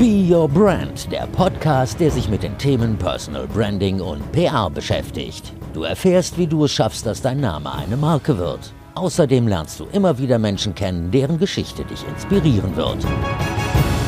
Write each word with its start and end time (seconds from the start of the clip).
Be 0.00 0.26
Your 0.26 0.48
Brand, 0.48 1.12
der 1.12 1.26
Podcast, 1.26 2.00
der 2.00 2.10
sich 2.10 2.26
mit 2.30 2.42
den 2.42 2.56
Themen 2.56 2.96
Personal 2.96 3.46
Branding 3.46 4.00
und 4.00 4.32
PR 4.32 4.70
beschäftigt. 4.70 5.52
Du 5.74 5.82
erfährst, 5.82 6.38
wie 6.38 6.46
du 6.46 6.64
es 6.64 6.72
schaffst, 6.72 7.04
dass 7.04 7.20
dein 7.20 7.40
Name 7.40 7.70
eine 7.70 7.98
Marke 7.98 8.38
wird. 8.38 8.72
Außerdem 8.94 9.46
lernst 9.46 9.78
du 9.78 9.84
immer 9.92 10.16
wieder 10.16 10.38
Menschen 10.38 10.74
kennen, 10.74 11.10
deren 11.10 11.38
Geschichte 11.38 11.84
dich 11.84 12.02
inspirieren 12.08 12.74
wird. 12.76 12.96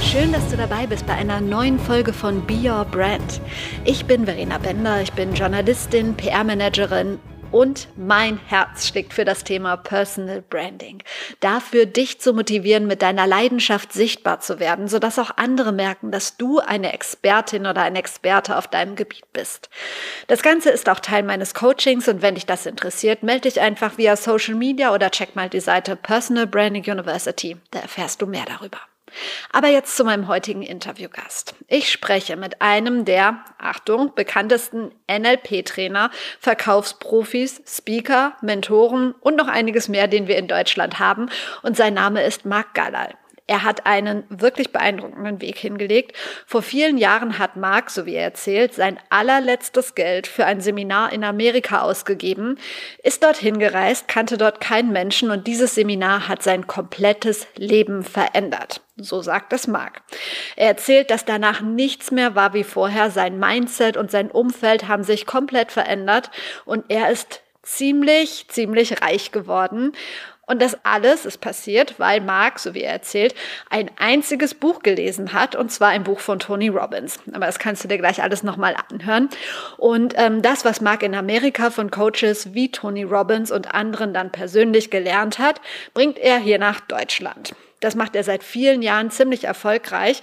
Schön, 0.02 0.32
dass 0.32 0.48
du 0.48 0.56
dabei 0.56 0.86
bist 0.86 1.06
bei 1.06 1.12
einer 1.12 1.42
neuen 1.42 1.78
Folge 1.78 2.14
von 2.14 2.40
Be 2.46 2.54
Your 2.54 2.86
Brand. 2.86 3.42
Ich 3.84 4.06
bin 4.06 4.24
Verena 4.24 4.56
Bender, 4.56 5.02
ich 5.02 5.12
bin 5.12 5.34
Journalistin, 5.34 6.14
PR-Managerin 6.14 7.18
und 7.52 7.88
mein 7.96 8.38
Herz 8.46 8.88
schlägt 8.88 9.12
für 9.12 9.24
das 9.24 9.44
Thema 9.44 9.76
Personal 9.76 10.42
Branding. 10.42 11.02
Dafür, 11.40 11.86
dich 11.86 12.20
zu 12.20 12.32
motivieren, 12.32 12.86
mit 12.86 13.02
deiner 13.02 13.26
Leidenschaft 13.26 13.92
sichtbar 13.92 14.40
zu 14.40 14.58
werden, 14.58 14.88
sodass 14.88 15.18
auch 15.18 15.30
andere 15.36 15.72
merken, 15.72 16.10
dass 16.10 16.36
du 16.36 16.58
eine 16.58 16.92
Expertin 16.92 17.66
oder 17.66 17.82
ein 17.82 17.96
Experte 17.96 18.56
auf 18.56 18.66
deinem 18.66 18.96
Gebiet 18.96 19.32
bist. 19.32 19.68
Das 20.26 20.42
Ganze 20.42 20.70
ist 20.70 20.88
auch 20.88 21.00
Teil 21.00 21.22
meines 21.22 21.54
Coachings 21.54 22.08
und 22.08 22.22
wenn 22.22 22.34
dich 22.34 22.46
das 22.46 22.66
interessiert, 22.66 23.22
melde 23.22 23.42
dich 23.42 23.60
einfach 23.60 23.98
via 23.98 24.16
Social 24.16 24.54
Media 24.54 24.94
oder 24.94 25.10
check 25.10 25.36
mal 25.36 25.48
die 25.48 25.60
Seite 25.60 25.94
Personal 25.94 26.46
Branding 26.46 26.84
University. 26.84 27.56
Da 27.70 27.80
erfährst 27.80 28.22
du 28.22 28.26
mehr 28.26 28.44
darüber. 28.46 28.78
Aber 29.52 29.68
jetzt 29.68 29.96
zu 29.96 30.04
meinem 30.04 30.28
heutigen 30.28 30.62
Interviewgast. 30.62 31.54
Ich 31.68 31.90
spreche 31.90 32.36
mit 32.36 32.62
einem 32.62 33.04
der, 33.04 33.44
Achtung, 33.58 34.14
bekanntesten 34.14 34.92
NLP-Trainer, 35.10 36.10
Verkaufsprofis, 36.40 37.62
Speaker, 37.66 38.34
Mentoren 38.40 39.12
und 39.20 39.36
noch 39.36 39.48
einiges 39.48 39.88
mehr, 39.88 40.08
den 40.08 40.28
wir 40.28 40.36
in 40.36 40.48
Deutschland 40.48 40.98
haben. 40.98 41.28
Und 41.62 41.76
sein 41.76 41.94
Name 41.94 42.22
ist 42.22 42.44
Marc 42.44 42.74
Gallal. 42.74 43.14
Er 43.46 43.64
hat 43.64 43.86
einen 43.86 44.24
wirklich 44.28 44.72
beeindruckenden 44.72 45.40
Weg 45.40 45.58
hingelegt. 45.58 46.16
Vor 46.46 46.62
vielen 46.62 46.96
Jahren 46.96 47.38
hat 47.38 47.56
Mark, 47.56 47.90
so 47.90 48.06
wie 48.06 48.14
er 48.14 48.24
erzählt, 48.24 48.74
sein 48.74 48.98
allerletztes 49.10 49.94
Geld 49.94 50.26
für 50.26 50.46
ein 50.46 50.60
Seminar 50.60 51.12
in 51.12 51.24
Amerika 51.24 51.82
ausgegeben, 51.82 52.58
ist 53.02 53.22
dorthin 53.22 53.58
gereist, 53.58 54.06
kannte 54.08 54.38
dort 54.38 54.60
keinen 54.60 54.92
Menschen 54.92 55.30
und 55.30 55.46
dieses 55.46 55.74
Seminar 55.74 56.28
hat 56.28 56.42
sein 56.42 56.66
komplettes 56.66 57.46
Leben 57.56 58.04
verändert. 58.04 58.80
So 58.96 59.22
sagt 59.22 59.52
es 59.52 59.66
Mark. 59.66 60.02
Er 60.54 60.68
erzählt, 60.68 61.10
dass 61.10 61.24
danach 61.24 61.60
nichts 61.60 62.10
mehr 62.10 62.34
war 62.34 62.54
wie 62.54 62.64
vorher. 62.64 63.10
Sein 63.10 63.38
Mindset 63.38 63.96
und 63.96 64.10
sein 64.10 64.30
Umfeld 64.30 64.86
haben 64.86 65.02
sich 65.02 65.26
komplett 65.26 65.72
verändert 65.72 66.30
und 66.64 66.84
er 66.88 67.10
ist 67.10 67.42
ziemlich, 67.62 68.46
ziemlich 68.48 69.02
reich 69.02 69.32
geworden. 69.32 69.92
Und 70.52 70.60
das 70.60 70.76
alles 70.84 71.24
ist 71.24 71.40
passiert, 71.40 71.94
weil 71.98 72.20
Mark, 72.20 72.58
so 72.58 72.74
wie 72.74 72.82
er 72.82 72.92
erzählt, 72.92 73.34
ein 73.70 73.90
einziges 73.96 74.52
Buch 74.52 74.82
gelesen 74.82 75.32
hat, 75.32 75.56
und 75.56 75.72
zwar 75.72 75.88
ein 75.88 76.04
Buch 76.04 76.20
von 76.20 76.40
Tony 76.40 76.68
Robbins. 76.68 77.20
Aber 77.32 77.46
das 77.46 77.58
kannst 77.58 77.82
du 77.82 77.88
dir 77.88 77.96
gleich 77.96 78.22
alles 78.22 78.42
nochmal 78.42 78.76
anhören. 78.90 79.30
Und 79.78 80.12
ähm, 80.18 80.42
das, 80.42 80.66
was 80.66 80.82
Mark 80.82 81.04
in 81.04 81.14
Amerika 81.14 81.70
von 81.70 81.90
Coaches 81.90 82.52
wie 82.52 82.70
Tony 82.70 83.02
Robbins 83.02 83.50
und 83.50 83.74
anderen 83.74 84.12
dann 84.12 84.30
persönlich 84.30 84.90
gelernt 84.90 85.38
hat, 85.38 85.62
bringt 85.94 86.18
er 86.18 86.36
hier 86.36 86.58
nach 86.58 86.80
Deutschland. 86.80 87.54
Das 87.84 87.94
macht 87.94 88.16
er 88.16 88.24
seit 88.24 88.42
vielen 88.42 88.82
Jahren 88.82 89.10
ziemlich 89.10 89.44
erfolgreich. 89.44 90.22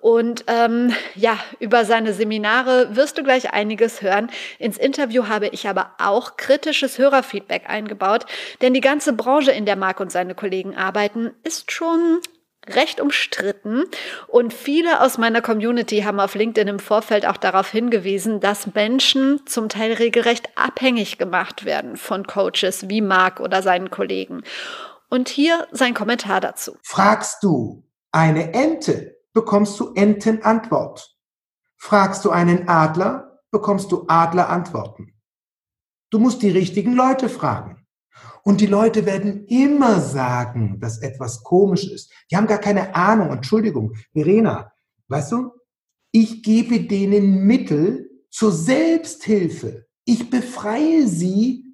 Und 0.00 0.44
ähm, 0.46 0.94
ja, 1.14 1.38
über 1.58 1.84
seine 1.84 2.14
Seminare 2.14 2.96
wirst 2.96 3.18
du 3.18 3.22
gleich 3.22 3.52
einiges 3.52 4.00
hören. 4.00 4.30
Ins 4.58 4.78
Interview 4.78 5.28
habe 5.28 5.48
ich 5.48 5.68
aber 5.68 5.90
auch 5.98 6.38
kritisches 6.38 6.96
Hörerfeedback 6.96 7.68
eingebaut, 7.68 8.24
denn 8.62 8.72
die 8.72 8.80
ganze 8.80 9.12
Branche, 9.12 9.50
in 9.50 9.66
der 9.66 9.76
Marc 9.76 10.00
und 10.00 10.10
seine 10.10 10.34
Kollegen 10.34 10.74
arbeiten, 10.74 11.32
ist 11.44 11.70
schon 11.70 12.20
recht 12.68 13.00
umstritten 13.00 13.84
und 14.26 14.52
viele 14.52 15.00
aus 15.00 15.18
meiner 15.18 15.40
Community 15.40 16.02
haben 16.02 16.20
auf 16.20 16.34
LinkedIn 16.34 16.68
im 16.68 16.78
Vorfeld 16.78 17.26
auch 17.26 17.38
darauf 17.38 17.70
hingewiesen, 17.70 18.40
dass 18.40 18.74
Menschen 18.74 19.46
zum 19.46 19.68
Teil 19.68 19.94
regelrecht 19.94 20.48
abhängig 20.56 21.18
gemacht 21.18 21.64
werden 21.64 21.96
von 21.96 22.26
Coaches 22.26 22.88
wie 22.88 23.00
Marc 23.00 23.40
oder 23.40 23.62
seinen 23.62 23.90
Kollegen. 23.90 24.42
Und 25.10 25.28
hier 25.28 25.66
sein 25.72 25.92
Kommentar 25.92 26.40
dazu. 26.40 26.76
Fragst 26.82 27.42
du 27.42 27.84
eine 28.12 28.54
Ente, 28.54 29.18
bekommst 29.32 29.78
du 29.80 29.92
Entenantwort. 29.94 31.16
Fragst 31.76 32.24
du 32.24 32.30
einen 32.30 32.68
Adler, 32.68 33.40
bekommst 33.50 33.90
du 33.90 34.04
Adlerantworten. 34.06 35.20
Du 36.10 36.18
musst 36.18 36.42
die 36.42 36.50
richtigen 36.50 36.94
Leute 36.94 37.28
fragen. 37.28 37.86
Und 38.42 38.60
die 38.60 38.66
Leute 38.66 39.04
werden 39.04 39.46
immer 39.46 40.00
sagen, 40.00 40.78
dass 40.80 41.02
etwas 41.02 41.42
komisch 41.42 41.84
ist. 41.90 42.12
Die 42.30 42.36
haben 42.36 42.46
gar 42.46 42.58
keine 42.58 42.94
Ahnung. 42.94 43.30
Entschuldigung, 43.30 43.94
Verena, 44.12 44.72
weißt 45.08 45.32
du, 45.32 45.50
ich 46.12 46.42
gebe 46.42 46.80
denen 46.80 47.44
Mittel 47.46 48.10
zur 48.30 48.52
Selbsthilfe. 48.52 49.86
Ich 50.04 50.30
befreie 50.30 51.06
sie 51.06 51.69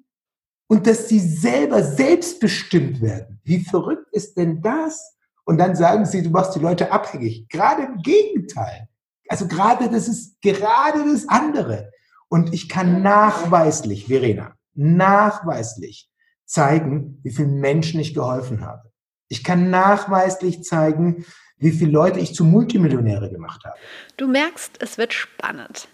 und 0.67 0.85
dass 0.85 1.07
sie 1.07 1.19
selber 1.19 1.83
selbstbestimmt 1.83 3.01
werden. 3.01 3.39
Wie 3.43 3.59
verrückt 3.63 4.07
ist 4.11 4.37
denn 4.37 4.61
das? 4.61 5.15
Und 5.45 5.57
dann 5.57 5.75
sagen 5.75 6.05
sie, 6.05 6.21
du 6.21 6.29
machst 6.29 6.55
die 6.55 6.59
Leute 6.59 6.91
abhängig. 6.91 7.47
Gerade 7.49 7.83
im 7.83 8.01
Gegenteil. 8.01 8.89
Also 9.29 9.47
gerade 9.47 9.89
das 9.89 10.07
ist 10.07 10.41
gerade 10.41 11.03
das 11.09 11.27
andere. 11.29 11.91
Und 12.29 12.53
ich 12.53 12.67
kann 12.67 13.01
nachweislich, 13.01 14.07
Verena, 14.07 14.55
nachweislich 14.73 16.09
zeigen, 16.45 17.19
wie 17.23 17.31
vielen 17.31 17.59
Menschen 17.59 17.99
ich 17.99 18.13
geholfen 18.13 18.65
habe. 18.65 18.91
Ich 19.29 19.43
kann 19.43 19.69
nachweislich 19.69 20.63
zeigen, 20.63 21.25
wie 21.57 21.71
viele 21.71 21.91
Leute 21.91 22.19
ich 22.19 22.35
zu 22.35 22.43
Multimillionäre 22.43 23.29
gemacht 23.29 23.63
habe. 23.65 23.75
Du 24.17 24.27
merkst, 24.27 24.81
es 24.81 24.97
wird 24.97 25.13
spannend. 25.13 25.87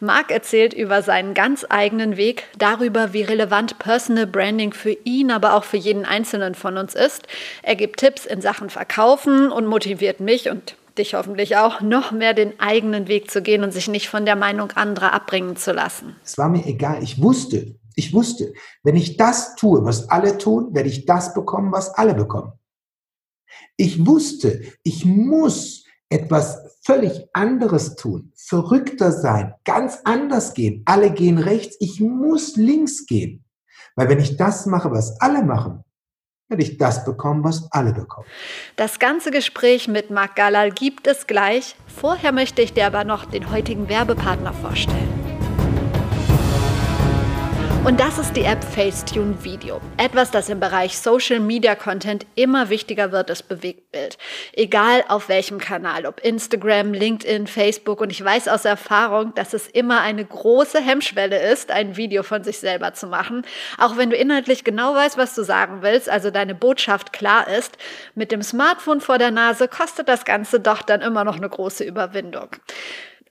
Marc 0.00 0.30
erzählt 0.30 0.72
über 0.72 1.02
seinen 1.02 1.34
ganz 1.34 1.66
eigenen 1.68 2.16
Weg, 2.16 2.44
darüber, 2.58 3.12
wie 3.12 3.22
relevant 3.22 3.78
Personal 3.78 4.26
Branding 4.26 4.72
für 4.72 4.96
ihn, 5.04 5.30
aber 5.30 5.54
auch 5.54 5.64
für 5.64 5.76
jeden 5.76 6.04
Einzelnen 6.04 6.54
von 6.54 6.76
uns 6.76 6.94
ist. 6.94 7.26
Er 7.62 7.76
gibt 7.76 8.00
Tipps 8.00 8.26
in 8.26 8.40
Sachen 8.40 8.70
Verkaufen 8.70 9.50
und 9.50 9.66
motiviert 9.66 10.20
mich 10.20 10.50
und 10.50 10.76
dich 10.98 11.14
hoffentlich 11.14 11.56
auch, 11.56 11.80
noch 11.80 12.12
mehr 12.12 12.34
den 12.34 12.58
eigenen 12.60 13.08
Weg 13.08 13.30
zu 13.30 13.42
gehen 13.42 13.64
und 13.64 13.72
sich 13.72 13.88
nicht 13.88 14.08
von 14.08 14.24
der 14.24 14.36
Meinung 14.36 14.72
anderer 14.72 15.12
abbringen 15.12 15.56
zu 15.56 15.72
lassen. 15.72 16.16
Es 16.24 16.38
war 16.38 16.48
mir 16.48 16.66
egal. 16.66 17.02
Ich 17.02 17.20
wusste, 17.22 17.76
ich 17.96 18.12
wusste, 18.12 18.52
wenn 18.82 18.96
ich 18.96 19.16
das 19.16 19.54
tue, 19.56 19.84
was 19.84 20.08
alle 20.08 20.38
tun, 20.38 20.74
werde 20.74 20.88
ich 20.88 21.06
das 21.06 21.34
bekommen, 21.34 21.72
was 21.72 21.90
alle 21.90 22.14
bekommen. 22.14 22.52
Ich 23.76 24.06
wusste, 24.06 24.62
ich 24.82 25.04
muss 25.04 25.79
etwas 26.10 26.78
völlig 26.84 27.28
anderes 27.32 27.94
tun, 27.96 28.32
verrückter 28.36 29.12
sein, 29.12 29.54
ganz 29.64 30.00
anders 30.04 30.54
gehen. 30.54 30.82
Alle 30.86 31.10
gehen 31.10 31.38
rechts, 31.38 31.76
ich 31.80 32.00
muss 32.00 32.56
links 32.56 33.06
gehen. 33.06 33.44
Weil 33.96 34.08
wenn 34.08 34.20
ich 34.20 34.36
das 34.36 34.66
mache, 34.66 34.90
was 34.90 35.20
alle 35.20 35.42
machen, 35.42 35.84
werde 36.48 36.64
ich 36.64 36.78
das 36.78 37.04
bekommen, 37.04 37.44
was 37.44 37.70
alle 37.70 37.92
bekommen. 37.92 38.26
Das 38.76 38.98
ganze 38.98 39.30
Gespräch 39.30 39.86
mit 39.88 40.10
Marc 40.10 40.34
Galal 40.34 40.72
gibt 40.72 41.06
es 41.06 41.26
gleich. 41.26 41.76
Vorher 41.86 42.32
möchte 42.32 42.60
ich 42.60 42.72
dir 42.72 42.86
aber 42.86 43.04
noch 43.04 43.24
den 43.24 43.50
heutigen 43.50 43.88
Werbepartner 43.88 44.52
vorstellen. 44.52 45.09
Und 47.82 47.98
das 47.98 48.18
ist 48.18 48.36
die 48.36 48.42
App 48.42 48.62
Facetune 48.62 49.42
Video. 49.42 49.80
Etwas, 49.96 50.30
das 50.30 50.50
im 50.50 50.60
Bereich 50.60 50.98
Social 50.98 51.40
Media 51.40 51.74
Content 51.74 52.26
immer 52.34 52.68
wichtiger 52.68 53.10
wird, 53.10 53.30
ist 53.30 53.44
Bewegtbild. 53.44 54.18
Egal 54.52 55.02
auf 55.08 55.30
welchem 55.30 55.56
Kanal, 55.56 56.04
ob 56.04 56.20
Instagram, 56.20 56.92
LinkedIn, 56.92 57.46
Facebook. 57.46 58.02
Und 58.02 58.10
ich 58.10 58.22
weiß 58.22 58.48
aus 58.48 58.66
Erfahrung, 58.66 59.32
dass 59.34 59.54
es 59.54 59.66
immer 59.66 60.02
eine 60.02 60.22
große 60.22 60.78
Hemmschwelle 60.78 61.40
ist, 61.50 61.70
ein 61.70 61.96
Video 61.96 62.22
von 62.22 62.44
sich 62.44 62.58
selber 62.58 62.92
zu 62.92 63.06
machen. 63.06 63.46
Auch 63.78 63.96
wenn 63.96 64.10
du 64.10 64.16
inhaltlich 64.16 64.62
genau 64.62 64.94
weißt, 64.94 65.16
was 65.16 65.34
du 65.34 65.42
sagen 65.42 65.78
willst, 65.80 66.10
also 66.10 66.30
deine 66.30 66.54
Botschaft 66.54 67.14
klar 67.14 67.48
ist, 67.48 67.78
mit 68.14 68.30
dem 68.30 68.42
Smartphone 68.42 69.00
vor 69.00 69.16
der 69.16 69.30
Nase 69.30 69.68
kostet 69.68 70.06
das 70.06 70.26
Ganze 70.26 70.60
doch 70.60 70.82
dann 70.82 71.00
immer 71.00 71.24
noch 71.24 71.38
eine 71.38 71.48
große 71.48 71.84
Überwindung. 71.84 72.50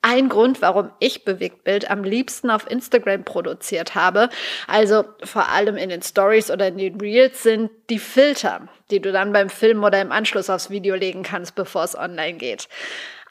Ein 0.01 0.30
Grund, 0.30 0.62
warum 0.62 0.92
ich 1.00 1.25
Bewegtbild 1.25 1.92
am 1.92 2.06
liebsten 2.06 2.50
auf 2.50 2.69
Instagram 2.69 3.25
produziert 3.25 3.96
habe, 3.96 4.30
also 4.66 5.04
vor 5.24 5.50
allem 5.50 5.75
in 5.75 5.90
den 5.90 6.01
Stories 6.01 6.50
oder 6.50 6.69
in 6.69 6.78
den 6.78 7.01
Reels, 7.01 7.44
sind 7.44 7.69
die 7.90 8.00
Filter, 8.00 8.69
die 8.92 9.01
du 9.01 9.12
dann 9.12 9.34
beim 9.34 9.50
Film 9.50 9.84
oder 9.84 10.00
im 10.00 10.13
Anschluss 10.13 10.50
aufs 10.50 10.69
Video 10.69 10.96
legen 10.96 11.24
kannst, 11.24 11.56
bevor 11.56 11.84
es 11.84 11.98
online 11.98 12.38
geht. 12.38 12.69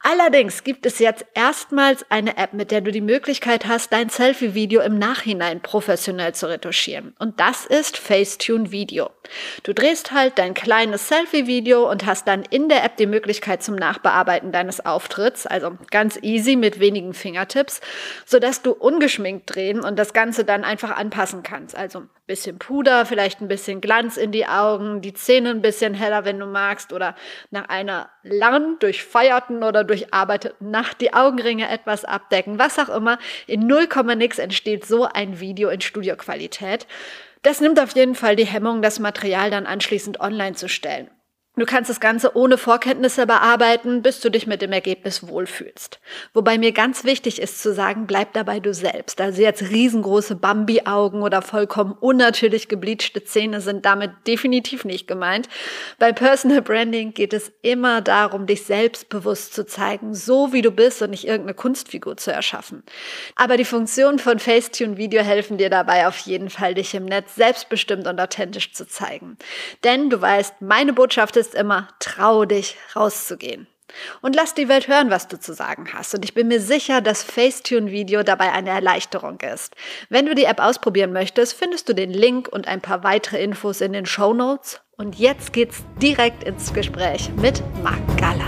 Allerdings 0.02 0.64
gibt 0.64 0.86
es 0.86 1.00
jetzt 1.00 1.26
erstmals 1.34 2.06
eine 2.08 2.36
App, 2.36 2.52
mit 2.52 2.70
der 2.70 2.80
du 2.80 2.92
die 2.92 3.00
Möglichkeit 3.00 3.66
hast, 3.66 3.92
dein 3.92 4.08
Selfie-Video 4.08 4.80
im 4.80 4.98
Nachhinein 4.98 5.60
professionell 5.60 6.34
zu 6.34 6.48
retuschieren. 6.48 7.14
Und 7.18 7.40
das 7.40 7.66
ist 7.66 7.96
Facetune 7.96 8.70
Video. 8.70 9.10
Du 9.64 9.74
drehst 9.74 10.12
halt 10.12 10.38
dein 10.38 10.54
kleines 10.54 11.08
Selfie-Video 11.08 11.90
und 11.90 12.06
hast 12.06 12.28
dann 12.28 12.44
in 12.48 12.68
der 12.68 12.84
App 12.84 12.96
die 12.96 13.06
Möglichkeit 13.06 13.62
zum 13.62 13.74
Nachbearbeiten 13.74 14.52
deines 14.52 14.84
Auftritts, 14.84 15.46
also 15.46 15.76
ganz 15.90 16.18
easy 16.22 16.56
mit 16.56 16.80
wenigen 16.80 17.12
Fingertips, 17.12 17.80
sodass 18.24 18.62
du 18.62 18.72
ungeschminkt 18.72 19.54
drehen 19.54 19.80
und 19.80 19.98
das 19.98 20.12
Ganze 20.12 20.44
dann 20.44 20.64
einfach 20.64 20.96
anpassen 20.96 21.42
kannst. 21.42 21.76
Also 21.76 22.00
ein 22.00 22.10
bisschen 22.26 22.58
Puder, 22.58 23.04
vielleicht 23.04 23.40
ein 23.40 23.48
bisschen 23.48 23.80
Glanz 23.80 24.16
in 24.16 24.32
die 24.32 24.46
Augen, 24.46 25.00
die 25.00 25.12
Zähne 25.12 25.50
ein 25.50 25.62
bisschen 25.62 25.94
heller, 25.94 26.24
wenn 26.24 26.38
du 26.38 26.46
magst, 26.46 26.92
oder 26.92 27.14
nach 27.50 27.68
einer 27.68 28.10
langen, 28.32 28.78
durchfeierten 28.78 29.62
oder 29.64 29.80
überdurcharbeitet 29.80 30.60
Nacht 30.60 31.00
die 31.00 31.14
Augenringe 31.14 31.68
etwas 31.68 32.04
abdecken, 32.04 32.58
was 32.58 32.78
auch 32.78 32.88
immer. 32.88 33.18
In 33.46 33.66
0, 33.66 33.88
nix 34.16 34.38
entsteht 34.38 34.86
so 34.86 35.04
ein 35.04 35.40
Video 35.40 35.68
in 35.68 35.80
Studioqualität. 35.80 36.86
Das 37.42 37.60
nimmt 37.60 37.80
auf 37.80 37.94
jeden 37.94 38.14
Fall 38.14 38.36
die 38.36 38.46
Hemmung, 38.46 38.82
das 38.82 38.98
Material 38.98 39.50
dann 39.50 39.66
anschließend 39.66 40.20
online 40.20 40.54
zu 40.54 40.68
stellen. 40.68 41.10
Du 41.58 41.66
kannst 41.66 41.90
das 41.90 41.98
Ganze 41.98 42.36
ohne 42.36 42.56
Vorkenntnisse 42.56 43.26
bearbeiten, 43.26 44.00
bis 44.02 44.20
du 44.20 44.30
dich 44.30 44.46
mit 44.46 44.62
dem 44.62 44.70
Ergebnis 44.70 45.26
wohlfühlst. 45.26 45.98
Wobei 46.32 46.56
mir 46.56 46.70
ganz 46.70 47.02
wichtig 47.02 47.42
ist 47.42 47.60
zu 47.60 47.74
sagen, 47.74 48.06
bleib 48.06 48.32
dabei 48.34 48.60
du 48.60 48.72
selbst. 48.72 49.20
Also 49.20 49.42
jetzt 49.42 49.62
riesengroße 49.62 50.36
Bambi-Augen 50.36 51.22
oder 51.22 51.42
vollkommen 51.42 51.96
unnatürlich 51.98 52.68
gebleachte 52.68 53.24
Zähne 53.24 53.60
sind 53.60 53.84
damit 53.84 54.12
definitiv 54.28 54.84
nicht 54.84 55.08
gemeint. 55.08 55.48
Bei 55.98 56.12
Personal 56.12 56.62
Branding 56.62 57.12
geht 57.12 57.32
es 57.32 57.50
immer 57.62 58.02
darum, 58.02 58.46
dich 58.46 58.64
selbstbewusst 58.64 59.52
zu 59.52 59.66
zeigen, 59.66 60.14
so 60.14 60.52
wie 60.52 60.62
du 60.62 60.70
bist 60.70 61.02
und 61.02 61.10
nicht 61.10 61.26
irgendeine 61.26 61.54
Kunstfigur 61.54 62.16
zu 62.16 62.30
erschaffen. 62.30 62.84
Aber 63.34 63.56
die 63.56 63.64
Funktionen 63.64 64.20
von 64.20 64.38
Facetune 64.38 64.96
Video 64.96 65.22
helfen 65.22 65.58
dir 65.58 65.70
dabei 65.70 66.06
auf 66.06 66.18
jeden 66.18 66.50
Fall, 66.50 66.74
dich 66.74 66.94
im 66.94 67.06
Netz 67.06 67.34
selbstbestimmt 67.34 68.06
und 68.06 68.20
authentisch 68.20 68.72
zu 68.74 68.86
zeigen. 68.86 69.36
Denn 69.82 70.08
du 70.08 70.20
weißt, 70.20 70.60
meine 70.60 70.92
Botschaft 70.92 71.36
ist, 71.36 71.47
ist 71.48 71.54
immer, 71.54 71.88
trau 71.98 72.44
dich 72.44 72.76
rauszugehen. 72.94 73.66
Und 74.20 74.36
lass 74.36 74.52
die 74.52 74.68
Welt 74.68 74.86
hören, 74.86 75.10
was 75.10 75.28
du 75.28 75.40
zu 75.40 75.54
sagen 75.54 75.88
hast. 75.94 76.14
Und 76.14 76.22
ich 76.24 76.34
bin 76.34 76.48
mir 76.48 76.60
sicher, 76.60 77.00
dass 77.00 77.22
Facetune-Video 77.22 78.22
dabei 78.22 78.52
eine 78.52 78.68
Erleichterung 78.68 79.40
ist. 79.40 79.74
Wenn 80.10 80.26
du 80.26 80.34
die 80.34 80.44
App 80.44 80.60
ausprobieren 80.60 81.12
möchtest, 81.12 81.54
findest 81.54 81.88
du 81.88 81.94
den 81.94 82.10
Link 82.10 82.48
und 82.48 82.68
ein 82.68 82.82
paar 82.82 83.02
weitere 83.02 83.42
Infos 83.42 83.80
in 83.80 83.94
den 83.94 84.04
Show 84.04 84.34
Notes. 84.34 84.80
Und 84.98 85.18
jetzt 85.18 85.54
geht's 85.54 85.82
direkt 86.02 86.44
ins 86.44 86.74
Gespräch 86.74 87.30
mit 87.36 87.62
Marc 87.82 87.98
Galal. 88.18 88.47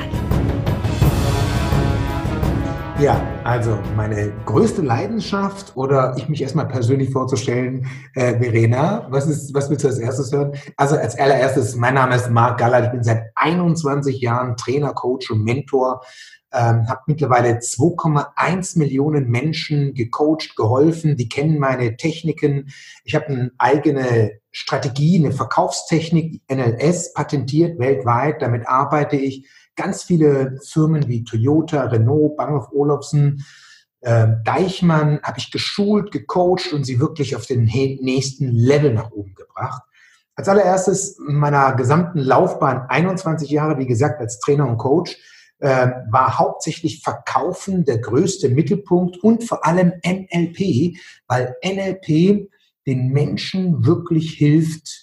Ja, 3.00 3.18
also 3.44 3.78
meine 3.96 4.30
größte 4.44 4.82
Leidenschaft 4.82 5.74
oder 5.74 6.14
ich 6.18 6.28
mich 6.28 6.42
erstmal 6.42 6.68
persönlich 6.68 7.08
vorzustellen, 7.08 7.86
äh, 8.14 8.38
Verena, 8.38 9.06
was 9.08 9.26
ist, 9.26 9.54
was 9.54 9.70
willst 9.70 9.84
du 9.84 9.88
als 9.88 9.98
erstes 9.98 10.30
hören? 10.30 10.52
Also 10.76 10.96
als 10.96 11.18
allererstes, 11.18 11.76
mein 11.76 11.94
Name 11.94 12.16
ist 12.16 12.28
Marc 12.28 12.58
Galler, 12.58 12.84
ich 12.84 12.90
bin 12.90 13.02
seit 13.02 13.22
21 13.36 14.20
Jahren 14.20 14.54
Trainer, 14.58 14.92
Coach 14.92 15.30
und 15.30 15.42
Mentor, 15.44 16.02
ähm, 16.52 16.90
habe 16.90 17.00
mittlerweile 17.06 17.60
2,1 17.60 18.78
Millionen 18.78 19.30
Menschen 19.30 19.94
gecoacht, 19.94 20.54
geholfen, 20.54 21.16
die 21.16 21.30
kennen 21.30 21.58
meine 21.58 21.96
Techniken. 21.96 22.68
Ich 23.04 23.14
habe 23.14 23.28
eine 23.28 23.50
eigene 23.56 24.32
Strategie, 24.50 25.16
eine 25.24 25.32
Verkaufstechnik, 25.32 26.42
NLS, 26.52 27.14
patentiert 27.14 27.78
weltweit, 27.78 28.42
damit 28.42 28.68
arbeite 28.68 29.16
ich 29.16 29.48
ganz 29.76 30.02
viele 30.02 30.58
Firmen 30.64 31.08
wie 31.08 31.24
Toyota, 31.24 31.84
Renault, 31.84 32.36
Banghoff 32.36 32.72
Olufsen, 32.72 33.44
äh, 34.00 34.28
Deichmann 34.44 35.20
habe 35.22 35.38
ich 35.38 35.50
geschult, 35.50 36.10
gecoacht 36.10 36.72
und 36.72 36.84
sie 36.84 37.00
wirklich 37.00 37.36
auf 37.36 37.46
den 37.46 37.64
nächsten 37.64 38.48
Level 38.48 38.94
nach 38.94 39.10
oben 39.10 39.34
gebracht. 39.34 39.82
Als 40.34 40.48
allererstes 40.48 41.18
meiner 41.18 41.74
gesamten 41.74 42.18
Laufbahn, 42.18 42.86
21 42.88 43.50
Jahre, 43.50 43.78
wie 43.78 43.86
gesagt, 43.86 44.20
als 44.20 44.38
Trainer 44.40 44.66
und 44.66 44.78
Coach, 44.78 45.18
äh, 45.58 45.90
war 46.10 46.38
hauptsächlich 46.38 47.02
Verkaufen 47.02 47.84
der 47.84 47.98
größte 47.98 48.48
Mittelpunkt 48.48 49.18
und 49.18 49.44
vor 49.44 49.66
allem 49.66 49.92
NLP, 50.02 50.96
weil 51.28 51.54
NLP 51.62 52.48
den 52.86 53.08
Menschen 53.08 53.84
wirklich 53.84 54.32
hilft, 54.32 54.99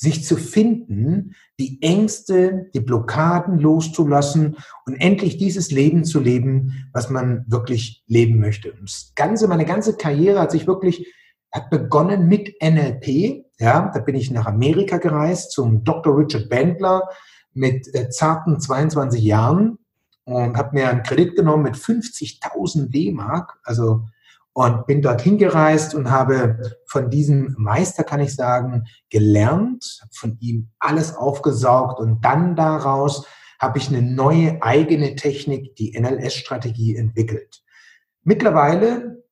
sich 0.00 0.24
zu 0.24 0.36
finden, 0.36 1.34
die 1.58 1.82
Ängste, 1.82 2.70
die 2.72 2.80
Blockaden 2.80 3.58
loszulassen 3.58 4.56
und 4.86 4.94
endlich 4.94 5.36
dieses 5.36 5.70
Leben 5.70 6.04
zu 6.04 6.20
leben, 6.20 6.88
was 6.94 7.10
man 7.10 7.44
wirklich 7.48 8.02
leben 8.06 8.40
möchte. 8.40 8.72
Und 8.72 8.84
das 8.84 9.12
ganze, 9.14 9.46
meine 9.46 9.66
ganze 9.66 9.98
Karriere 9.98 10.40
hat 10.40 10.52
sich 10.52 10.66
wirklich, 10.66 11.12
hat 11.52 11.68
begonnen 11.68 12.28
mit 12.28 12.54
NLP. 12.62 13.44
Ja, 13.58 13.90
da 13.92 14.00
bin 14.00 14.14
ich 14.14 14.30
nach 14.30 14.46
Amerika 14.46 14.96
gereist 14.96 15.52
zum 15.52 15.84
Dr. 15.84 16.16
Richard 16.16 16.48
Bandler 16.48 17.06
mit 17.52 17.94
äh, 17.94 18.08
zarten 18.08 18.58
22 18.58 19.22
Jahren 19.22 19.76
und 20.24 20.56
habe 20.56 20.76
mir 20.76 20.88
einen 20.88 21.02
Kredit 21.02 21.36
genommen 21.36 21.64
mit 21.64 21.74
50.000 21.74 22.88
D-Mark, 22.88 23.58
also 23.64 24.06
und 24.52 24.86
bin 24.86 25.02
dorthin 25.02 25.38
gereist 25.38 25.94
und 25.94 26.10
habe 26.10 26.58
von 26.86 27.10
diesem 27.10 27.54
Meister, 27.58 28.04
kann 28.04 28.20
ich 28.20 28.34
sagen, 28.34 28.84
gelernt, 29.08 30.00
von 30.12 30.36
ihm 30.40 30.70
alles 30.78 31.14
aufgesaugt 31.14 32.00
und 32.00 32.24
dann 32.24 32.56
daraus 32.56 33.26
habe 33.60 33.78
ich 33.78 33.88
eine 33.88 34.02
neue 34.02 34.62
eigene 34.62 35.14
Technik, 35.16 35.76
die 35.76 35.98
NLS-Strategie 35.98 36.96
entwickelt. 36.96 37.62
Mittlerweile 38.22 39.22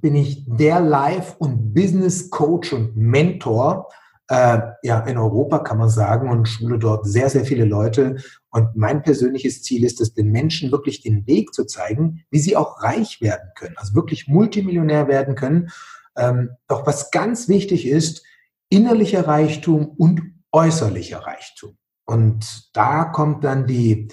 bin 0.00 0.14
ich 0.14 0.44
der 0.46 0.80
Life- 0.80 1.36
und 1.38 1.72
Business-Coach 1.72 2.72
und 2.72 2.96
Mentor 2.96 3.88
äh, 4.30 4.60
ja, 4.84 5.00
in 5.00 5.18
Europa, 5.18 5.58
kann 5.58 5.78
man 5.78 5.88
sagen, 5.88 6.30
und 6.30 6.48
schule 6.48 6.78
dort 6.78 7.04
sehr, 7.04 7.28
sehr 7.28 7.44
viele 7.44 7.64
Leute. 7.64 8.22
Und 8.50 8.76
mein 8.76 9.02
persönliches 9.02 9.64
Ziel 9.64 9.82
ist 9.82 10.00
es, 10.00 10.14
den 10.14 10.30
Menschen 10.30 10.70
wirklich 10.70 11.02
den 11.02 11.26
Weg 11.26 11.52
zu 11.52 11.64
zeigen, 11.64 12.24
wie 12.30 12.38
sie 12.38 12.56
auch 12.56 12.80
reich 12.80 13.20
werden 13.20 13.50
können, 13.56 13.74
also 13.76 13.94
wirklich 13.96 14.28
Multimillionär 14.28 15.08
werden 15.08 15.34
können. 15.34 15.70
Ähm, 16.16 16.50
doch 16.68 16.86
was 16.86 17.10
ganz 17.10 17.48
wichtig 17.48 17.88
ist, 17.88 18.24
innerlicher 18.68 19.26
Reichtum 19.26 19.88
und 19.98 20.22
äußerlicher 20.52 21.18
Reichtum. 21.18 21.76
Und 22.04 22.70
da 22.72 23.06
kommt 23.06 23.42
dann 23.42 23.66
die, 23.66 24.08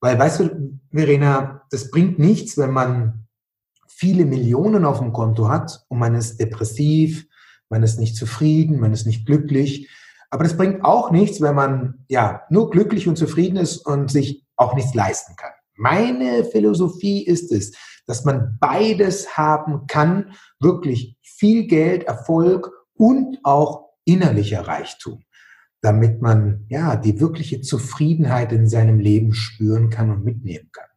weil 0.00 0.18
weißt 0.18 0.40
du, 0.40 0.80
Verena, 0.90 1.62
das 1.70 1.90
bringt 1.90 2.18
nichts, 2.18 2.58
wenn 2.58 2.72
man 2.72 3.26
viele 3.88 4.26
Millionen 4.26 4.84
auf 4.84 4.98
dem 4.98 5.14
Konto 5.14 5.48
hat 5.48 5.82
und 5.88 5.98
man 5.98 6.14
ist 6.14 6.38
depressiv, 6.38 7.26
man 7.72 7.82
ist 7.82 7.98
nicht 7.98 8.16
zufrieden, 8.16 8.78
man 8.78 8.92
ist 8.92 9.06
nicht 9.06 9.26
glücklich. 9.26 9.88
Aber 10.30 10.44
das 10.44 10.56
bringt 10.56 10.84
auch 10.84 11.10
nichts, 11.10 11.40
wenn 11.40 11.54
man 11.54 12.04
ja 12.08 12.42
nur 12.50 12.70
glücklich 12.70 13.08
und 13.08 13.16
zufrieden 13.16 13.56
ist 13.56 13.78
und 13.78 14.10
sich 14.10 14.46
auch 14.56 14.74
nichts 14.74 14.94
leisten 14.94 15.36
kann. 15.36 15.52
Meine 15.74 16.44
Philosophie 16.44 17.24
ist 17.24 17.50
es, 17.50 17.72
dass 18.06 18.24
man 18.24 18.58
beides 18.60 19.38
haben 19.38 19.86
kann, 19.86 20.34
wirklich 20.60 21.16
viel 21.22 21.66
Geld, 21.66 22.04
Erfolg 22.04 22.70
und 22.94 23.38
auch 23.42 23.88
innerlicher 24.04 24.68
Reichtum, 24.68 25.24
damit 25.80 26.20
man 26.20 26.66
ja 26.68 26.96
die 26.96 27.20
wirkliche 27.20 27.62
Zufriedenheit 27.62 28.52
in 28.52 28.68
seinem 28.68 29.00
Leben 29.00 29.32
spüren 29.32 29.88
kann 29.88 30.10
und 30.10 30.24
mitnehmen 30.24 30.68
kann. 30.72 30.91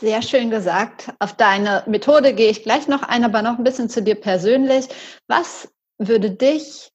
Sehr 0.00 0.22
schön 0.22 0.50
gesagt. 0.50 1.12
Auf 1.18 1.34
deine 1.34 1.82
Methode 1.86 2.32
gehe 2.32 2.50
ich 2.50 2.62
gleich 2.62 2.86
noch 2.86 3.02
ein, 3.02 3.24
aber 3.24 3.42
noch 3.42 3.58
ein 3.58 3.64
bisschen 3.64 3.88
zu 3.88 4.00
dir 4.00 4.14
persönlich. 4.14 4.88
Was 5.26 5.68
würde 5.98 6.30
dich 6.30 6.92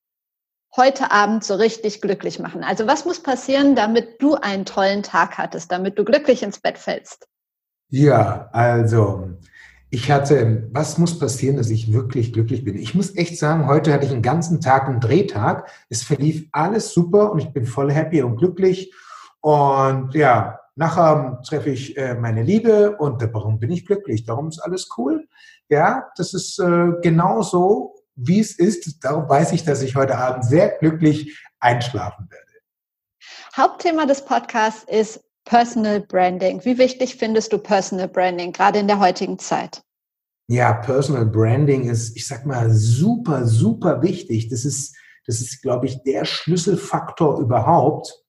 heute 0.75 1.11
Abend 1.11 1.43
so 1.43 1.55
richtig 1.55 2.01
glücklich 2.01 2.39
machen? 2.39 2.63
Also 2.63 2.87
was 2.87 3.03
muss 3.03 3.21
passieren, 3.21 3.75
damit 3.75 4.21
du 4.21 4.35
einen 4.35 4.63
tollen 4.63 5.03
Tag 5.03 5.37
hattest, 5.37 5.71
damit 5.71 5.99
du 5.99 6.05
glücklich 6.05 6.43
ins 6.43 6.59
Bett 6.59 6.77
fällst? 6.77 7.27
Ja, 7.89 8.49
also 8.53 9.29
ich 9.89 10.09
hatte, 10.09 10.69
was 10.71 10.97
muss 10.97 11.19
passieren, 11.19 11.57
dass 11.57 11.69
ich 11.69 11.91
wirklich 11.91 12.31
glücklich 12.31 12.63
bin? 12.63 12.77
Ich 12.77 12.95
muss 12.95 13.15
echt 13.17 13.37
sagen, 13.37 13.67
heute 13.67 13.91
hatte 13.93 14.05
ich 14.05 14.11
einen 14.11 14.23
ganzen 14.23 14.61
Tag 14.61 14.87
einen 14.87 15.01
Drehtag. 15.01 15.69
Es 15.89 16.03
verlief 16.03 16.47
alles 16.53 16.93
super 16.93 17.31
und 17.31 17.39
ich 17.39 17.51
bin 17.51 17.65
voll 17.65 17.91
happy 17.91 18.23
und 18.23 18.37
glücklich. 18.37 18.93
Und 19.41 20.15
ja, 20.15 20.59
Nachher 20.75 21.41
treffe 21.45 21.69
ich 21.69 21.97
äh, 21.97 22.15
meine 22.15 22.41
Liebe 22.41 22.97
und 22.97 23.21
darum 23.21 23.59
bin 23.59 23.71
ich 23.71 23.85
glücklich. 23.85 24.25
Darum 24.25 24.47
ist 24.47 24.59
alles 24.59 24.89
cool. 24.97 25.27
Ja, 25.69 26.09
das 26.17 26.33
ist 26.33 26.59
äh, 26.59 26.93
genau 27.01 27.41
so, 27.43 27.95
wie 28.15 28.39
es 28.39 28.57
ist. 28.57 29.03
Darum 29.03 29.29
weiß 29.29 29.51
ich, 29.51 29.63
dass 29.63 29.81
ich 29.81 29.95
heute 29.95 30.17
Abend 30.17 30.45
sehr 30.45 30.77
glücklich 30.79 31.39
einschlafen 31.59 32.27
werde. 32.29 32.43
Hauptthema 33.55 34.07
des 34.07 34.25
Podcasts 34.25 34.83
ist 34.85 35.23
Personal 35.45 36.01
Branding. 36.01 36.63
Wie 36.65 36.77
wichtig 36.77 37.17
findest 37.17 37.53
du 37.53 37.59
Personal 37.59 38.07
Branding, 38.07 38.51
gerade 38.51 38.79
in 38.79 38.87
der 38.87 38.99
heutigen 38.99 39.37
Zeit? 39.37 39.83
Ja, 40.47 40.73
Personal 40.73 41.25
Branding 41.25 41.89
ist, 41.89 42.15
ich 42.17 42.27
sag 42.27 42.45
mal, 42.45 42.71
super, 42.71 43.45
super 43.45 44.01
wichtig. 44.01 44.49
Das 44.49 44.65
ist, 44.65 44.95
das 45.27 45.39
ist, 45.39 45.61
glaube 45.61 45.85
ich, 45.85 46.01
der 46.03 46.25
Schlüsselfaktor 46.25 47.39
überhaupt. 47.39 48.23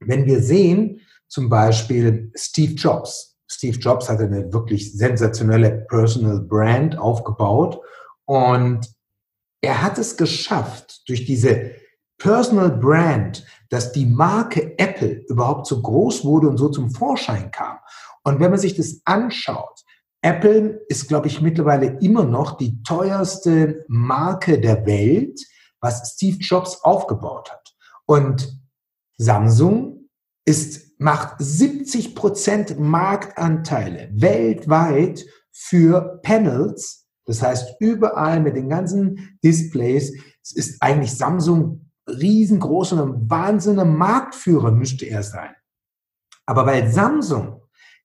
Wenn 0.00 0.26
wir 0.26 0.42
sehen, 0.42 1.00
zum 1.28 1.48
Beispiel 1.48 2.30
Steve 2.34 2.74
Jobs. 2.74 3.36
Steve 3.48 3.78
Jobs 3.78 4.08
hatte 4.08 4.24
eine 4.24 4.52
wirklich 4.52 4.96
sensationelle 4.96 5.86
Personal 5.88 6.40
Brand 6.40 6.98
aufgebaut 6.98 7.80
und 8.24 8.86
er 9.60 9.82
hat 9.82 9.98
es 9.98 10.16
geschafft, 10.16 11.02
durch 11.08 11.24
diese 11.24 11.72
Personal 12.18 12.70
Brand, 12.70 13.44
dass 13.70 13.92
die 13.92 14.06
Marke 14.06 14.78
Apple 14.78 15.24
überhaupt 15.28 15.66
so 15.66 15.82
groß 15.82 16.24
wurde 16.24 16.48
und 16.48 16.56
so 16.56 16.68
zum 16.68 16.90
Vorschein 16.90 17.50
kam. 17.50 17.78
Und 18.24 18.40
wenn 18.40 18.50
man 18.50 18.60
sich 18.60 18.74
das 18.74 19.00
anschaut, 19.04 19.82
Apple 20.22 20.80
ist, 20.88 21.08
glaube 21.08 21.28
ich, 21.28 21.40
mittlerweile 21.40 21.98
immer 22.00 22.24
noch 22.24 22.56
die 22.56 22.82
teuerste 22.82 23.84
Marke 23.88 24.60
der 24.60 24.86
Welt, 24.86 25.38
was 25.80 26.14
Steve 26.14 26.38
Jobs 26.38 26.82
aufgebaut 26.82 27.50
hat. 27.50 27.74
Und 28.06 28.60
Samsung 29.18 30.08
ist, 30.44 30.85
macht 30.98 31.36
70 31.38 32.14
Prozent 32.14 32.78
Marktanteile 32.78 34.10
weltweit 34.12 35.24
für 35.52 36.20
Panels. 36.22 37.06
Das 37.24 37.42
heißt, 37.42 37.76
überall 37.80 38.40
mit 38.40 38.56
den 38.56 38.68
ganzen 38.68 39.38
Displays 39.42 40.12
es 40.46 40.52
ist 40.52 40.82
eigentlich 40.82 41.12
Samsung 41.12 41.90
riesengroß 42.08 42.92
und 42.92 43.00
ein 43.00 43.30
wahnsinniger 43.30 43.84
Marktführer 43.84 44.70
müsste 44.70 45.06
er 45.06 45.24
sein. 45.24 45.50
Aber 46.46 46.66
weil 46.66 46.88
Samsung 46.92 47.62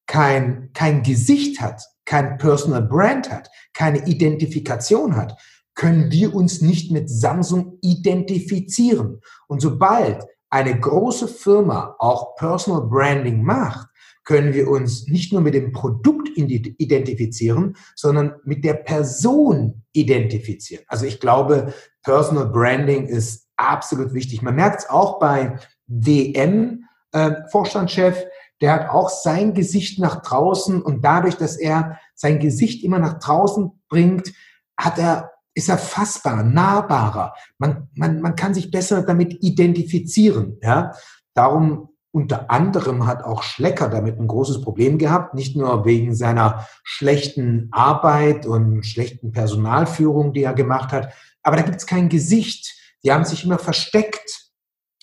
kein, 0.08 0.72
kein 0.74 1.04
Gesicht 1.04 1.62
hat, 1.62 1.84
kein 2.06 2.40
Personal 2.40 2.82
Brand 2.82 3.30
hat, 3.30 3.50
keine 3.74 4.08
Identifikation 4.08 5.16
hat, 5.16 5.40
können 5.76 6.12
wir 6.12 6.34
uns 6.34 6.62
nicht 6.62 6.92
mit 6.92 7.12
Samsung 7.12 7.78
identifizieren. 7.82 9.22
Und 9.48 9.62
sobald 9.62 10.26
eine 10.52 10.80
große 10.80 11.28
Firma 11.28 11.96
auch 11.98 12.36
Personal 12.36 12.82
Branding 12.82 13.42
macht, 13.44 13.88
können 14.24 14.54
wir 14.54 14.70
uns 14.70 15.08
nicht 15.08 15.34
nur 15.34 15.42
mit 15.42 15.56
dem 15.56 15.72
Produkt 15.72 16.30
identifizieren, 16.38 17.76
sondern 17.96 18.36
mit 18.44 18.64
der 18.64 18.76
Person 18.76 19.84
identifizieren. 19.94 20.84
Also 20.88 21.06
ich 21.06 21.20
glaube, 21.20 21.74
Personal 22.04 22.48
Branding 22.48 23.08
ist 23.08 23.48
absolut 23.58 24.14
wichtig. 24.14 24.42
Man 24.42 24.56
merkt 24.56 24.82
es 24.82 24.90
auch 24.90 25.20
bei 25.20 25.58
WM, 25.88 26.86
äh, 27.14 27.32
Vorstandschef, 27.50 28.24
der 28.62 28.74
hat 28.74 28.90
auch 28.90 29.10
sein 29.10 29.54
Gesicht 29.54 30.00
nach 30.00 30.22
draußen 30.22 30.82
und 30.82 31.04
dadurch, 31.04 31.36
dass 31.36 31.58
er 31.58 32.00
sein 32.14 32.40
Gesicht 32.40 32.84
immer 32.84 33.00
nach 33.00 33.20
draußen 33.20 33.72
bringt, 33.90 34.32
hat 34.78 35.00
er, 35.00 35.32
ist 35.54 35.70
er 35.70 35.78
fassbar, 35.78 36.44
nahbarer. 36.44 37.34
Man, 37.58 37.90
man, 37.94 38.22
man 38.22 38.36
kann 38.36 38.54
sich 38.54 38.72
besser 38.72 39.02
damit 39.04 39.44
identifizieren. 39.44 40.58
Ja? 40.62 40.94
Darum 41.34 41.90
unter 42.14 42.52
anderem 42.52 43.08
hat 43.08 43.24
auch 43.24 43.42
Schlecker 43.42 43.88
damit 43.88 44.20
ein 44.20 44.28
großes 44.28 44.62
Problem 44.62 44.98
gehabt, 44.98 45.34
nicht 45.34 45.56
nur 45.56 45.86
wegen 45.86 46.14
seiner 46.14 46.68
schlechten 46.84 47.70
Arbeit 47.72 48.46
und 48.46 48.86
schlechten 48.86 49.32
Personalführung, 49.32 50.34
die 50.34 50.44
er 50.44 50.54
gemacht 50.54 50.92
hat, 50.92 51.14
aber 51.42 51.56
da 51.56 51.64
gibt 51.64 51.78
es 51.78 51.88
kein 51.88 52.10
Gesicht. 52.10 52.76
Die 53.04 53.12
haben 53.12 53.26
sich 53.26 53.46
immer 53.46 53.58
versteckt. 53.58 54.52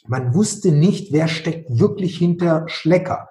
Man 0.07 0.35
wusste 0.35 0.71
nicht, 0.71 1.13
wer 1.13 1.29
steckt 1.29 1.79
wirklich 1.79 2.17
hinter 2.17 2.69
Schlecker. 2.69 3.29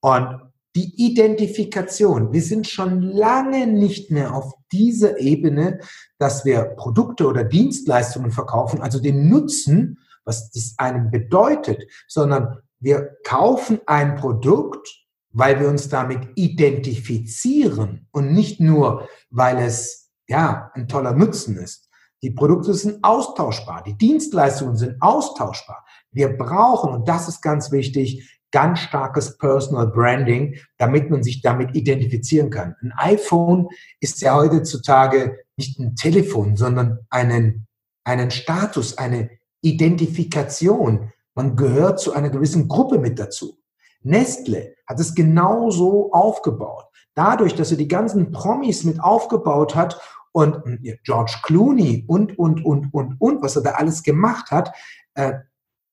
Und 0.00 0.49
die 0.76 1.06
Identifikation, 1.06 2.32
wir 2.32 2.42
sind 2.42 2.66
schon 2.66 3.02
lange 3.02 3.66
nicht 3.66 4.10
mehr 4.10 4.34
auf 4.34 4.52
dieser 4.72 5.18
Ebene, 5.18 5.80
dass 6.18 6.44
wir 6.44 6.62
Produkte 6.76 7.26
oder 7.26 7.44
Dienstleistungen 7.44 8.30
verkaufen, 8.30 8.80
also 8.80 9.00
den 9.00 9.28
Nutzen, 9.28 9.98
was 10.24 10.50
das 10.50 10.74
einem 10.76 11.10
bedeutet, 11.10 11.82
sondern 12.06 12.58
wir 12.78 13.16
kaufen 13.24 13.80
ein 13.86 14.14
Produkt, 14.14 14.88
weil 15.32 15.60
wir 15.60 15.68
uns 15.68 15.88
damit 15.88 16.28
identifizieren 16.36 18.06
und 18.12 18.32
nicht 18.32 18.60
nur, 18.60 19.08
weil 19.30 19.58
es 19.58 20.10
ja 20.28 20.70
ein 20.74 20.88
toller 20.88 21.12
Nutzen 21.12 21.56
ist. 21.56 21.88
Die 22.22 22.30
Produkte 22.30 22.74
sind 22.74 23.02
austauschbar, 23.02 23.82
die 23.82 23.96
Dienstleistungen 23.96 24.76
sind 24.76 25.00
austauschbar. 25.00 25.84
Wir 26.12 26.36
brauchen, 26.36 26.92
und 26.92 27.08
das 27.08 27.28
ist 27.28 27.40
ganz 27.40 27.72
wichtig, 27.72 28.39
ganz 28.52 28.80
starkes 28.80 29.38
Personal 29.38 29.88
Branding, 29.88 30.56
damit 30.78 31.10
man 31.10 31.22
sich 31.22 31.42
damit 31.42 31.74
identifizieren 31.74 32.50
kann. 32.50 32.76
Ein 32.82 32.92
iPhone 32.96 33.68
ist 34.00 34.20
ja 34.20 34.34
heutzutage 34.34 35.38
nicht 35.56 35.78
ein 35.78 35.94
Telefon, 35.94 36.56
sondern 36.56 36.98
einen, 37.10 37.66
einen 38.04 38.30
Status, 38.30 38.98
eine 38.98 39.30
Identifikation. 39.62 41.12
Man 41.34 41.56
gehört 41.56 42.00
zu 42.00 42.12
einer 42.12 42.30
gewissen 42.30 42.68
Gruppe 42.68 42.98
mit 42.98 43.18
dazu. 43.18 43.58
Nestle 44.02 44.74
hat 44.86 44.98
es 44.98 45.14
genauso 45.14 46.12
aufgebaut. 46.12 46.86
Dadurch, 47.14 47.54
dass 47.54 47.70
er 47.70 47.76
die 47.76 47.88
ganzen 47.88 48.32
Promis 48.32 48.84
mit 48.84 49.00
aufgebaut 49.00 49.74
hat 49.74 50.00
und 50.32 50.62
George 51.04 51.36
Clooney 51.42 52.04
und, 52.06 52.38
und, 52.38 52.64
und, 52.64 52.94
und, 52.94 53.16
und, 53.20 53.42
was 53.42 53.56
er 53.56 53.62
da 53.62 53.72
alles 53.72 54.02
gemacht 54.02 54.50
hat, 54.50 54.72
äh, 55.14 55.34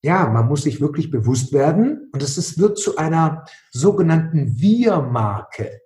ja, 0.07 0.25
man 0.29 0.47
muss 0.47 0.63
sich 0.63 0.79
wirklich 0.79 1.11
bewusst 1.11 1.51
werden 1.51 2.09
und 2.13 2.23
es 2.23 2.57
wird 2.57 2.77
zu 2.77 2.95
einer 2.95 3.43
sogenannten 3.71 4.57
Wir-Marke. 4.57 5.81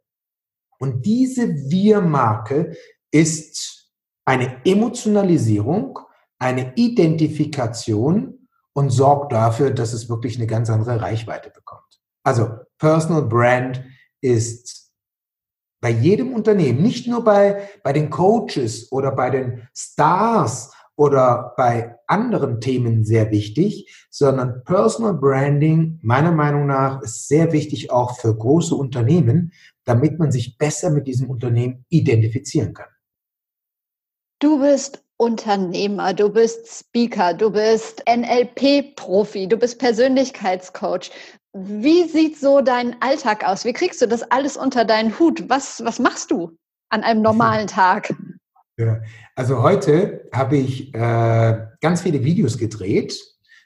Und 0.77 1.07
diese 1.07 1.47
Wir-Marke 1.47 2.77
ist 3.09 3.89
eine 4.23 4.63
Emotionalisierung, 4.63 5.97
eine 6.37 6.73
Identifikation 6.75 8.47
und 8.73 8.91
sorgt 8.91 9.33
dafür, 9.33 9.71
dass 9.71 9.91
es 9.91 10.07
wirklich 10.07 10.37
eine 10.37 10.45
ganz 10.45 10.69
andere 10.69 11.01
Reichweite 11.01 11.49
bekommt. 11.49 11.99
Also 12.23 12.51
Personal 12.77 13.23
Brand 13.23 13.83
ist 14.21 14.91
bei 15.81 15.89
jedem 15.89 16.33
Unternehmen, 16.33 16.83
nicht 16.83 17.07
nur 17.07 17.23
bei, 17.23 17.67
bei 17.83 17.91
den 17.91 18.11
Coaches 18.11 18.91
oder 18.91 19.11
bei 19.13 19.31
den 19.31 19.67
Stars 19.75 20.71
oder 20.95 21.53
bei 21.57 21.95
anderen 22.07 22.59
Themen 22.61 23.03
sehr 23.05 23.31
wichtig, 23.31 24.07
sondern 24.09 24.63
Personal 24.63 25.13
Branding 25.13 25.99
meiner 26.01 26.31
Meinung 26.31 26.67
nach 26.67 27.01
ist 27.01 27.27
sehr 27.27 27.51
wichtig 27.51 27.91
auch 27.91 28.19
für 28.19 28.35
große 28.35 28.75
Unternehmen, 28.75 29.53
damit 29.85 30.19
man 30.19 30.31
sich 30.31 30.57
besser 30.57 30.89
mit 30.91 31.07
diesem 31.07 31.29
Unternehmen 31.29 31.85
identifizieren 31.89 32.73
kann. 32.73 32.89
Du 34.39 34.59
bist 34.59 35.03
Unternehmer, 35.17 36.13
du 36.13 36.29
bist 36.29 36.67
Speaker, 36.67 37.35
du 37.35 37.51
bist 37.51 38.03
NLP-Profi, 38.09 39.47
du 39.47 39.55
bist 39.55 39.77
Persönlichkeitscoach. 39.77 41.11
Wie 41.53 42.07
sieht 42.07 42.39
so 42.39 42.61
dein 42.61 42.99
Alltag 43.01 43.43
aus? 43.43 43.63
Wie 43.63 43.73
kriegst 43.73 44.01
du 44.01 44.07
das 44.07 44.23
alles 44.23 44.57
unter 44.57 44.83
deinen 44.83 45.17
Hut? 45.19 45.47
Was, 45.47 45.83
was 45.85 45.99
machst 45.99 46.31
du 46.31 46.57
an 46.89 47.03
einem 47.03 47.21
normalen 47.21 47.67
Tag? 47.67 48.13
Ja. 48.77 49.01
Also 49.35 49.61
heute 49.61 50.29
habe 50.33 50.57
ich 50.57 50.93
äh, 50.93 51.67
ganz 51.81 52.01
viele 52.01 52.23
Videos 52.23 52.57
gedreht 52.57 53.19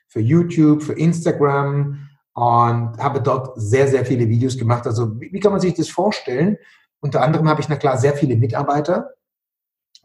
für 0.07 0.19
YouTube, 0.19 0.83
für 0.83 0.93
Instagram 0.93 2.09
und 2.33 2.97
habe 2.97 3.21
dort 3.21 3.59
sehr, 3.59 3.87
sehr 3.87 4.05
viele 4.05 4.27
Videos 4.27 4.57
gemacht. 4.57 4.85
Also 4.87 5.19
wie, 5.19 5.31
wie 5.31 5.39
kann 5.39 5.51
man 5.51 5.61
sich 5.61 5.73
das 5.73 5.89
vorstellen? 5.89 6.57
Unter 6.99 7.21
anderem 7.21 7.47
habe 7.47 7.61
ich, 7.61 7.69
na 7.69 7.75
klar, 7.75 7.97
sehr 7.97 8.13
viele 8.13 8.35
Mitarbeiter. 8.35 9.11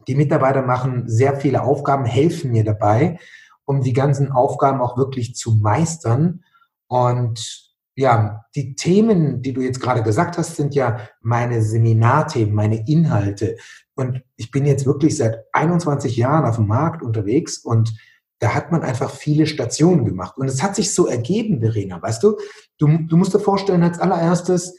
Die 0.07 0.15
Mitarbeiter 0.15 0.61
machen 0.61 1.07
sehr 1.07 1.35
viele 1.35 1.63
Aufgaben, 1.63 2.05
helfen 2.05 2.51
mir 2.51 2.63
dabei, 2.63 3.19
um 3.65 3.81
die 3.81 3.93
ganzen 3.93 4.31
Aufgaben 4.31 4.81
auch 4.81 4.97
wirklich 4.97 5.35
zu 5.35 5.57
meistern. 5.57 6.43
Und 6.87 7.71
ja, 7.95 8.45
die 8.55 8.75
Themen, 8.75 9.41
die 9.41 9.53
du 9.53 9.61
jetzt 9.61 9.79
gerade 9.79 10.03
gesagt 10.03 10.37
hast, 10.37 10.55
sind 10.55 10.73
ja 10.73 10.99
meine 11.21 11.61
Seminarthemen, 11.61 12.55
meine 12.55 12.87
Inhalte. 12.87 13.57
Und 13.95 14.23
ich 14.35 14.51
bin 14.51 14.65
jetzt 14.65 14.85
wirklich 14.85 15.17
seit 15.17 15.45
21 15.53 16.15
Jahren 16.15 16.45
auf 16.45 16.55
dem 16.55 16.67
Markt 16.67 17.03
unterwegs 17.03 17.57
und 17.57 17.93
da 18.39 18.55
hat 18.55 18.71
man 18.71 18.81
einfach 18.81 19.11
viele 19.11 19.45
Stationen 19.45 20.05
gemacht. 20.05 20.37
Und 20.37 20.47
es 20.47 20.63
hat 20.63 20.75
sich 20.75 20.93
so 20.93 21.05
ergeben, 21.07 21.59
Verena, 21.59 22.01
weißt 22.01 22.23
du? 22.23 22.37
Du, 22.77 22.87
du 22.87 23.17
musst 23.17 23.33
dir 23.33 23.39
vorstellen, 23.39 23.83
als 23.83 23.99
allererstes 23.99 24.75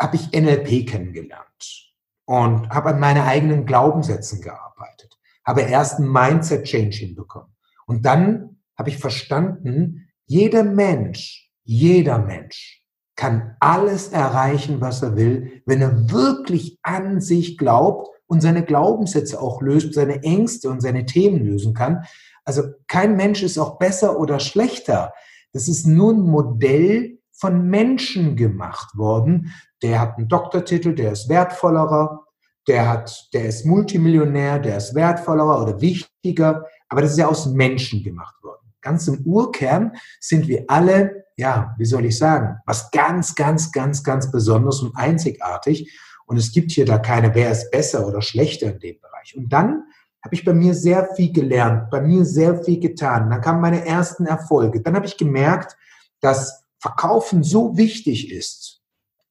habe 0.00 0.16
ich 0.16 0.32
NLP 0.32 0.88
kennengelernt 0.88 1.92
und 2.24 2.70
habe 2.70 2.90
an 2.90 3.00
meine 3.00 3.24
eigenen 3.24 3.66
Glaubenssätzen 3.66 4.40
gearbeitet, 4.40 5.18
habe 5.44 5.62
erst 5.62 5.98
einen 5.98 6.10
Mindset-Change 6.10 6.96
hinbekommen. 6.96 7.54
Und 7.86 8.06
dann 8.06 8.62
habe 8.78 8.88
ich 8.88 8.96
verstanden, 8.96 10.08
jeder 10.24 10.62
Mensch 10.64 11.50
jeder 11.70 12.18
Mensch 12.18 12.79
kann 13.20 13.54
alles 13.60 14.08
erreichen, 14.08 14.80
was 14.80 15.02
er 15.02 15.14
will, 15.14 15.60
wenn 15.66 15.82
er 15.82 16.10
wirklich 16.10 16.78
an 16.82 17.20
sich 17.20 17.58
glaubt 17.58 18.08
und 18.26 18.40
seine 18.40 18.64
Glaubenssätze 18.64 19.42
auch 19.42 19.60
löst, 19.60 19.92
seine 19.92 20.22
Ängste 20.22 20.70
und 20.70 20.80
seine 20.80 21.04
Themen 21.04 21.44
lösen 21.44 21.74
kann. 21.74 22.02
Also 22.46 22.62
kein 22.88 23.16
Mensch 23.16 23.42
ist 23.42 23.58
auch 23.58 23.78
besser 23.78 24.18
oder 24.18 24.40
schlechter. 24.40 25.12
Das 25.52 25.68
ist 25.68 25.86
nur 25.86 26.14
ein 26.14 26.22
Modell 26.22 27.18
von 27.30 27.68
Menschen 27.68 28.36
gemacht 28.36 28.96
worden. 28.96 29.52
Der 29.82 30.00
hat 30.00 30.16
einen 30.16 30.28
Doktortitel, 30.28 30.94
der 30.94 31.12
ist 31.12 31.28
wertvollerer, 31.28 32.24
der 32.68 32.88
hat, 32.88 33.28
der 33.34 33.44
ist 33.44 33.66
Multimillionär, 33.66 34.60
der 34.60 34.78
ist 34.78 34.94
wertvollerer 34.94 35.62
oder 35.62 35.78
wichtiger, 35.82 36.64
aber 36.88 37.02
das 37.02 37.10
ist 37.10 37.18
ja 37.18 37.28
aus 37.28 37.44
Menschen 37.44 38.02
gemacht 38.02 38.42
worden. 38.42 38.72
Ganz 38.80 39.06
im 39.08 39.20
Urkern 39.26 39.92
sind 40.20 40.48
wir 40.48 40.64
alle 40.68 41.26
ja, 41.40 41.74
wie 41.78 41.86
soll 41.86 42.04
ich 42.04 42.18
sagen, 42.18 42.58
was 42.66 42.90
ganz, 42.90 43.34
ganz, 43.34 43.72
ganz, 43.72 44.04
ganz 44.04 44.30
besonders 44.30 44.80
und 44.82 44.94
einzigartig. 44.94 45.90
Und 46.26 46.36
es 46.36 46.52
gibt 46.52 46.70
hier 46.70 46.84
da 46.84 46.98
keine, 46.98 47.34
wer 47.34 47.50
ist 47.50 47.70
besser 47.70 48.06
oder 48.06 48.22
schlechter 48.22 48.74
in 48.74 48.78
dem 48.78 49.00
Bereich. 49.00 49.36
Und 49.36 49.52
dann 49.52 49.84
habe 50.22 50.34
ich 50.34 50.44
bei 50.44 50.52
mir 50.52 50.74
sehr 50.74 51.08
viel 51.16 51.32
gelernt, 51.32 51.90
bei 51.90 52.02
mir 52.02 52.24
sehr 52.26 52.62
viel 52.62 52.78
getan. 52.78 53.30
Dann 53.30 53.40
kamen 53.40 53.62
meine 53.62 53.86
ersten 53.86 54.26
Erfolge. 54.26 54.82
Dann 54.82 54.94
habe 54.94 55.06
ich 55.06 55.16
gemerkt, 55.16 55.76
dass 56.20 56.62
Verkaufen 56.78 57.42
so 57.42 57.76
wichtig 57.76 58.30
ist. 58.30 58.82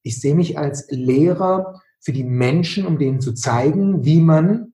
Ich 0.02 0.20
sehe 0.20 0.36
mich 0.36 0.58
als 0.58 0.88
Lehrer 0.90 1.82
für 2.00 2.12
die 2.12 2.24
Menschen, 2.24 2.88
um 2.88 2.98
denen 2.98 3.22
zu 3.22 3.34
zeigen, 3.34 4.04
wie 4.04 4.20
man 4.20 4.74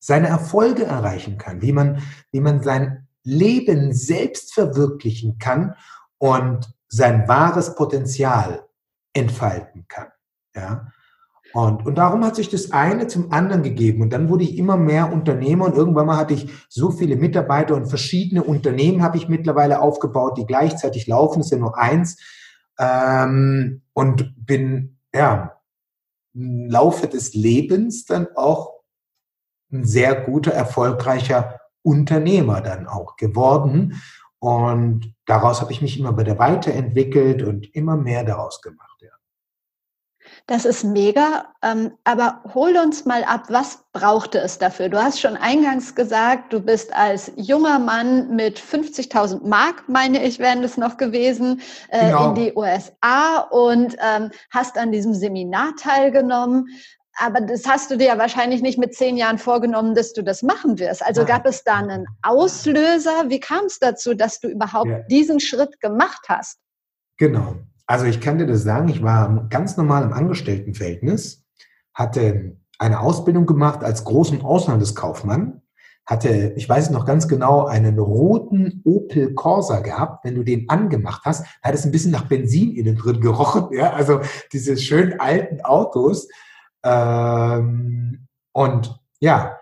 seine 0.00 0.28
Erfolge 0.28 0.84
erreichen 0.84 1.38
kann, 1.38 1.62
wie 1.62 1.72
man, 1.72 2.02
wie 2.32 2.40
man 2.40 2.62
sein 2.62 3.06
Leben 3.22 3.92
selbst 3.92 4.52
verwirklichen 4.54 5.38
kann 5.38 5.74
und 6.20 6.72
sein 6.88 7.26
wahres 7.26 7.74
Potenzial 7.74 8.66
entfalten 9.12 9.86
kann. 9.88 10.08
Ja. 10.54 10.92
Und, 11.52 11.84
und 11.84 11.96
darum 11.96 12.24
hat 12.24 12.36
sich 12.36 12.48
das 12.48 12.70
eine 12.70 13.08
zum 13.08 13.32
anderen 13.32 13.62
gegeben. 13.62 14.02
Und 14.02 14.12
dann 14.12 14.28
wurde 14.28 14.44
ich 14.44 14.56
immer 14.56 14.76
mehr 14.76 15.12
Unternehmer 15.12 15.64
und 15.64 15.74
irgendwann 15.74 16.06
mal 16.06 16.16
hatte 16.16 16.34
ich 16.34 16.48
so 16.68 16.92
viele 16.92 17.16
Mitarbeiter 17.16 17.74
und 17.74 17.86
verschiedene 17.86 18.44
Unternehmen 18.44 19.02
habe 19.02 19.16
ich 19.16 19.28
mittlerweile 19.28 19.80
aufgebaut, 19.80 20.38
die 20.38 20.46
gleichzeitig 20.46 21.08
laufen, 21.08 21.40
ist 21.40 21.50
ja 21.50 21.58
nur 21.58 21.76
eins. 21.76 22.18
Ähm, 22.78 23.82
und 23.94 24.34
bin, 24.46 24.98
ja, 25.12 25.56
im 26.34 26.70
Laufe 26.70 27.08
des 27.08 27.34
Lebens 27.34 28.04
dann 28.04 28.28
auch 28.36 28.74
ein 29.72 29.84
sehr 29.84 30.14
guter, 30.14 30.52
erfolgreicher 30.52 31.60
Unternehmer 31.82 32.60
dann 32.60 32.86
auch 32.86 33.16
geworden. 33.16 34.00
Und 34.40 35.14
daraus 35.26 35.60
habe 35.60 35.72
ich 35.72 35.82
mich 35.82 35.98
immer 35.98 36.16
wieder 36.18 36.38
weiterentwickelt 36.38 37.42
und 37.42 37.74
immer 37.74 37.96
mehr 37.96 38.24
daraus 38.24 38.60
gemacht. 38.60 38.90
Das 40.46 40.64
ist 40.64 40.82
mega. 40.82 41.44
Ähm, 41.62 41.92
aber 42.04 42.42
hol 42.54 42.76
uns 42.76 43.04
mal 43.04 43.22
ab, 43.24 43.44
was 43.48 43.84
brauchte 43.92 44.38
es 44.38 44.58
dafür? 44.58 44.88
Du 44.88 45.00
hast 45.00 45.20
schon 45.20 45.36
eingangs 45.36 45.94
gesagt, 45.94 46.52
du 46.52 46.60
bist 46.60 46.92
als 46.92 47.30
junger 47.36 47.78
Mann 47.78 48.34
mit 48.34 48.58
50.000 48.58 49.46
Mark, 49.46 49.84
meine 49.88 50.24
ich, 50.24 50.38
wären 50.38 50.62
das 50.62 50.76
noch 50.76 50.96
gewesen, 50.96 51.60
äh, 51.90 52.06
genau. 52.06 52.30
in 52.30 52.34
die 52.34 52.52
USA 52.56 53.46
und 53.50 53.96
ähm, 54.00 54.30
hast 54.50 54.76
an 54.76 54.92
diesem 54.92 55.14
Seminar 55.14 55.74
teilgenommen. 55.78 56.66
Aber 57.22 57.42
das 57.42 57.68
hast 57.68 57.90
du 57.90 57.98
dir 57.98 58.06
ja 58.06 58.18
wahrscheinlich 58.18 58.62
nicht 58.62 58.78
mit 58.78 58.94
zehn 58.94 59.18
Jahren 59.18 59.36
vorgenommen, 59.36 59.94
dass 59.94 60.14
du 60.14 60.22
das 60.22 60.42
machen 60.42 60.78
wirst. 60.78 61.04
Also 61.04 61.26
gab 61.26 61.44
es 61.44 61.62
da 61.64 61.74
einen 61.74 62.06
Auslöser? 62.22 63.28
Wie 63.28 63.40
kam 63.40 63.66
es 63.66 63.78
dazu, 63.78 64.14
dass 64.14 64.40
du 64.40 64.48
überhaupt 64.48 64.88
ja. 64.88 65.00
diesen 65.00 65.38
Schritt 65.38 65.80
gemacht 65.80 66.26
hast? 66.28 66.58
Genau. 67.18 67.56
Also 67.86 68.06
ich 68.06 68.22
kann 68.22 68.38
dir 68.38 68.46
das 68.46 68.62
sagen, 68.62 68.88
ich 68.88 69.02
war 69.02 69.46
ganz 69.50 69.76
normal 69.76 70.04
im 70.04 70.14
Angestelltenverhältnis, 70.14 71.44
hatte 71.92 72.56
eine 72.78 73.00
Ausbildung 73.00 73.44
gemacht 73.44 73.84
als 73.84 74.04
großen 74.04 74.40
Auslandskaufmann, 74.40 75.60
hatte, 76.06 76.54
ich 76.56 76.66
weiß 76.66 76.88
noch 76.88 77.04
ganz 77.04 77.28
genau, 77.28 77.66
einen 77.66 77.98
roten 77.98 78.80
Opel 78.84 79.34
Corsa 79.34 79.80
gehabt. 79.80 80.24
Wenn 80.24 80.36
du 80.36 80.42
den 80.42 80.70
angemacht 80.70 81.22
hast, 81.26 81.44
hat 81.62 81.74
es 81.74 81.84
ein 81.84 81.92
bisschen 81.92 82.12
nach 82.12 82.28
Benzin 82.28 82.74
innen 82.74 82.96
drin 82.96 83.20
gerochen. 83.20 83.68
Ja? 83.72 83.92
Also 83.92 84.20
diese 84.52 84.78
schönen 84.78 85.20
alten 85.20 85.60
Autos. 85.60 86.26
Ähm, 86.84 88.26
und 88.52 89.00
ja, 89.20 89.58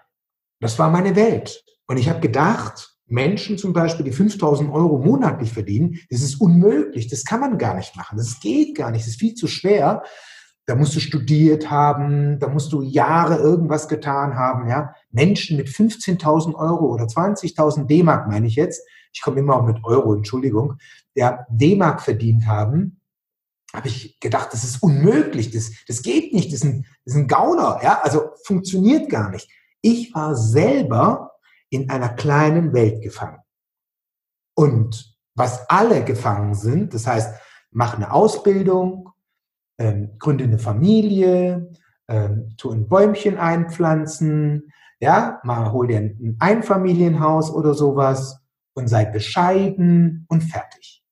das 0.60 0.78
war 0.78 0.90
meine 0.90 1.16
Welt. 1.16 1.64
Und 1.86 1.96
ich 1.96 2.08
habe 2.08 2.20
gedacht, 2.20 2.98
Menschen 3.06 3.56
zum 3.56 3.72
Beispiel, 3.72 4.04
die 4.04 4.12
5000 4.12 4.70
Euro 4.70 4.98
monatlich 4.98 5.52
verdienen, 5.52 5.98
das 6.10 6.20
ist 6.20 6.40
unmöglich. 6.40 7.08
Das 7.08 7.24
kann 7.24 7.40
man 7.40 7.58
gar 7.58 7.74
nicht 7.74 7.96
machen. 7.96 8.18
Das 8.18 8.40
geht 8.40 8.76
gar 8.76 8.90
nicht. 8.90 9.02
Das 9.02 9.08
ist 9.08 9.20
viel 9.20 9.34
zu 9.34 9.46
schwer. 9.46 10.02
Da 10.66 10.74
musst 10.74 10.94
du 10.94 11.00
studiert 11.00 11.70
haben, 11.70 12.38
da 12.38 12.48
musst 12.48 12.74
du 12.74 12.82
Jahre 12.82 13.38
irgendwas 13.38 13.88
getan 13.88 14.34
haben. 14.34 14.68
Ja? 14.68 14.94
Menschen 15.10 15.56
mit 15.56 15.68
15.000 15.68 16.54
Euro 16.54 16.92
oder 16.92 17.04
20.000 17.04 17.86
D-Mark, 17.86 18.28
meine 18.28 18.46
ich 18.46 18.56
jetzt, 18.56 18.86
ich 19.14 19.22
komme 19.22 19.40
immer 19.40 19.56
auch 19.56 19.64
mit 19.64 19.82
Euro, 19.82 20.14
Entschuldigung, 20.14 20.76
der 21.16 21.46
D-Mark 21.48 22.02
verdient 22.02 22.46
haben, 22.46 23.00
habe 23.72 23.88
ich 23.88 24.20
gedacht, 24.20 24.48
das 24.52 24.64
ist 24.64 24.82
unmöglich, 24.82 25.50
das, 25.50 25.72
das 25.86 26.02
geht 26.02 26.32
nicht, 26.32 26.52
das 26.52 26.60
ist, 26.60 26.64
ein, 26.64 26.86
ist 27.08 27.16
ein 27.16 27.26
Gauner, 27.26 27.80
ja? 27.82 28.00
also 28.02 28.32
funktioniert 28.44 29.08
gar 29.08 29.30
nicht. 29.30 29.50
Ich 29.80 30.14
war 30.14 30.36
selber 30.36 31.32
in 31.70 31.88
einer 31.90 32.10
kleinen 32.10 32.72
Welt 32.74 33.02
gefangen. 33.02 33.40
Und 34.54 35.16
was 35.34 35.68
alle 35.70 36.04
gefangen 36.04 36.54
sind, 36.54 36.92
das 36.92 37.06
heißt, 37.06 37.34
mach 37.70 37.94
eine 37.94 38.12
Ausbildung, 38.12 39.10
ähm, 39.78 40.18
gründe 40.18 40.44
eine 40.44 40.58
Familie, 40.58 41.72
ähm, 42.08 42.54
tu 42.58 42.70
ein 42.70 42.88
Bäumchen 42.88 43.38
einpflanzen, 43.38 44.72
ja, 45.00 45.40
mal 45.44 45.72
hol 45.72 45.86
dir 45.86 45.98
ein 45.98 46.36
Einfamilienhaus 46.40 47.50
oder 47.50 47.72
sowas 47.74 48.40
und 48.74 48.88
sei 48.88 49.04
bescheiden 49.04 50.26
und 50.28 50.42
fertig. 50.42 51.04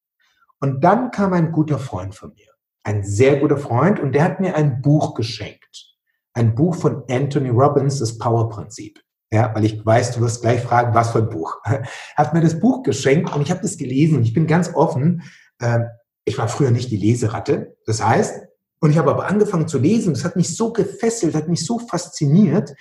Und 0.60 0.82
dann 0.82 1.10
kam 1.10 1.32
ein 1.32 1.52
guter 1.52 1.78
Freund 1.78 2.14
von 2.14 2.34
mir, 2.34 2.45
ein 2.86 3.04
sehr 3.04 3.36
guter 3.36 3.58
Freund, 3.58 4.00
und 4.00 4.12
der 4.12 4.24
hat 4.24 4.40
mir 4.40 4.54
ein 4.54 4.80
Buch 4.80 5.14
geschenkt. 5.14 5.94
Ein 6.34 6.54
Buch 6.54 6.76
von 6.76 7.04
Anthony 7.10 7.50
Robbins, 7.50 7.98
das 7.98 8.18
Power-Prinzip 8.18 9.00
ja, 9.32 9.52
weil 9.54 9.64
ich 9.64 9.84
weiß, 9.84 10.12
du 10.12 10.20
wirst 10.20 10.42
gleich 10.42 10.60
fragen, 10.60 10.94
was 10.94 11.10
für 11.10 11.18
ein 11.18 11.28
Buch. 11.28 11.60
hat 12.16 12.34
mir 12.34 12.40
das 12.40 12.60
Buch 12.60 12.82
geschenkt 12.82 13.34
und 13.34 13.42
ich 13.42 13.50
habe 13.50 13.60
das 13.62 13.76
gelesen 13.76 14.22
ich 14.22 14.32
bin 14.32 14.46
ganz 14.46 14.74
offen. 14.74 15.22
Äh, 15.58 15.80
ich 16.24 16.38
war 16.38 16.48
früher 16.48 16.70
nicht 16.70 16.90
die 16.90 16.96
Leseratte. 16.96 17.76
Das 17.86 18.04
heißt, 18.04 18.46
und 18.80 18.90
ich 18.90 18.98
habe 18.98 19.10
aber 19.10 19.26
angefangen 19.26 19.68
zu 19.68 19.78
lesen. 19.78 20.14
Das 20.14 20.24
hat 20.24 20.36
mich 20.36 20.56
so 20.56 20.72
gefesselt, 20.72 21.34
hat 21.34 21.48
mich 21.48 21.64
so 21.64 21.78
fasziniert, 21.78 22.74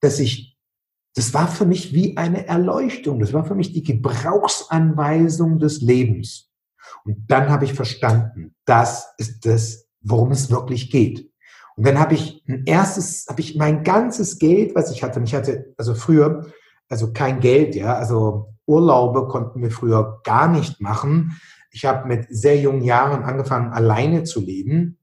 dass 0.00 0.18
ich, 0.18 0.56
das 1.14 1.32
war 1.34 1.48
für 1.48 1.66
mich 1.66 1.92
wie 1.92 2.16
eine 2.16 2.46
Erleuchtung. 2.46 3.20
Das 3.20 3.32
war 3.32 3.44
für 3.44 3.54
mich 3.54 3.72
die 3.72 3.82
Gebrauchsanweisung 3.82 5.58
des 5.58 5.80
Lebens. 5.80 6.50
Und 7.04 7.24
dann 7.28 7.50
habe 7.50 7.64
ich 7.64 7.74
verstanden, 7.74 8.54
das 8.64 9.14
ist 9.18 9.46
das, 9.46 9.88
worum 10.00 10.30
es 10.30 10.50
wirklich 10.50 10.90
geht. 10.90 11.30
Und 11.76 11.86
dann 11.86 12.00
habe 12.00 12.14
ich 12.14 12.42
ein 12.48 12.64
erstes, 12.64 13.26
habe 13.28 13.40
ich 13.40 13.56
mein 13.56 13.84
ganzes 13.84 14.38
Geld, 14.38 14.74
was 14.74 14.90
ich 14.90 15.02
hatte, 15.02 15.20
und 15.20 15.26
ich 15.26 15.34
hatte 15.34 15.74
also 15.76 15.94
früher, 15.94 16.46
also 16.88 17.12
kein 17.12 17.40
Geld, 17.40 17.74
ja, 17.74 17.94
also 17.94 18.54
Urlaube 18.66 19.28
konnten 19.28 19.62
wir 19.62 19.70
früher 19.70 20.20
gar 20.24 20.48
nicht 20.48 20.80
machen. 20.80 21.38
Ich 21.70 21.84
habe 21.84 22.08
mit 22.08 22.26
sehr 22.30 22.58
jungen 22.58 22.82
Jahren 22.82 23.22
angefangen, 23.22 23.72
alleine 23.72 24.24
zu 24.24 24.40
leben, 24.40 24.98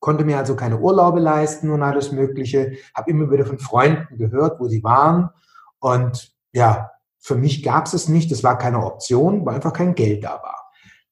konnte 0.00 0.24
mir 0.24 0.38
also 0.38 0.56
keine 0.56 0.78
Urlaube 0.78 1.20
leisten 1.20 1.70
und 1.70 1.82
alles 1.82 2.12
Mögliche, 2.12 2.76
habe 2.94 3.10
immer 3.10 3.30
wieder 3.30 3.44
von 3.44 3.58
Freunden 3.58 4.16
gehört, 4.16 4.58
wo 4.60 4.68
sie 4.68 4.82
waren. 4.82 5.30
Und 5.80 6.32
ja, 6.52 6.90
für 7.18 7.34
mich 7.34 7.62
gab 7.62 7.86
es 7.86 7.92
es 7.92 8.08
nicht, 8.08 8.30
das 8.30 8.42
war 8.42 8.56
keine 8.56 8.82
Option, 8.84 9.44
weil 9.44 9.56
einfach 9.56 9.72
kein 9.72 9.94
Geld 9.94 10.24
da 10.24 10.40
war. 10.42 10.65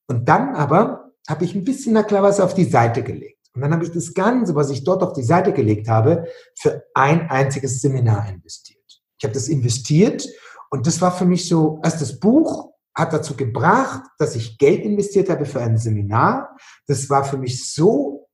Und 0.07 0.29
dann 0.29 0.55
aber 0.55 1.13
habe 1.29 1.45
ich 1.45 1.55
ein 1.55 1.65
bisschen 1.65 1.95
na 1.95 2.03
klar 2.03 2.23
was 2.23 2.41
auf 2.41 2.55
die 2.55 2.65
Seite 2.65 3.03
gelegt. 3.03 3.49
Und 3.55 3.63
dann 3.63 3.73
habe 3.73 3.85
ich 3.85 3.93
das 3.93 4.15
Ganze, 4.15 4.55
was 4.55 4.71
ich 4.71 4.85
dort 4.85 5.03
auf 5.03 5.13
die 5.13 5.23
Seite 5.23 5.53
gelegt 5.53 5.89
habe, 5.89 6.27
für 6.59 6.85
ein 6.95 7.31
einziges 7.31 7.81
Seminar 7.81 8.29
investiert. 8.29 8.83
Ich 9.17 9.25
habe 9.25 9.35
das 9.35 9.49
investiert 9.49 10.27
und 10.71 10.87
das 10.87 11.01
war 11.01 11.13
für 11.13 11.25
mich 11.25 11.49
so, 11.49 11.79
als 11.83 11.99
das 11.99 12.19
Buch 12.19 12.73
hat 12.97 13.13
dazu 13.13 13.37
gebracht, 13.37 14.03
dass 14.19 14.37
ich 14.37 14.59
Geld 14.59 14.85
investiert 14.85 15.31
habe 15.31 15.47
für 15.47 15.61
ein 15.61 15.79
Seminar. 15.79 16.57
Das 16.87 17.11
war 17.11 17.25
für 17.25 17.39
mich 17.39 17.73
so, 17.73 18.29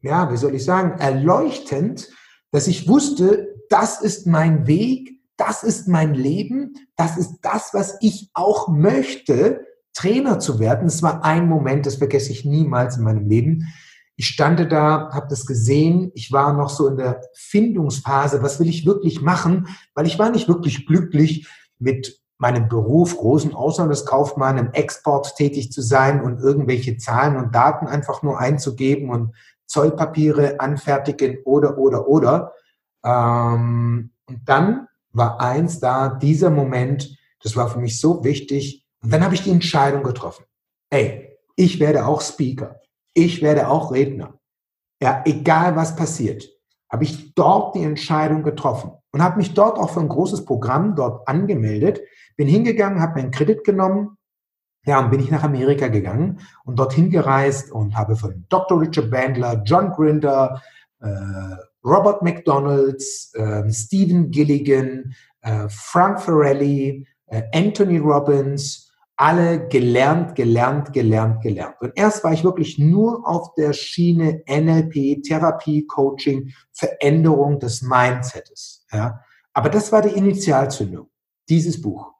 ja, 0.00 0.30
wie 0.32 0.36
soll 0.36 0.54
ich 0.54 0.64
sagen, 0.64 0.98
erleuchtend, 1.00 2.08
dass 2.50 2.66
ich 2.66 2.88
wusste, 2.88 3.54
das 3.68 4.00
ist 4.00 4.26
mein 4.26 4.66
Weg, 4.66 5.20
das 5.36 5.62
ist 5.62 5.88
mein 5.88 6.14
Leben, 6.14 6.74
das 6.96 7.16
ist 7.16 7.38
das, 7.42 7.72
was 7.72 7.96
ich 8.00 8.30
auch 8.34 8.68
möchte, 8.68 9.64
Trainer 9.94 10.38
zu 10.38 10.58
werden. 10.58 10.86
Es 10.86 11.02
war 11.02 11.24
ein 11.24 11.48
Moment, 11.48 11.86
das 11.86 11.96
vergesse 11.96 12.32
ich 12.32 12.44
niemals 12.44 12.96
in 12.96 13.04
meinem 13.04 13.28
Leben. 13.28 13.66
Ich 14.16 14.26
stande 14.26 14.66
da, 14.68 15.10
habe 15.12 15.26
das 15.28 15.46
gesehen. 15.46 16.10
Ich 16.14 16.32
war 16.32 16.52
noch 16.52 16.70
so 16.70 16.88
in 16.88 16.96
der 16.96 17.22
Findungsphase, 17.34 18.42
was 18.42 18.60
will 18.60 18.68
ich 18.68 18.86
wirklich 18.86 19.20
machen? 19.20 19.68
Weil 19.94 20.06
ich 20.06 20.18
war 20.18 20.30
nicht 20.30 20.48
wirklich 20.48 20.86
glücklich 20.86 21.48
mit 21.78 22.20
meinem 22.38 22.68
Beruf, 22.68 23.16
großen 23.16 23.54
Auslandskaufmann 23.54 24.58
im 24.58 24.72
Export 24.72 25.36
tätig 25.36 25.70
zu 25.70 25.80
sein 25.80 26.20
und 26.20 26.40
irgendwelche 26.40 26.96
Zahlen 26.96 27.36
und 27.36 27.54
Daten 27.54 27.86
einfach 27.86 28.22
nur 28.22 28.38
einzugeben 28.38 29.10
und 29.10 29.34
Zollpapiere 29.66 30.60
anfertigen 30.60 31.38
oder, 31.44 31.78
oder, 31.78 32.08
oder. 32.08 32.52
Ähm, 33.04 34.10
und 34.26 34.40
dann 34.44 34.88
war 35.12 35.40
eins 35.40 35.78
da, 35.78 36.08
dieser 36.08 36.50
Moment, 36.50 37.16
das 37.42 37.56
war 37.56 37.68
für 37.68 37.78
mich 37.78 38.00
so 38.00 38.24
wichtig. 38.24 38.81
Und 39.02 39.12
dann 39.12 39.24
habe 39.24 39.34
ich 39.34 39.42
die 39.42 39.50
Entscheidung 39.50 40.02
getroffen. 40.02 40.44
Ey, 40.90 41.38
ich 41.56 41.80
werde 41.80 42.06
auch 42.06 42.20
Speaker 42.20 42.82
ich 43.14 43.42
werde 43.42 43.68
auch 43.68 43.92
Redner. 43.92 44.38
Ja, 45.00 45.22
egal 45.24 45.76
was 45.76 45.96
passiert, 45.96 46.48
habe 46.90 47.04
ich 47.04 47.34
dort 47.34 47.74
die 47.74 47.82
Entscheidung 47.82 48.42
getroffen 48.42 48.92
und 49.12 49.22
habe 49.22 49.38
mich 49.38 49.54
dort 49.54 49.78
auch 49.78 49.90
für 49.90 50.00
ein 50.00 50.08
großes 50.08 50.44
Programm 50.44 50.94
dort 50.94 51.26
angemeldet, 51.26 52.00
bin 52.36 52.46
hingegangen, 52.46 53.00
habe 53.00 53.20
meinen 53.20 53.30
Kredit 53.30 53.64
genommen, 53.64 54.16
ja, 54.84 54.98
und 54.98 55.10
bin 55.10 55.20
ich 55.20 55.30
nach 55.30 55.44
Amerika 55.44 55.88
gegangen 55.88 56.40
und 56.64 56.78
dorthin 56.78 57.10
gereist 57.10 57.70
und 57.70 57.96
habe 57.96 58.16
von 58.16 58.44
Dr. 58.48 58.80
Richard 58.80 59.10
Bandler, 59.10 59.62
John 59.64 59.92
Grinder, 59.92 60.60
äh, 61.00 61.08
Robert 61.84 62.22
McDonalds, 62.22 63.32
äh, 63.34 63.70
Stephen 63.70 64.30
Gilligan, 64.30 65.14
äh, 65.42 65.68
Frank 65.68 66.20
Ferrelli, 66.20 67.06
äh, 67.26 67.42
Anthony 67.54 67.98
Robbins, 67.98 68.81
alle 69.22 69.68
gelernt, 69.68 70.34
gelernt, 70.34 70.92
gelernt, 70.92 71.42
gelernt. 71.42 71.76
Und 71.80 71.92
erst 71.94 72.24
war 72.24 72.32
ich 72.32 72.42
wirklich 72.42 72.80
nur 72.80 73.24
auf 73.24 73.54
der 73.54 73.72
Schiene 73.72 74.42
NLP, 74.48 75.22
Therapie, 75.22 75.86
Coaching, 75.86 76.52
Veränderung 76.72 77.60
des 77.60 77.82
Mindsets. 77.82 78.84
Ja. 78.90 79.20
Aber 79.52 79.68
das 79.68 79.92
war 79.92 80.02
die 80.02 80.18
Initialzündung, 80.18 81.08
dieses 81.48 81.80
Buch. 81.80 82.12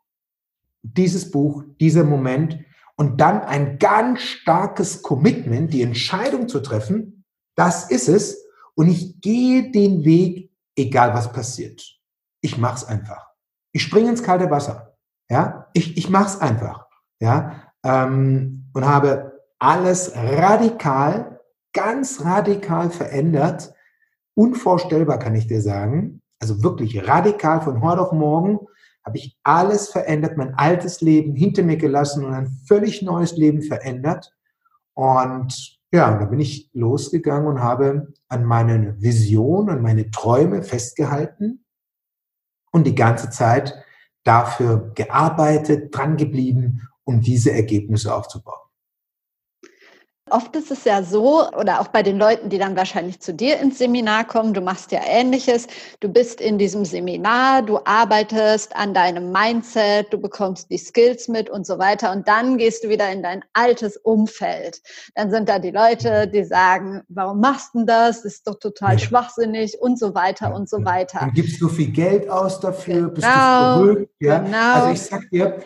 Dieses 0.84 1.28
Buch, 1.28 1.64
dieser 1.80 2.04
Moment. 2.04 2.60
und 2.94 3.20
dann 3.20 3.40
ein 3.40 3.78
ganz 3.80 4.20
starkes 4.20 5.02
Commitment, 5.02 5.72
die 5.72 5.82
Entscheidung 5.82 6.46
zu 6.46 6.60
treffen, 6.60 7.24
das 7.56 7.90
ist 7.90 8.08
es 8.08 8.44
und 8.74 8.86
ich 8.86 9.20
gehe 9.20 9.72
den 9.72 10.04
Weg, 10.04 10.52
egal 10.76 11.14
was 11.14 11.32
passiert. 11.32 11.98
Ich 12.42 12.58
mach's 12.58 12.84
einfach. 12.84 13.26
Ich 13.72 13.82
springe 13.82 14.10
ins 14.10 14.22
kalte 14.22 14.48
Wasser. 14.50 14.96
Ja, 15.28 15.68
ich, 15.72 15.96
ich 15.96 16.10
mach's 16.10 16.38
einfach. 16.38 16.91
Ja, 17.22 17.62
ähm, 17.84 18.64
und 18.74 18.84
habe 18.84 19.38
alles 19.60 20.12
radikal, 20.16 21.38
ganz 21.72 22.24
radikal 22.24 22.90
verändert. 22.90 23.72
Unvorstellbar 24.34 25.20
kann 25.20 25.36
ich 25.36 25.46
dir 25.46 25.62
sagen. 25.62 26.20
Also 26.40 26.64
wirklich 26.64 27.06
radikal 27.06 27.60
von 27.60 27.80
heute 27.80 28.00
auf 28.00 28.10
morgen 28.10 28.58
habe 29.06 29.18
ich 29.18 29.38
alles 29.44 29.88
verändert, 29.90 30.36
mein 30.36 30.54
altes 30.54 31.00
Leben 31.00 31.36
hinter 31.36 31.62
mir 31.62 31.76
gelassen 31.76 32.24
und 32.24 32.34
ein 32.34 32.50
völlig 32.66 33.02
neues 33.02 33.36
Leben 33.36 33.62
verändert. 33.62 34.32
Und 34.94 35.78
ja, 35.92 36.18
da 36.18 36.24
bin 36.24 36.40
ich 36.40 36.70
losgegangen 36.72 37.46
und 37.46 37.62
habe 37.62 38.12
an 38.30 38.44
meinen 38.44 39.00
Visionen, 39.00 39.76
an 39.76 39.82
meine 39.82 40.10
Träume 40.10 40.64
festgehalten 40.64 41.64
und 42.72 42.84
die 42.84 42.96
ganze 42.96 43.30
Zeit 43.30 43.76
dafür 44.24 44.90
gearbeitet, 44.96 45.96
dran 45.96 46.16
geblieben, 46.16 46.88
um 47.04 47.20
diese 47.20 47.52
Ergebnisse 47.52 48.14
aufzubauen. 48.14 48.62
Oft 50.32 50.56
ist 50.56 50.70
es 50.70 50.84
ja 50.84 51.02
so, 51.02 51.46
oder 51.50 51.80
auch 51.80 51.88
bei 51.88 52.02
den 52.02 52.16
Leuten, 52.16 52.48
die 52.48 52.56
dann 52.56 52.74
wahrscheinlich 52.74 53.20
zu 53.20 53.34
dir 53.34 53.58
ins 53.58 53.76
Seminar 53.76 54.24
kommen, 54.24 54.54
du 54.54 54.62
machst 54.62 54.90
ja 54.90 55.00
ähnliches, 55.04 55.66
du 56.00 56.08
bist 56.08 56.40
in 56.40 56.56
diesem 56.56 56.86
Seminar, 56.86 57.60
du 57.60 57.80
arbeitest 57.84 58.74
an 58.74 58.94
deinem 58.94 59.30
Mindset, 59.30 60.10
du 60.10 60.18
bekommst 60.18 60.70
die 60.70 60.78
Skills 60.78 61.28
mit 61.28 61.50
und 61.50 61.66
so 61.66 61.78
weiter 61.78 62.12
und 62.12 62.28
dann 62.28 62.56
gehst 62.56 62.82
du 62.82 62.88
wieder 62.88 63.12
in 63.12 63.22
dein 63.22 63.44
altes 63.52 63.98
Umfeld. 63.98 64.80
Dann 65.16 65.30
sind 65.30 65.50
da 65.50 65.58
die 65.58 65.70
Leute, 65.70 66.26
die 66.28 66.44
sagen, 66.44 67.02
warum 67.08 67.40
machst 67.40 67.74
du 67.74 67.84
das? 67.84 68.22
Das 68.22 68.32
ist 68.32 68.46
doch 68.46 68.58
total 68.58 68.92
ja. 68.92 68.98
schwachsinnig 69.00 69.78
und 69.82 69.98
so 69.98 70.14
weiter 70.14 70.48
ja, 70.48 70.54
und 70.54 70.66
so 70.66 70.82
weiter. 70.82 71.18
Dann 71.18 71.32
gibst 71.34 71.60
du 71.60 71.68
viel 71.68 71.90
Geld 71.90 72.30
aus 72.30 72.58
dafür, 72.58 72.94
genau, 72.94 73.08
bist 73.10 73.26
du 73.26 73.32
genau, 73.32 73.76
verrückt. 73.76 74.14
Ja? 74.20 74.38
Genau. 74.38 74.74
Also 74.74 74.92
ich 74.92 75.02
sag 75.02 75.28
dir, 75.30 75.62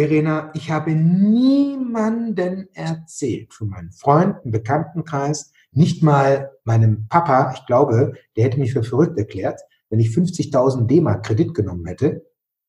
Verena, 0.00 0.50
ich 0.54 0.70
habe 0.70 0.92
niemanden 0.92 2.70
erzählt, 2.72 3.52
von 3.52 3.68
meinen 3.68 3.92
Freunden, 3.92 4.50
Bekanntenkreis, 4.50 5.52
nicht 5.72 6.02
mal 6.02 6.52
meinem 6.64 7.06
Papa, 7.10 7.52
ich 7.54 7.66
glaube, 7.66 8.14
der 8.34 8.44
hätte 8.44 8.58
mich 8.58 8.72
für 8.72 8.82
verrückt 8.82 9.18
erklärt, 9.18 9.60
wenn 9.90 10.00
ich 10.00 10.08
50.000 10.08 10.86
D-Mark 10.86 11.26
Kredit 11.26 11.52
genommen 11.52 11.84
hätte. 11.84 12.24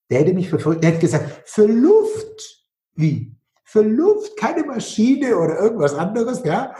Der 0.10 0.20
hätte 0.20 0.34
mich 0.34 0.50
für 0.50 0.60
verrückt, 0.60 0.84
der 0.84 0.89
hätte 0.91 1.00
gesagt, 1.00 1.44
für 1.46 1.67
Luft. 1.67 2.65
Wie? 2.96 3.34
Für 3.63 3.82
Luft, 3.82 4.36
keine 4.36 4.65
Maschine 4.65 5.38
oder 5.38 5.58
irgendwas 5.58 5.94
anderes, 5.94 6.44
ja? 6.44 6.76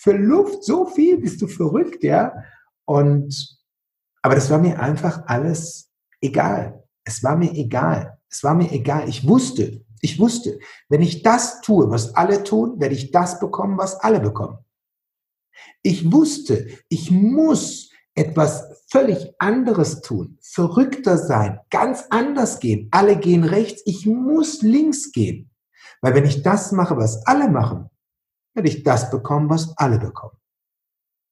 Für 0.00 0.12
Luft, 0.12 0.62
so 0.62 0.84
viel 0.84 1.16
bist 1.16 1.40
du 1.40 1.46
verrückt, 1.46 2.04
ja? 2.04 2.34
Und, 2.84 3.58
aber 4.20 4.34
das 4.34 4.50
war 4.50 4.58
mir 4.58 4.78
einfach 4.78 5.22
alles 5.26 5.90
egal. 6.20 6.84
Es 7.04 7.24
war 7.24 7.38
mir 7.38 7.54
egal. 7.54 8.18
Es 8.28 8.44
war 8.44 8.54
mir 8.54 8.70
egal. 8.72 9.08
Ich 9.08 9.26
wusste, 9.26 9.85
ich 10.06 10.20
wusste, 10.20 10.60
wenn 10.88 11.02
ich 11.02 11.24
das 11.24 11.60
tue, 11.62 11.90
was 11.90 12.14
alle 12.14 12.44
tun, 12.44 12.78
werde 12.80 12.94
ich 12.94 13.10
das 13.10 13.40
bekommen, 13.40 13.76
was 13.76 13.96
alle 13.96 14.20
bekommen. 14.20 14.58
Ich 15.82 16.12
wusste, 16.12 16.68
ich 16.88 17.10
muss 17.10 17.90
etwas 18.14 18.84
völlig 18.88 19.34
anderes 19.40 20.02
tun, 20.02 20.38
verrückter 20.40 21.18
sein, 21.18 21.58
ganz 21.70 22.04
anders 22.10 22.60
gehen. 22.60 22.88
Alle 22.92 23.16
gehen 23.16 23.42
rechts, 23.42 23.82
ich 23.84 24.06
muss 24.06 24.62
links 24.62 25.10
gehen. 25.10 25.50
Weil 26.00 26.14
wenn 26.14 26.24
ich 26.24 26.44
das 26.44 26.70
mache, 26.70 26.96
was 26.96 27.26
alle 27.26 27.48
machen, 27.50 27.90
werde 28.54 28.68
ich 28.68 28.84
das 28.84 29.10
bekommen, 29.10 29.50
was 29.50 29.76
alle 29.76 29.98
bekommen. 29.98 30.38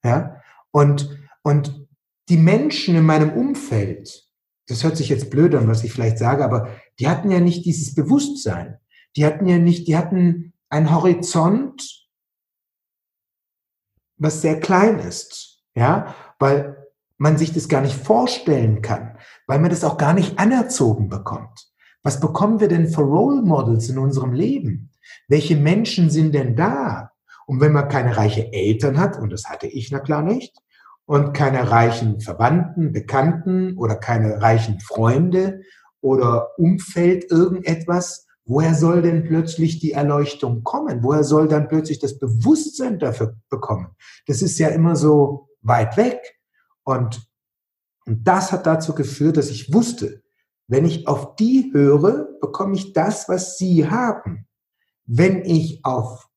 Ja? 0.04 0.42
Und, 0.72 1.16
und 1.42 1.86
die 2.28 2.38
Menschen 2.38 2.96
in 2.96 3.06
meinem 3.06 3.30
Umfeld, 3.34 4.28
das 4.66 4.82
hört 4.82 4.96
sich 4.96 5.10
jetzt 5.10 5.30
blöd 5.30 5.54
an, 5.54 5.68
was 5.68 5.84
ich 5.84 5.92
vielleicht 5.92 6.18
sage, 6.18 6.44
aber 6.44 6.68
die 6.98 7.08
hatten 7.08 7.30
ja 7.30 7.40
nicht 7.40 7.64
dieses 7.64 7.94
Bewusstsein. 7.94 8.78
Die 9.16 9.24
hatten 9.24 9.46
ja 9.46 9.58
nicht, 9.58 9.86
die 9.88 9.96
hatten 9.96 10.52
einen 10.68 10.94
Horizont, 10.94 12.08
was 14.16 14.42
sehr 14.42 14.60
klein 14.60 14.98
ist, 14.98 15.62
ja, 15.74 16.14
weil 16.38 16.84
man 17.16 17.36
sich 17.36 17.52
das 17.52 17.68
gar 17.68 17.80
nicht 17.80 17.94
vorstellen 17.94 18.82
kann, 18.82 19.16
weil 19.46 19.60
man 19.60 19.70
das 19.70 19.84
auch 19.84 19.98
gar 19.98 20.14
nicht 20.14 20.38
anerzogen 20.38 21.08
bekommt. 21.08 21.68
Was 22.02 22.20
bekommen 22.20 22.60
wir 22.60 22.68
denn 22.68 22.88
für 22.88 23.02
Role 23.02 23.42
Models 23.42 23.88
in 23.88 23.98
unserem 23.98 24.32
Leben? 24.32 24.90
Welche 25.28 25.56
Menschen 25.56 26.10
sind 26.10 26.34
denn 26.34 26.56
da? 26.56 27.12
Und 27.46 27.60
wenn 27.60 27.72
man 27.72 27.88
keine 27.88 28.16
reiche 28.16 28.52
Eltern 28.52 28.98
hat, 28.98 29.18
und 29.18 29.30
das 29.30 29.44
hatte 29.44 29.66
ich 29.66 29.90
na 29.90 30.00
klar 30.00 30.22
nicht, 30.22 30.56
und 31.06 31.34
keine 31.34 31.70
reichen 31.70 32.20
Verwandten, 32.20 32.92
Bekannten 32.92 33.76
oder 33.76 33.96
keine 33.96 34.40
reichen 34.40 34.80
Freunde 34.80 35.60
oder 36.04 36.58
Umfeld 36.58 37.30
irgendetwas, 37.30 38.26
woher 38.44 38.74
soll 38.74 39.00
denn 39.00 39.24
plötzlich 39.24 39.78
die 39.80 39.92
Erleuchtung 39.92 40.62
kommen? 40.62 41.02
Woher 41.02 41.24
soll 41.24 41.48
dann 41.48 41.66
plötzlich 41.66 41.98
das 41.98 42.18
Bewusstsein 42.18 42.98
dafür 42.98 43.36
bekommen? 43.48 43.96
Das 44.26 44.42
ist 44.42 44.58
ja 44.58 44.68
immer 44.68 44.96
so 44.96 45.48
weit 45.62 45.96
weg. 45.96 46.20
Und, 46.84 47.26
und 48.06 48.28
das 48.28 48.52
hat 48.52 48.66
dazu 48.66 48.94
geführt, 48.94 49.38
dass 49.38 49.48
ich 49.48 49.72
wusste, 49.72 50.22
wenn 50.68 50.84
ich 50.84 51.08
auf 51.08 51.36
die 51.36 51.70
höre, 51.72 52.28
bekomme 52.40 52.74
ich 52.74 52.92
das, 52.92 53.26
was 53.30 53.56
sie 53.56 53.88
haben. 53.88 54.46
Wenn 55.06 55.42
ich 55.44 55.84
auf 55.84 56.28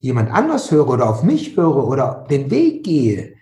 jemand 0.00 0.32
anders 0.32 0.72
höre 0.72 0.88
oder 0.88 1.08
auf 1.08 1.22
mich 1.22 1.56
höre 1.56 1.86
oder 1.86 2.26
den 2.28 2.50
Weg 2.50 2.84
gehe, 2.84 3.36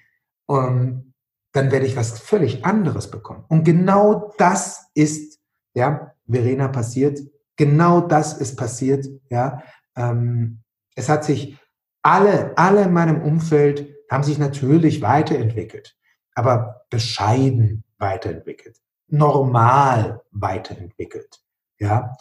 um, 0.47 1.15
dann 1.53 1.71
werde 1.73 1.87
ich 1.87 1.97
was 1.97 2.19
völlig 2.19 2.67
anderes 2.67 3.11
bekommen. 3.11 3.45
Und 3.49 3.65
genau 3.65 4.35
das 4.37 4.91
ist, 4.95 5.40
ja, 5.75 6.13
Verena 6.27 6.69
passiert. 6.69 7.21
Genau 7.57 8.01
das 8.01 8.39
ist 8.39 8.57
passiert, 8.57 9.07
ja. 9.29 9.63
Ähm, 9.97 10.63
es 10.95 11.09
hat 11.09 11.25
sich 11.25 11.59
alle, 12.03 12.57
alle 12.57 12.85
in 12.85 12.93
meinem 12.93 13.23
Umfeld 13.23 13.95
haben 14.11 14.23
sich 14.23 14.39
natürlich 14.39 15.03
weiterentwickelt, 15.03 15.97
aber 16.35 16.87
bescheiden 16.91 17.85
weiterentwickelt, 17.99 18.79
normal 19.09 20.23
weiterentwickelt, 20.31 21.41
ja. 21.79 22.17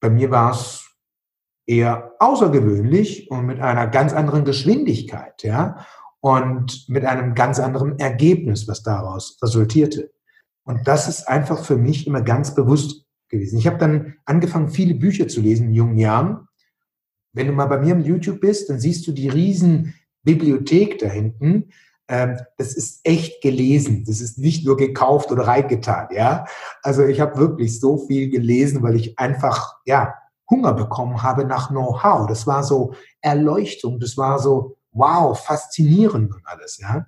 Bei 0.00 0.10
mir 0.10 0.30
war 0.30 0.50
es 0.50 0.84
eher 1.64 2.12
außergewöhnlich 2.18 3.30
und 3.30 3.46
mit 3.46 3.60
einer 3.60 3.86
ganz 3.86 4.12
anderen 4.12 4.44
Geschwindigkeit, 4.44 5.42
ja 5.44 5.86
und 6.22 6.88
mit 6.88 7.04
einem 7.04 7.34
ganz 7.34 7.58
anderen 7.58 7.98
Ergebnis, 7.98 8.68
was 8.68 8.82
daraus 8.82 9.36
resultierte. 9.42 10.12
Und 10.64 10.86
das 10.86 11.08
ist 11.08 11.28
einfach 11.28 11.64
für 11.64 11.76
mich 11.76 12.06
immer 12.06 12.22
ganz 12.22 12.54
bewusst 12.54 13.04
gewesen. 13.28 13.58
Ich 13.58 13.66
habe 13.66 13.78
dann 13.78 14.14
angefangen, 14.24 14.70
viele 14.70 14.94
Bücher 14.94 15.28
zu 15.28 15.40
lesen 15.40 15.68
in 15.68 15.74
jungen 15.74 15.98
Jahren. 15.98 16.48
Wenn 17.32 17.48
du 17.48 17.52
mal 17.52 17.66
bei 17.66 17.78
mir 17.78 17.92
im 17.92 18.04
YouTube 18.04 18.40
bist, 18.40 18.70
dann 18.70 18.78
siehst 18.78 19.06
du 19.06 19.12
die 19.12 19.28
riesen 19.28 19.94
Bibliothek 20.22 20.98
da 20.98 21.06
hinten. 21.06 21.70
Ähm, 22.08 22.38
das 22.58 22.74
ist 22.74 23.00
echt 23.04 23.42
gelesen. 23.42 24.04
Das 24.06 24.20
ist 24.20 24.38
nicht 24.38 24.66
nur 24.66 24.76
gekauft 24.76 25.32
oder 25.32 25.46
reingetan. 25.46 26.08
Ja, 26.12 26.44
also 26.82 27.04
ich 27.04 27.20
habe 27.20 27.38
wirklich 27.38 27.80
so 27.80 27.96
viel 28.06 28.28
gelesen, 28.30 28.82
weil 28.82 28.96
ich 28.96 29.18
einfach 29.18 29.76
ja 29.86 30.14
Hunger 30.50 30.74
bekommen 30.74 31.22
habe 31.22 31.44
nach 31.44 31.70
Know-how. 31.70 32.26
Das 32.28 32.46
war 32.46 32.62
so 32.62 32.94
Erleuchtung. 33.22 33.98
Das 33.98 34.16
war 34.18 34.38
so 34.38 34.76
wow, 34.92 35.38
faszinierend 35.38 36.34
und 36.34 36.46
alles, 36.46 36.78
ja. 36.78 37.06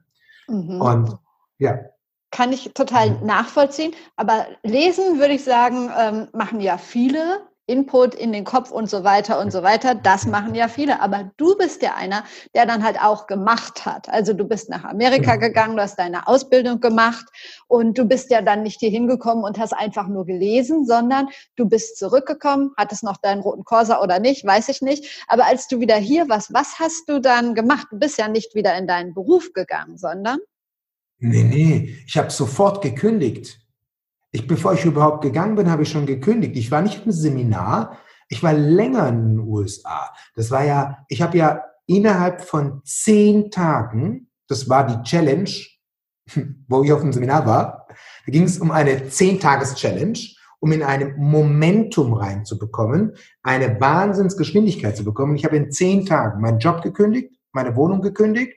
Mhm. 0.48 0.80
Und 0.80 1.18
ja. 1.58 1.78
Kann 2.34 2.52
ich 2.52 2.72
total 2.74 3.10
mhm. 3.10 3.26
nachvollziehen. 3.26 3.94
Aber 4.16 4.46
lesen, 4.64 5.20
würde 5.20 5.34
ich 5.34 5.44
sagen, 5.44 5.88
ähm, 5.96 6.28
machen 6.32 6.60
ja 6.60 6.78
viele. 6.78 7.42
Input 7.66 8.14
in 8.14 8.32
den 8.32 8.44
Kopf 8.44 8.70
und 8.70 8.90
so 8.90 9.04
weiter 9.04 9.38
und 9.40 9.50
so 9.50 9.62
weiter. 9.62 9.94
Das 9.94 10.26
machen 10.26 10.54
ja 10.54 10.68
viele. 10.68 11.00
Aber 11.00 11.30
du 11.38 11.56
bist 11.56 11.80
ja 11.80 11.94
einer, 11.94 12.24
der 12.54 12.66
dann 12.66 12.84
halt 12.84 13.00
auch 13.00 13.26
gemacht 13.26 13.86
hat. 13.86 14.08
Also 14.10 14.34
du 14.34 14.44
bist 14.44 14.68
nach 14.68 14.84
Amerika 14.84 15.36
genau. 15.36 15.46
gegangen, 15.46 15.76
du 15.76 15.82
hast 15.82 15.98
deine 15.98 16.26
Ausbildung 16.26 16.80
gemacht 16.80 17.24
und 17.66 17.96
du 17.96 18.04
bist 18.04 18.30
ja 18.30 18.42
dann 18.42 18.64
nicht 18.64 18.80
hier 18.80 18.90
hingekommen 18.90 19.44
und 19.44 19.56
hast 19.58 19.72
einfach 19.72 20.08
nur 20.08 20.26
gelesen, 20.26 20.84
sondern 20.84 21.28
du 21.56 21.66
bist 21.66 21.96
zurückgekommen, 21.98 22.72
hattest 22.76 23.02
noch 23.02 23.16
deinen 23.16 23.40
roten 23.40 23.64
Corsa 23.64 24.02
oder 24.02 24.18
nicht, 24.18 24.44
weiß 24.44 24.68
ich 24.68 24.82
nicht. 24.82 25.24
Aber 25.28 25.46
als 25.46 25.66
du 25.66 25.80
wieder 25.80 25.96
hier 25.96 26.28
warst, 26.28 26.52
was 26.52 26.78
hast 26.80 27.08
du 27.08 27.18
dann 27.20 27.54
gemacht? 27.54 27.86
Du 27.90 27.98
bist 27.98 28.18
ja 28.18 28.28
nicht 28.28 28.54
wieder 28.54 28.76
in 28.76 28.86
deinen 28.86 29.14
Beruf 29.14 29.54
gegangen, 29.54 29.96
sondern? 29.96 30.38
Nee, 31.18 31.44
nee, 31.44 31.96
ich 32.06 32.16
habe 32.18 32.30
sofort 32.30 32.82
gekündigt. 32.82 33.60
Ich, 34.32 34.46
bevor 34.46 34.74
ich 34.74 34.84
überhaupt 34.84 35.22
gegangen 35.22 35.54
bin, 35.54 35.70
habe 35.70 35.84
ich 35.84 35.90
schon 35.90 36.06
gekündigt. 36.06 36.56
Ich 36.56 36.70
war 36.70 36.82
nicht 36.82 37.06
im 37.06 37.12
Seminar, 37.12 37.98
ich 38.28 38.42
war 38.42 38.52
länger 38.52 39.08
in 39.08 39.36
den 39.36 39.38
USA. 39.40 40.12
Das 40.34 40.50
war 40.50 40.64
ja, 40.64 41.04
ich 41.08 41.22
habe 41.22 41.38
ja 41.38 41.62
innerhalb 41.86 42.42
von 42.42 42.80
zehn 42.84 43.50
Tagen, 43.50 44.28
das 44.48 44.68
war 44.68 44.86
die 44.86 45.02
Challenge, 45.08 45.50
wo 46.68 46.82
ich 46.82 46.92
auf 46.92 47.00
dem 47.00 47.12
Seminar 47.12 47.46
war, 47.46 47.86
da 47.88 48.32
ging 48.32 48.44
es 48.44 48.58
um 48.58 48.70
eine 48.70 49.08
Zehn-Tages-Challenge 49.08 50.18
um 50.64 50.72
in 50.72 50.82
einem 50.82 51.14
Momentum 51.18 52.14
reinzubekommen, 52.14 53.18
eine 53.42 53.78
Wahnsinnsgeschwindigkeit 53.82 54.96
zu 54.96 55.04
bekommen. 55.04 55.36
Ich 55.36 55.44
habe 55.44 55.58
in 55.58 55.70
zehn 55.70 56.06
Tagen 56.06 56.40
meinen 56.40 56.58
Job 56.58 56.80
gekündigt, 56.80 57.34
meine 57.52 57.76
Wohnung 57.76 58.00
gekündigt, 58.00 58.54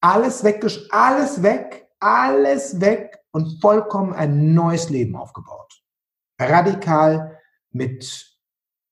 alles 0.00 0.44
weg, 0.44 0.64
alles 0.90 1.42
weg, 1.42 1.88
alles 2.00 2.80
weg 2.80 3.18
und 3.32 3.60
vollkommen 3.60 4.12
ein 4.12 4.54
neues 4.54 4.90
Leben 4.90 5.16
aufgebaut. 5.16 5.82
Radikal 6.40 7.38
mit 7.70 8.26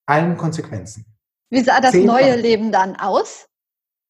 allen 0.05 0.37
Konsequenzen. 0.37 1.05
Wie 1.49 1.61
sah 1.61 1.81
das 1.81 1.91
Zehn 1.91 2.05
neue 2.05 2.29
Tage. 2.29 2.41
Leben 2.41 2.71
dann 2.71 2.95
aus? 2.95 3.47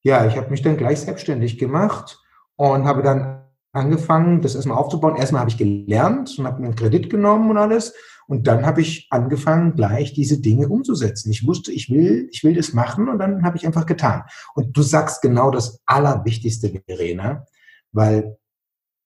Ja, 0.04 0.26
ich 0.26 0.38
habe 0.38 0.50
mich 0.50 0.62
dann 0.62 0.78
gleich 0.78 1.02
selbstständig 1.02 1.58
gemacht 1.58 2.22
und 2.56 2.86
habe 2.86 3.02
dann 3.02 3.46
angefangen, 3.72 4.42
das 4.42 4.56
erstmal 4.56 4.78
aufzubauen. 4.78 5.16
Erstmal 5.16 5.42
habe 5.42 5.50
ich 5.50 5.58
gelernt 5.58 6.38
und 6.38 6.46
habe 6.46 6.60
mir 6.60 6.68
einen 6.68 6.76
Kredit 6.76 7.10
genommen 7.10 7.50
und 7.50 7.58
alles. 7.58 7.94
Und 8.30 8.46
dann 8.46 8.64
habe 8.64 8.82
ich 8.82 9.08
angefangen, 9.10 9.76
gleich 9.76 10.14
diese 10.14 10.40
Dinge 10.40 10.70
umzusetzen. 10.70 11.32
Ich 11.32 11.48
wusste, 11.48 11.72
ich 11.72 11.90
will, 11.90 12.30
ich 12.32 12.44
will 12.44 12.54
das 12.54 12.74
machen 12.74 13.10
und 13.10 13.18
dann 13.18 13.42
habe 13.42 13.58
ich 13.58 13.66
einfach 13.66 13.88
getan. 13.88 14.22
Und 14.54 14.78
du 14.78 14.84
sagst 14.84 15.24
genau 15.24 15.50
das 15.50 15.82
Allerwichtigste, 15.88 16.72
Verena, 16.86 17.48
weil 17.92 18.38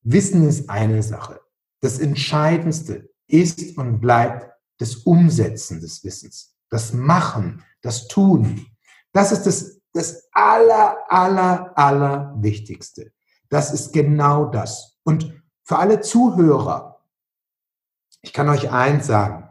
Wissen 0.02 0.46
ist 0.46 0.70
eine 0.70 1.02
Sache. 1.04 1.40
Das 1.80 2.00
Entscheidendste 2.00 3.10
ist 3.28 3.78
und 3.78 4.02
bleibt 4.02 4.52
das 4.78 4.96
Umsetzen 4.96 5.80
des 5.80 6.04
Wissens, 6.04 6.58
das 6.70 6.92
Machen, 6.92 7.64
das 7.82 8.10
Tun. 8.10 8.66
Das 9.14 9.32
ist 9.32 9.44
das, 9.44 9.80
das 9.94 10.28
aller, 10.34 10.98
aller, 11.08 11.72
aller 11.78 12.36
Wichtigste. 12.42 13.14
Das 13.48 13.74
ist 13.74 13.94
genau 13.94 14.48
das. 14.48 14.98
Und 15.04 15.42
für 15.64 15.78
alle 15.78 16.02
Zuhörer, 16.02 16.93
ich 18.24 18.34
kann 18.34 18.50
euch 18.50 18.72
eins 18.72 19.06
sagen. 19.06 19.50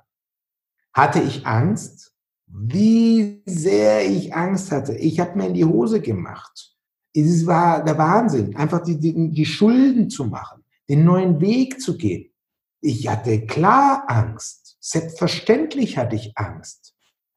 Hatte 0.93 1.21
ich 1.21 1.47
Angst? 1.47 2.15
Wie 2.47 3.43
sehr 3.47 4.11
ich 4.11 4.35
Angst 4.35 4.73
hatte. 4.73 4.95
Ich 4.95 5.21
habe 5.21 5.37
mir 5.37 5.47
in 5.47 5.55
die 5.55 5.65
Hose 5.65 6.01
gemacht. 6.01 6.75
Es 7.15 7.47
war 7.47 7.85
der 7.85 7.99
Wahnsinn, 7.99 8.57
einfach 8.57 8.83
die, 8.83 8.99
die, 8.99 9.31
die 9.31 9.47
Schulden 9.47 10.09
zu 10.09 10.25
machen, 10.25 10.65
den 10.89 11.05
neuen 11.05 11.41
Weg 11.41 11.81
zu 11.81 11.97
gehen. 11.97 12.33
Ich 12.81 13.07
hatte 13.09 13.47
klar 13.47 14.05
Angst. 14.09 14.79
Selbstverständlich 14.81 15.99
hatte 15.99 16.17
ich 16.17 16.37
Angst. 16.37 16.95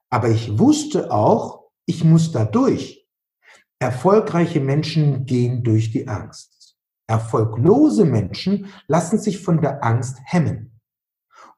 Aber 0.10 0.30
ich 0.30 0.58
wusste 0.58 1.12
auch, 1.12 1.70
ich 1.86 2.04
muss 2.04 2.32
da 2.32 2.46
durch. 2.46 3.08
Erfolgreiche 3.80 4.62
Menschen 4.62 5.26
gehen 5.26 5.64
durch 5.64 5.92
die 5.92 6.08
Angst. 6.08 6.78
Erfolglose 7.08 8.06
Menschen 8.06 8.68
lassen 8.88 9.20
sich 9.20 9.42
von 9.42 9.62
der 9.62 9.84
Angst 9.84 10.18
hemmen. 10.24 10.75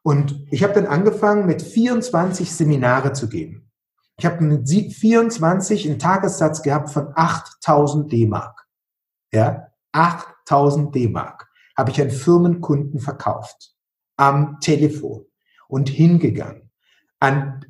Und 0.07 0.47
ich 0.51 0.63
habe 0.63 0.71
dann 0.71 0.85
angefangen, 0.85 1.47
mit 1.47 1.61
24 1.61 2.49
Seminare 2.53 3.11
zu 3.11 3.27
geben. 3.27 3.69
Ich 4.17 4.25
habe 4.25 4.41
mit 4.41 4.69
24 4.69 5.85
einen 5.85 5.99
Tagessatz 5.99 6.61
gehabt 6.61 6.91
von 6.91 7.09
8000 7.13 8.09
D-Mark. 8.09 8.69
Ja, 9.33 9.67
8000 9.91 10.95
D-Mark 10.95 11.49
habe 11.77 11.91
ich 11.91 11.99
an 11.99 12.09
Firmenkunden 12.09 13.01
verkauft. 13.01 13.75
Am 14.15 14.61
Telefon 14.61 15.25
und 15.67 15.89
hingegangen. 15.89 16.71
An, 17.19 17.65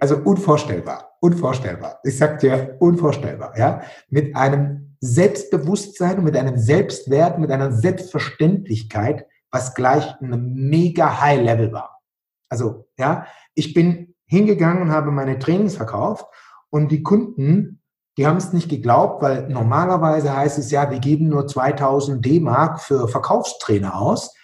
also 0.00 0.16
unvorstellbar, 0.16 1.18
unvorstellbar. 1.20 2.00
Ich 2.02 2.18
sag 2.18 2.40
dir, 2.40 2.74
unvorstellbar, 2.80 3.56
ja. 3.56 3.82
Mit 4.08 4.34
einem 4.34 4.96
Selbstbewusstsein 5.00 6.24
mit 6.24 6.36
einem 6.36 6.58
Selbstwert, 6.58 7.38
mit 7.38 7.52
einer 7.52 7.70
Selbstverständlichkeit, 7.70 9.24
was 9.50 9.74
gleich 9.74 10.20
ein 10.20 10.52
mega 10.54 11.20
High 11.20 11.42
Level 11.42 11.72
war. 11.72 12.00
Also, 12.48 12.88
ja, 12.98 13.26
ich 13.54 13.74
bin 13.74 14.14
hingegangen 14.26 14.82
und 14.82 14.92
habe 14.92 15.10
meine 15.10 15.38
Trainings 15.38 15.76
verkauft 15.76 16.26
und 16.70 16.90
die 16.90 17.02
Kunden, 17.02 17.82
die 18.16 18.26
haben 18.26 18.36
es 18.36 18.52
nicht 18.52 18.68
geglaubt, 18.68 19.22
weil 19.22 19.48
normalerweise 19.48 20.36
heißt 20.36 20.58
es 20.58 20.70
ja, 20.70 20.90
wir 20.90 20.98
geben 20.98 21.28
nur 21.28 21.46
2000 21.46 22.24
D-Mark 22.24 22.80
für 22.80 23.08
Verkaufstrainer 23.08 23.96
aus. 23.96 24.34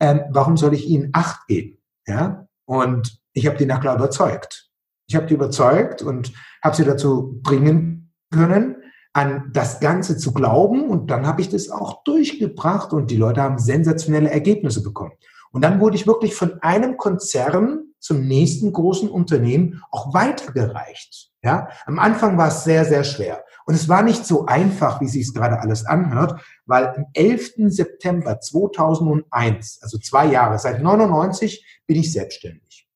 Ähm, 0.00 0.22
warum 0.30 0.56
soll 0.56 0.74
ich 0.74 0.86
ihnen 0.86 1.10
acht 1.12 1.46
geben? 1.46 1.78
Ja, 2.06 2.46
und 2.66 3.18
ich 3.32 3.46
habe 3.46 3.56
die 3.56 3.66
nachher 3.66 3.94
überzeugt. 3.94 4.70
Ich 5.06 5.16
habe 5.16 5.26
die 5.26 5.34
überzeugt 5.34 6.02
und 6.02 6.32
habe 6.62 6.76
sie 6.76 6.84
dazu 6.84 7.40
bringen 7.42 8.12
können, 8.30 8.76
an 9.14 9.50
das 9.52 9.78
Ganze 9.80 10.18
zu 10.18 10.34
glauben 10.34 10.88
und 10.90 11.10
dann 11.10 11.26
habe 11.26 11.40
ich 11.40 11.48
das 11.48 11.70
auch 11.70 12.02
durchgebracht 12.02 12.92
und 12.92 13.10
die 13.10 13.16
Leute 13.16 13.42
haben 13.42 13.58
sensationelle 13.58 14.30
Ergebnisse 14.30 14.82
bekommen. 14.82 15.12
Und 15.52 15.62
dann 15.62 15.80
wurde 15.80 15.94
ich 15.94 16.08
wirklich 16.08 16.34
von 16.34 16.60
einem 16.62 16.96
Konzern 16.96 17.94
zum 18.00 18.26
nächsten 18.26 18.72
großen 18.72 19.08
Unternehmen 19.08 19.80
auch 19.92 20.12
weitergereicht. 20.12 21.30
Ja, 21.42 21.68
am 21.86 22.00
Anfang 22.00 22.36
war 22.36 22.48
es 22.48 22.64
sehr, 22.64 22.84
sehr 22.84 23.04
schwer. 23.04 23.44
Und 23.66 23.74
es 23.74 23.88
war 23.88 24.02
nicht 24.02 24.26
so 24.26 24.46
einfach, 24.46 25.00
wie 25.00 25.06
sich 25.06 25.22
es 25.22 25.32
gerade 25.32 25.60
alles 25.60 25.86
anhört, 25.86 26.40
weil 26.66 26.88
am 26.88 27.06
11. 27.14 27.52
September 27.68 28.40
2001, 28.40 29.78
also 29.80 29.98
zwei 29.98 30.26
Jahre, 30.26 30.58
seit 30.58 30.82
99 30.82 31.64
bin 31.86 31.98
ich 31.98 32.12
selbstständig. 32.12 32.88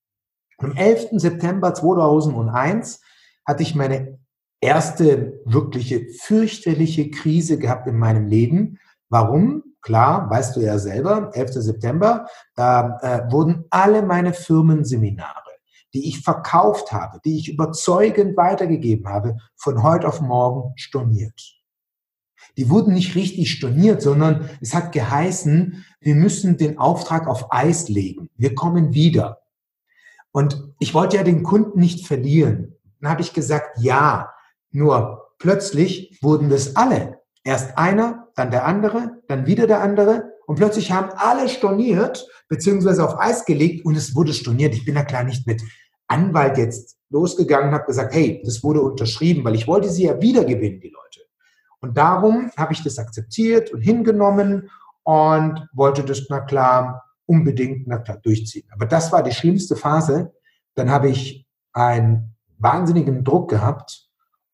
am 0.59 0.73
11. 0.73 1.11
September 1.13 1.73
2001 1.73 3.01
hatte 3.47 3.63
ich 3.63 3.77
meine 3.77 4.19
erste 4.61 5.41
wirkliche 5.45 6.09
fürchterliche 6.21 7.11
Krise 7.11 7.59
gehabt 7.59 7.87
in 7.87 7.99
meinem 7.99 8.27
Leben. 8.27 8.79
Warum? 9.09 9.63
Klar, 9.81 10.29
weißt 10.29 10.57
du 10.57 10.61
ja 10.61 10.79
selber, 10.79 11.31
11. 11.35 11.53
September, 11.55 12.27
da 12.55 12.99
äh, 13.01 13.33
wurden 13.33 13.65
alle 13.71 14.03
meine 14.03 14.35
Firmenseminare, 14.35 15.51
die 15.95 16.09
ich 16.09 16.21
verkauft 16.21 16.93
habe, 16.93 17.21
die 17.25 17.39
ich 17.39 17.49
überzeugend 17.49 18.37
weitergegeben 18.37 19.09
habe, 19.09 19.37
von 19.57 19.83
heute 19.83 20.09
auf 20.09 20.21
morgen 20.21 20.73
storniert. 20.77 21.59
Die 22.57 22.69
wurden 22.69 22.93
nicht 22.93 23.15
richtig 23.15 23.53
storniert, 23.53 24.03
sondern 24.03 24.51
es 24.61 24.75
hat 24.75 24.91
geheißen, 24.91 25.85
wir 26.01 26.15
müssen 26.17 26.57
den 26.57 26.79
Auftrag 26.79 27.29
auf 27.29 27.53
Eis 27.53 27.89
legen. 27.89 28.31
Wir 28.37 28.55
kommen 28.55 28.95
wieder. 28.95 29.43
Und 30.33 30.73
ich 30.81 30.93
wollte 30.93 31.17
ja 31.17 31.23
den 31.23 31.45
Kunden 31.45 31.79
nicht 31.79 32.07
verlieren. 32.07 32.75
Dann 33.01 33.13
habe 33.13 33.23
ich 33.23 33.33
gesagt, 33.33 33.79
ja, 33.81 34.33
nur 34.71 35.33
plötzlich 35.39 36.19
wurden 36.23 36.49
das 36.49 36.77
alle. 36.77 37.21
Erst 37.45 37.79
einer, 37.79 38.29
dann 38.35 38.51
der 38.51 38.67
andere, 38.67 39.23
dann 39.29 39.47
wieder 39.47 39.67
der 39.67 39.81
andere. 39.81 40.33
Und 40.47 40.57
plötzlich 40.57 40.93
haben 40.93 41.11
alle 41.17 41.49
storniert, 41.49 42.27
beziehungsweise 42.49 43.05
auf 43.05 43.19
Eis 43.19 43.45
gelegt 43.45 43.85
und 43.85 43.97
es 43.97 44.15
wurde 44.15 44.33
storniert. 44.33 44.75
Ich 44.75 44.85
bin 44.85 44.95
da 44.95 45.05
klar 45.05 45.25
nicht 45.25 45.47
mit 45.47 45.63
Anwalt 46.09 46.59
jetzt 46.59 46.97
losgegangen 47.11 47.69
und 47.69 47.75
habe 47.75 47.87
gesagt, 47.87 48.15
hey, 48.15 48.43
das 48.45 48.63
wurde 48.63 48.81
unterschrieben, 48.81 49.45
weil 49.45 49.55
ich 49.55 49.67
wollte 49.67 49.89
sie 49.89 50.05
ja 50.05 50.21
wieder 50.21 50.45
gewinnen, 50.45 50.81
die 50.81 50.89
Leute. 50.89 51.21
Und 51.81 51.97
darum 51.97 52.51
habe 52.57 52.73
ich 52.73 52.83
das 52.83 52.99
akzeptiert 52.99 53.73
und 53.73 53.81
hingenommen 53.81 54.71
und 55.05 55.69
wollte 55.73 56.03
das, 56.03 56.27
na 56.29 56.41
klar, 56.41 57.05
unbedingt, 57.27 57.87
na 57.87 57.99
klar, 57.99 58.19
durchziehen. 58.19 58.69
Aber 58.73 58.87
das 58.87 59.13
war 59.13 59.23
die 59.23 59.33
schlimmste 59.33 59.77
Phase. 59.77 60.33
Dann 60.75 60.91
habe 60.91 61.09
ich 61.09 61.47
einen 61.73 62.35
wahnsinnigen 62.59 63.25
Druck 63.25 63.51
gehabt, 63.51 64.08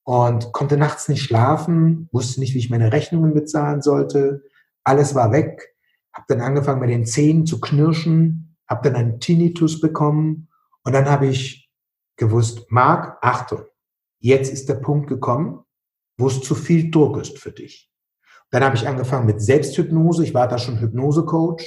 und 0.04 0.52
konnte 0.52 0.76
nachts 0.76 1.08
nicht 1.08 1.22
schlafen, 1.22 2.08
wusste 2.12 2.40
nicht, 2.40 2.54
wie 2.54 2.58
ich 2.58 2.70
meine 2.70 2.92
Rechnungen 2.92 3.34
bezahlen 3.34 3.82
sollte. 3.82 4.42
Alles 4.84 5.14
war 5.14 5.32
weg. 5.32 5.74
Habe 6.12 6.26
dann 6.28 6.42
angefangen, 6.42 6.80
mit 6.80 6.90
den 6.90 7.06
Zähnen 7.06 7.46
zu 7.46 7.60
knirschen, 7.60 8.56
habe 8.68 8.88
dann 8.88 9.00
einen 9.00 9.20
Tinnitus 9.20 9.80
bekommen 9.80 10.48
und 10.84 10.92
dann 10.92 11.10
habe 11.10 11.26
ich 11.26 11.70
gewusst, 12.16 12.66
Marc, 12.70 13.18
Achtung, 13.22 13.62
jetzt 14.20 14.52
ist 14.52 14.68
der 14.68 14.74
Punkt 14.74 15.08
gekommen, 15.08 15.64
wo 16.18 16.28
es 16.28 16.40
zu 16.42 16.54
viel 16.54 16.90
Druck 16.90 17.18
ist 17.18 17.38
für 17.38 17.50
dich. 17.50 17.90
Dann 18.50 18.62
habe 18.62 18.76
ich 18.76 18.86
angefangen 18.86 19.26
mit 19.26 19.42
Selbsthypnose. 19.42 20.22
Ich 20.22 20.34
war 20.34 20.46
da 20.46 20.58
schon 20.58 20.78
Hypnose-Coach. 20.78 21.66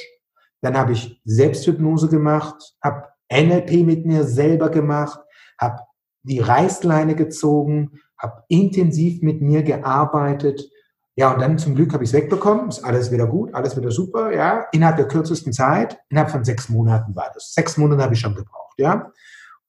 Dann 0.62 0.78
habe 0.78 0.93
ich 0.93 1.21
Selbsthypnose 1.26 2.08
gemacht, 2.08 2.76
habe 2.82 3.08
NLP 3.32 3.86
mit 3.86 4.06
mir 4.06 4.23
selber 4.23 4.69
gemacht, 4.69 5.19
habe 5.60 5.82
die 6.23 6.39
Reißleine 6.39 7.15
gezogen, 7.15 8.00
habe 8.17 8.43
intensiv 8.47 9.21
mit 9.21 9.41
mir 9.41 9.63
gearbeitet. 9.63 10.69
Ja, 11.15 11.34
und 11.34 11.41
dann 11.41 11.58
zum 11.58 11.75
Glück 11.75 11.93
habe 11.93 12.03
ich 12.03 12.12
es 12.12 12.13
wegbekommen. 12.13 12.69
Ist 12.69 12.84
alles 12.84 13.12
wieder 13.12 13.27
gut, 13.27 13.53
alles 13.53 13.75
wieder 13.75 13.91
super, 13.91 14.32
ja. 14.32 14.67
Innerhalb 14.71 14.97
der 14.97 15.08
kürzesten 15.08 15.53
Zeit, 15.53 15.99
innerhalb 16.10 16.32
von 16.32 16.43
sechs 16.43 16.69
Monaten 16.69 17.15
war 17.15 17.32
das. 17.34 17.53
Sechs 17.53 17.77
Monate 17.77 18.03
habe 18.03 18.13
ich 18.13 18.19
schon 18.19 18.36
gebraucht, 18.36 18.75
ja. 18.77 19.12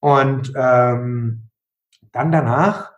Und 0.01 0.53
ähm, 0.55 1.49
dann 2.13 2.33
danach, 2.33 2.93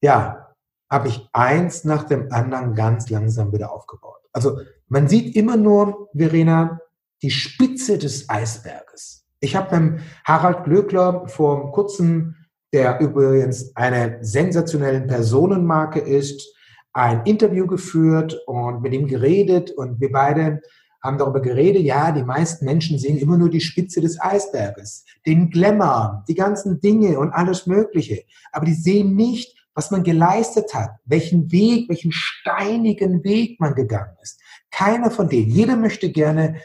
ja, 0.00 0.54
habe 0.90 1.08
ich 1.08 1.28
eins 1.32 1.84
nach 1.84 2.04
dem 2.04 2.32
anderen 2.32 2.74
ganz 2.74 3.10
langsam 3.10 3.52
wieder 3.52 3.72
aufgebaut. 3.72 4.20
Also 4.32 4.60
man 4.86 5.08
sieht 5.08 5.36
immer 5.36 5.56
nur, 5.56 6.08
Verena, 6.16 6.80
die 7.22 7.30
Spitze 7.30 7.98
des 7.98 8.28
Eisberges. 8.30 9.26
Ich 9.40 9.54
habe 9.54 9.70
beim 9.70 9.98
Harald 10.24 10.64
Glöckler 10.64 11.28
vor 11.28 11.72
kurzem 11.72 12.36
der 12.72 13.00
übrigens 13.00 13.74
eine 13.74 14.18
sensationelle 14.20 15.00
Personenmarke 15.02 16.00
ist, 16.00 16.54
ein 16.92 17.24
Interview 17.24 17.66
geführt 17.66 18.38
und 18.46 18.82
mit 18.82 18.92
ihm 18.92 19.06
geredet 19.06 19.70
und 19.70 20.00
wir 20.00 20.10
beide 20.10 20.60
haben 21.02 21.18
darüber 21.18 21.40
geredet, 21.40 21.82
ja, 21.82 22.10
die 22.10 22.24
meisten 22.24 22.64
Menschen 22.64 22.98
sehen 22.98 23.18
immer 23.18 23.36
nur 23.36 23.50
die 23.50 23.60
Spitze 23.60 24.00
des 24.00 24.20
Eisberges, 24.20 25.04
den 25.26 25.50
Glamour, 25.50 26.24
die 26.28 26.34
ganzen 26.34 26.80
Dinge 26.80 27.18
und 27.18 27.30
alles 27.30 27.66
Mögliche. 27.66 28.24
Aber 28.50 28.66
die 28.66 28.74
sehen 28.74 29.14
nicht, 29.14 29.56
was 29.74 29.92
man 29.92 30.02
geleistet 30.02 30.74
hat, 30.74 30.90
welchen 31.04 31.52
Weg, 31.52 31.88
welchen 31.88 32.10
steinigen 32.12 33.22
Weg 33.22 33.60
man 33.60 33.76
gegangen 33.76 34.16
ist. 34.22 34.40
Keiner 34.72 35.10
von 35.12 35.28
denen. 35.28 35.50
Jeder 35.50 35.76
möchte 35.76 36.10
gerne 36.10 36.60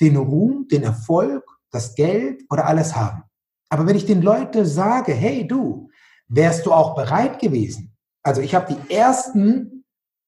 den 0.00 0.16
Ruhm, 0.16 0.66
den 0.68 0.82
Erfolg, 0.82 1.44
das 1.70 1.94
Geld 1.94 2.42
oder 2.50 2.66
alles 2.66 2.96
haben. 2.96 3.22
Aber 3.68 3.86
wenn 3.86 3.96
ich 3.96 4.06
den 4.06 4.22
Leuten 4.22 4.64
sage, 4.64 5.12
hey 5.12 5.46
du, 5.46 5.90
wärst 6.28 6.66
du 6.66 6.72
auch 6.72 6.94
bereit 6.94 7.38
gewesen? 7.38 7.96
Also 8.22 8.40
ich 8.40 8.54
habe 8.54 8.74
die 8.74 8.94
ersten 8.94 9.84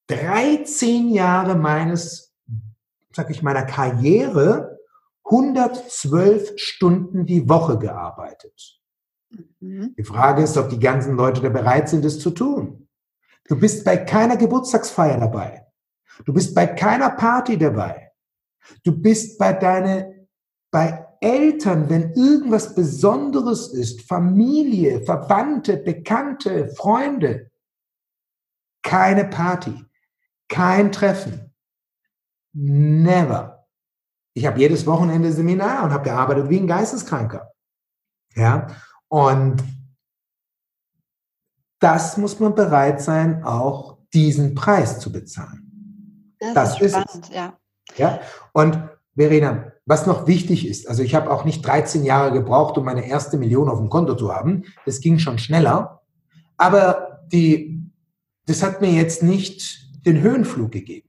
13 0.09 1.11
Jahre 1.11 1.57
meines, 1.57 2.35
sag 3.12 3.31
ich, 3.31 3.42
meiner 3.42 3.64
Karriere 3.64 4.79
112 5.24 6.55
Stunden 6.57 7.27
die 7.27 7.48
Woche 7.48 7.79
gearbeitet. 7.79 8.81
Mhm. 9.61 9.94
Die 9.96 10.05
Frage 10.05 10.42
ist, 10.42 10.57
ob 10.57 10.70
die 10.70 10.79
ganzen 10.79 11.16
Leute 11.16 11.40
da 11.42 11.48
bereit 11.48 11.88
sind, 11.88 12.05
es 12.05 12.18
zu 12.18 12.31
tun. 12.31 12.88
Du 13.46 13.59
bist 13.59 13.85
bei 13.85 13.96
keiner 13.96 14.37
Geburtstagsfeier 14.37 15.18
dabei. 15.18 15.66
Du 16.24 16.33
bist 16.33 16.55
bei 16.55 16.66
keiner 16.66 17.11
Party 17.11 17.57
dabei. 17.59 18.12
Du 18.85 18.92
bist 18.92 19.38
bei 19.38 19.53
deine, 19.53 20.29
bei 20.70 21.07
Eltern, 21.20 21.88
wenn 21.88 22.12
irgendwas 22.12 22.74
Besonderes 22.74 23.68
ist, 23.68 24.02
Familie, 24.02 25.02
Verwandte, 25.04 25.76
Bekannte, 25.76 26.68
Freunde, 26.76 27.50
keine 28.83 29.24
Party, 29.24 29.85
kein 30.48 30.92
Treffen. 30.92 31.54
Never. 32.52 33.66
Ich 34.35 34.46
habe 34.46 34.59
jedes 34.61 34.87
Wochenende 34.87 35.33
Seminar 35.33 35.85
und 35.85 35.92
habe 35.92 36.04
gearbeitet 36.04 36.48
wie 36.48 36.59
ein 36.59 36.66
Geisteskranker. 36.66 37.52
Ja, 38.35 38.68
und 39.09 39.64
das 41.81 42.16
muss 42.16 42.38
man 42.40 42.54
bereit 42.54 43.00
sein, 43.00 43.42
auch 43.44 43.98
diesen 44.12 44.54
Preis 44.54 45.00
zu 45.00 45.12
bezahlen. 45.12 46.35
Das, 46.38 46.54
das 46.54 46.81
ist, 46.81 46.90
spannend, 46.92 47.28
es. 47.28 47.35
ja. 47.35 47.59
Ja, 47.96 48.20
und 48.52 48.78
Verena, 49.16 49.72
was 49.88 50.07
noch 50.07 50.27
wichtig 50.27 50.68
ist, 50.68 50.87
also 50.87 51.03
ich 51.03 51.14
habe 51.14 51.31
auch 51.31 51.46
nicht 51.46 51.66
13 51.66 52.05
Jahre 52.05 52.31
gebraucht, 52.31 52.77
um 52.77 52.85
meine 52.85 53.09
erste 53.09 53.38
Million 53.38 53.70
auf 53.70 53.79
dem 53.79 53.88
Konto 53.88 54.14
zu 54.14 54.35
haben. 54.35 54.64
Das 54.85 55.01
ging 55.01 55.18
schon 55.18 55.38
schneller. 55.38 56.03
Aber 56.59 57.22
die, 57.33 57.90
das 58.44 58.62
hat 58.62 58.83
mir 58.83 58.92
jetzt 58.92 59.22
nicht 59.22 59.88
den 60.05 60.20
Höhenflug 60.20 60.72
gegeben. 60.72 61.09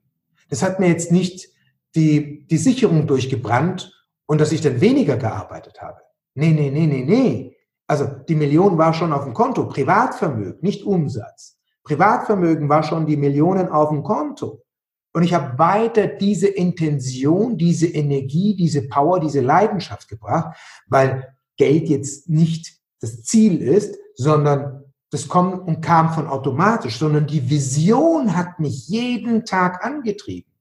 Das 0.50 0.64
hat 0.64 0.80
mir 0.80 0.88
jetzt 0.88 1.12
nicht 1.12 1.50
die, 1.94 2.48
die 2.48 2.58
Sicherung 2.58 3.06
durchgebrannt 3.06 3.92
und 4.28 4.40
dass 4.40 4.54
ich 4.54 4.62
dann 4.62 4.80
weniger 4.80 5.18
gearbeitet 5.18 5.82
habe. 5.82 6.00
Nee, 6.36 6.52
nee, 6.52 6.72
nee, 6.72 6.88
nee, 6.88 7.04
nee. 7.04 7.58
Also 7.86 8.06
die 8.06 8.36
Million 8.36 8.78
war 8.78 8.94
schon 8.94 9.12
auf 9.12 9.26
dem 9.26 9.34
Konto, 9.34 9.68
Privatvermögen, 9.68 10.62
nicht 10.62 10.86
Umsatz. 10.86 11.58
Privatvermögen 11.84 12.70
war 12.70 12.84
schon 12.84 13.06
die 13.06 13.18
Millionen 13.18 13.68
auf 13.68 13.90
dem 13.90 14.04
Konto. 14.04 14.64
Und 15.12 15.24
ich 15.24 15.34
habe 15.34 15.58
weiter 15.58 16.08
diese 16.08 16.48
Intention, 16.48 17.58
diese 17.58 17.88
Energie, 17.88 18.56
diese 18.56 18.88
Power, 18.88 19.20
diese 19.20 19.42
Leidenschaft 19.42 20.08
gebracht, 20.08 20.56
weil 20.88 21.36
Geld 21.58 21.90
jetzt 21.90 22.30
nicht 22.30 22.78
das 23.02 23.24
Ziel 23.24 23.62
ist, 23.62 23.98
sondern 24.16 24.84
das 25.12 25.28
kommt 25.28 25.68
und 25.68 25.82
kam 25.82 26.14
von 26.14 26.28
automatisch, 26.28 26.98
sondern 26.98 27.26
die 27.26 27.50
Vision 27.50 28.36
hat 28.36 28.60
mich 28.60 28.88
jeden 28.88 29.46
Tag 29.46 29.84
angetrieben. 29.84 30.52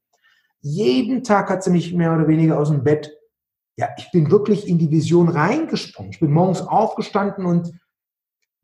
Jeden 0.60 1.22
Tag 1.22 1.50
hat 1.50 1.62
sie 1.62 1.70
mich 1.70 1.92
mehr 1.92 2.14
oder 2.14 2.26
weniger 2.26 2.58
aus 2.58 2.70
dem 2.70 2.82
Bett, 2.82 3.14
ja, 3.76 3.88
ich 3.96 4.10
bin 4.10 4.30
wirklich 4.30 4.66
in 4.66 4.78
die 4.78 4.90
Vision 4.90 5.28
reingesprungen. 5.28 6.10
Ich 6.10 6.18
bin 6.18 6.32
morgens 6.32 6.62
aufgestanden 6.62 7.44
und 7.46 7.72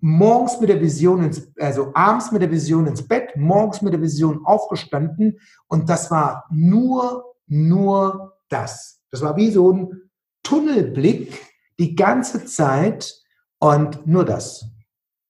morgens 0.05 0.61
mit 0.61 0.69
der 0.69 0.83
Vision 0.83 1.25
ins, 1.25 1.51
also 1.59 1.91
abends 1.95 2.31
mit 2.31 2.43
der 2.43 2.51
Vision 2.51 2.87
ins 2.87 3.09
Bett, 3.09 3.35
morgens 3.37 3.81
mit 3.81 3.95
der 3.95 4.03
Vision 4.03 4.45
aufgestanden 4.45 5.41
und 5.67 5.89
das 5.89 6.11
war 6.11 6.45
nur, 6.51 7.37
nur 7.47 8.37
das. 8.51 9.01
Das 9.11 9.23
war 9.23 9.35
wie 9.39 9.51
so 9.51 9.73
ein 9.73 10.11
Tunnelblick 10.43 11.41
die 11.79 11.95
ganze 11.97 12.45
Zeit 12.45 13.15
und 13.61 14.07
nur 14.07 14.27
das. 14.27 14.67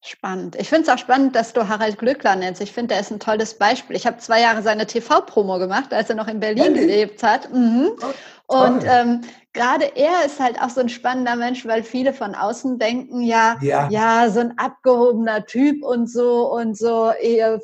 Spannend. 0.05 0.57
Ich 0.57 0.69
finde 0.69 0.83
es 0.83 0.89
auch 0.89 0.99
spannend, 0.99 1.37
dass 1.37 1.53
du 1.53 1.69
Harald 1.69 1.97
Glückler 1.97 2.35
nennst. 2.35 2.61
Ich 2.61 2.73
finde, 2.73 2.95
er 2.95 3.01
ist 3.01 3.13
ein 3.13 3.21
tolles 3.21 3.55
Beispiel. 3.55 3.95
Ich 3.95 4.09
habe 4.09 4.17
zwei 4.17 4.41
Jahre 4.41 4.63
seine 4.63 4.87
TV-Promo 4.87 5.61
gemacht, 5.61 5.95
als 5.95 6.11
er 6.11 6.17
noch 6.17 6.27
in 6.27 6.41
Berlin 6.41 6.75
gelebt 6.75 7.23
hat. 7.23 7.49
Mhm. 7.55 7.93
Oh, 8.49 8.57
und 8.57 8.85
ähm, 8.85 9.21
gerade 9.55 9.97
er 9.97 10.27
ist 10.27 10.41
halt 10.41 10.61
auch 10.61 10.69
so 10.69 10.81
ein 10.81 10.89
spannender 10.89 11.37
Mensch, 11.37 11.65
weil 11.65 11.83
viele 11.83 12.13
von 12.13 12.35
außen 12.35 12.79
denken, 12.79 13.23
ja, 13.23 13.57
ja, 13.63 13.89
ja, 13.89 14.29
so 14.29 14.41
ein 14.41 14.59
abgehobener 14.59 15.47
Typ 15.47 15.83
und 15.83 16.11
so 16.11 16.53
und 16.53 16.77
so 16.77 17.13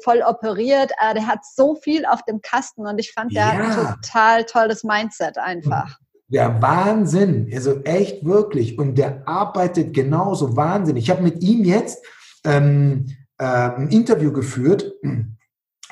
voll 0.02 0.22
operiert. 0.26 0.92
Aber 1.00 1.14
der 1.14 1.26
hat 1.26 1.40
so 1.44 1.74
viel 1.74 2.06
auf 2.06 2.24
dem 2.24 2.40
Kasten 2.40 2.86
und 2.86 2.98
ich 2.98 3.12
fand, 3.12 3.34
der 3.34 3.42
ja. 3.42 3.52
hat 3.52 3.78
ein 3.78 3.94
total 3.96 4.44
tolles 4.44 4.84
Mindset 4.84 5.36
einfach. 5.36 5.98
Der 6.28 6.62
Wahnsinn, 6.62 7.50
also 7.52 7.82
echt 7.82 8.24
wirklich. 8.24 8.78
Und 8.78 8.96
der 8.96 9.26
arbeitet 9.26 9.92
genauso 9.92 10.56
wahnsinnig. 10.56 11.04
Ich 11.04 11.10
habe 11.10 11.22
mit 11.22 11.42
ihm 11.42 11.64
jetzt 11.64 12.06
ähm, 12.44 13.06
äh, 13.36 13.44
ein 13.44 13.88
Interview 13.88 14.32
geführt 14.32 14.92
und 15.02 15.36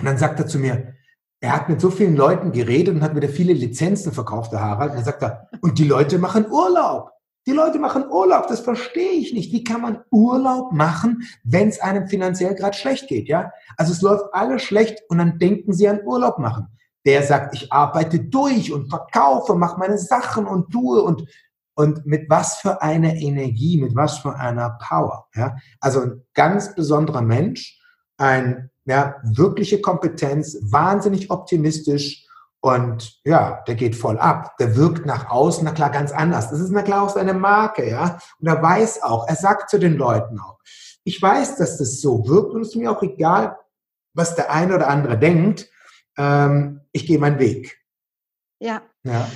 dann 0.04 0.16
sagt 0.16 0.38
er 0.38 0.46
zu 0.46 0.60
mir, 0.60 0.94
er 1.40 1.54
hat 1.54 1.68
mit 1.68 1.80
so 1.80 1.90
vielen 1.90 2.16
Leuten 2.16 2.52
geredet 2.52 2.94
und 2.94 3.02
hat 3.02 3.14
wieder 3.14 3.28
viele 3.28 3.52
Lizenzen 3.52 4.12
verkauft, 4.12 4.52
der 4.52 4.60
Harald. 4.60 4.90
Und 4.90 4.96
dann 4.96 5.04
sagt 5.04 5.22
er, 5.22 5.48
und 5.60 5.78
die 5.78 5.86
Leute 5.86 6.18
machen 6.18 6.50
Urlaub. 6.50 7.10
Die 7.46 7.52
Leute 7.52 7.78
machen 7.78 8.04
Urlaub, 8.10 8.46
das 8.48 8.60
verstehe 8.60 9.12
ich 9.12 9.32
nicht. 9.32 9.52
Wie 9.52 9.64
kann 9.64 9.80
man 9.80 10.00
Urlaub 10.10 10.72
machen, 10.72 11.22
wenn 11.44 11.68
es 11.68 11.80
einem 11.80 12.06
finanziell 12.08 12.54
gerade 12.54 12.76
schlecht 12.76 13.08
geht? 13.08 13.28
Ja, 13.28 13.52
also 13.76 13.92
es 13.92 14.02
läuft 14.02 14.26
alles 14.32 14.62
schlecht 14.62 15.00
und 15.08 15.18
dann 15.18 15.38
denken 15.38 15.72
sie 15.72 15.88
an 15.88 16.00
Urlaub 16.04 16.38
machen. 16.38 16.66
Der 17.06 17.22
sagt, 17.22 17.54
ich 17.54 17.72
arbeite 17.72 18.20
durch 18.20 18.70
und 18.72 18.90
verkaufe, 18.90 19.54
mache 19.54 19.78
meine 19.78 19.96
Sachen 19.96 20.46
und 20.46 20.70
tue 20.70 21.00
und 21.02 21.26
und 21.74 22.04
mit 22.06 22.28
was 22.28 22.56
für 22.56 22.82
einer 22.82 23.14
Energie, 23.14 23.80
mit 23.80 23.94
was 23.94 24.18
für 24.18 24.34
einer 24.34 24.76
Power. 24.82 25.28
Ja? 25.36 25.54
Also 25.78 26.00
ein 26.00 26.24
ganz 26.34 26.74
besonderer 26.74 27.22
Mensch, 27.22 27.80
ein 28.16 28.70
ja, 28.88 29.16
wirkliche 29.22 29.80
Kompetenz, 29.82 30.56
wahnsinnig 30.62 31.30
optimistisch 31.30 32.26
und 32.60 33.20
ja, 33.24 33.62
der 33.68 33.74
geht 33.74 33.94
voll 33.94 34.18
ab. 34.18 34.56
Der 34.58 34.76
wirkt 34.76 35.04
nach 35.04 35.30
außen, 35.30 35.62
na 35.64 35.72
klar, 35.72 35.90
ganz 35.90 36.10
anders. 36.10 36.50
Das 36.50 36.58
ist 36.58 36.70
na 36.70 36.82
klar 36.82 37.02
auch 37.02 37.10
seine 37.10 37.34
Marke, 37.34 37.88
ja. 37.88 38.18
Und 38.40 38.48
er 38.48 38.62
weiß 38.62 39.02
auch, 39.02 39.28
er 39.28 39.36
sagt 39.36 39.70
zu 39.70 39.78
den 39.78 39.96
Leuten 39.96 40.40
auch, 40.40 40.58
ich 41.04 41.20
weiß, 41.20 41.56
dass 41.56 41.76
das 41.76 42.00
so 42.00 42.26
wirkt 42.26 42.54
und 42.54 42.62
es 42.62 42.68
ist 42.68 42.76
mir 42.76 42.90
auch 42.90 43.02
egal, 43.02 43.58
was 44.14 44.34
der 44.34 44.50
eine 44.50 44.74
oder 44.74 44.88
andere 44.88 45.18
denkt. 45.18 45.68
Ähm, 46.16 46.80
ich 46.92 47.06
gehe 47.06 47.18
meinen 47.18 47.38
Weg. 47.38 47.78
Ja. 48.58 48.82
ja 49.04 49.28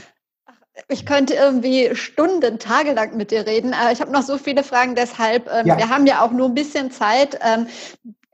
ich 0.88 1.04
könnte 1.04 1.34
irgendwie 1.34 1.94
Stunden, 1.94 2.58
Tage 2.58 2.92
lang 2.92 3.16
mit 3.16 3.30
dir 3.30 3.46
reden, 3.46 3.74
aber 3.74 3.92
ich 3.92 4.00
habe 4.00 4.10
noch 4.10 4.22
so 4.22 4.38
viele 4.38 4.64
Fragen, 4.64 4.94
deshalb, 4.94 5.46
ähm, 5.52 5.66
ja. 5.66 5.76
wir 5.76 5.90
haben 5.90 6.06
ja 6.06 6.22
auch 6.22 6.32
nur 6.32 6.48
ein 6.48 6.54
bisschen 6.54 6.90
Zeit. 6.90 7.38
Ähm, 7.42 7.66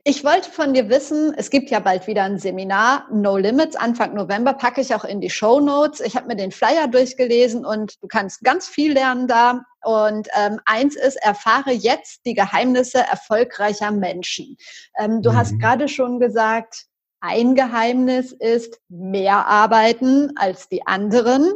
ich 0.09 0.23
wollte 0.23 0.49
von 0.49 0.73
dir 0.73 0.89
wissen, 0.89 1.35
es 1.37 1.51
gibt 1.51 1.69
ja 1.69 1.79
bald 1.79 2.07
wieder 2.07 2.23
ein 2.23 2.39
Seminar, 2.39 3.07
No 3.11 3.37
Limits, 3.37 3.75
Anfang 3.75 4.15
November, 4.15 4.53
packe 4.53 4.81
ich 4.81 4.95
auch 4.95 5.03
in 5.03 5.21
die 5.21 5.29
Show 5.29 5.59
Notes. 5.59 5.99
Ich 5.99 6.15
habe 6.15 6.25
mir 6.25 6.35
den 6.35 6.51
Flyer 6.51 6.87
durchgelesen 6.87 7.63
und 7.63 8.01
du 8.01 8.07
kannst 8.07 8.43
ganz 8.43 8.67
viel 8.67 8.93
lernen 8.93 9.27
da. 9.27 9.61
Und 9.83 10.27
ähm, 10.35 10.59
eins 10.65 10.95
ist, 10.95 11.17
erfahre 11.17 11.73
jetzt 11.73 12.25
die 12.25 12.33
Geheimnisse 12.33 12.97
erfolgreicher 12.97 13.91
Menschen. 13.91 14.57
Ähm, 14.97 15.21
du 15.21 15.29
mhm. 15.29 15.37
hast 15.37 15.59
gerade 15.59 15.87
schon 15.87 16.19
gesagt, 16.19 16.87
ein 17.19 17.53
Geheimnis 17.53 18.31
ist 18.31 18.79
mehr 18.89 19.45
arbeiten 19.45 20.31
als 20.37 20.67
die 20.69 20.87
anderen. 20.87 21.53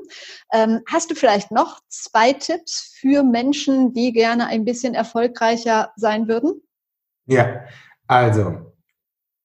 Ähm, 0.52 0.82
hast 0.88 1.10
du 1.10 1.16
vielleicht 1.16 1.50
noch 1.50 1.80
zwei 1.90 2.34
Tipps 2.34 2.94
für 3.00 3.24
Menschen, 3.24 3.94
die 3.94 4.14
gerne 4.14 4.46
ein 4.46 4.64
bisschen 4.64 4.94
erfolgreicher 4.94 5.92
sein 5.96 6.28
würden? 6.28 6.62
Ja, 7.26 7.64
also 8.14 8.74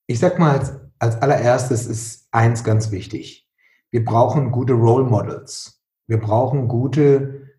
ich 0.06 0.18
sag 0.18 0.38
mal, 0.38 0.58
als, 0.58 0.72
als 0.98 1.16
allererstes 1.22 1.86
ist 1.86 2.28
eins 2.32 2.64
ganz 2.64 2.90
wichtig. 2.90 3.48
Wir 3.90 4.04
brauchen 4.04 4.50
gute 4.50 4.72
Role 4.72 5.04
Models. 5.04 5.82
Wir 6.06 6.18
brauchen 6.18 6.68
gute, 6.68 7.58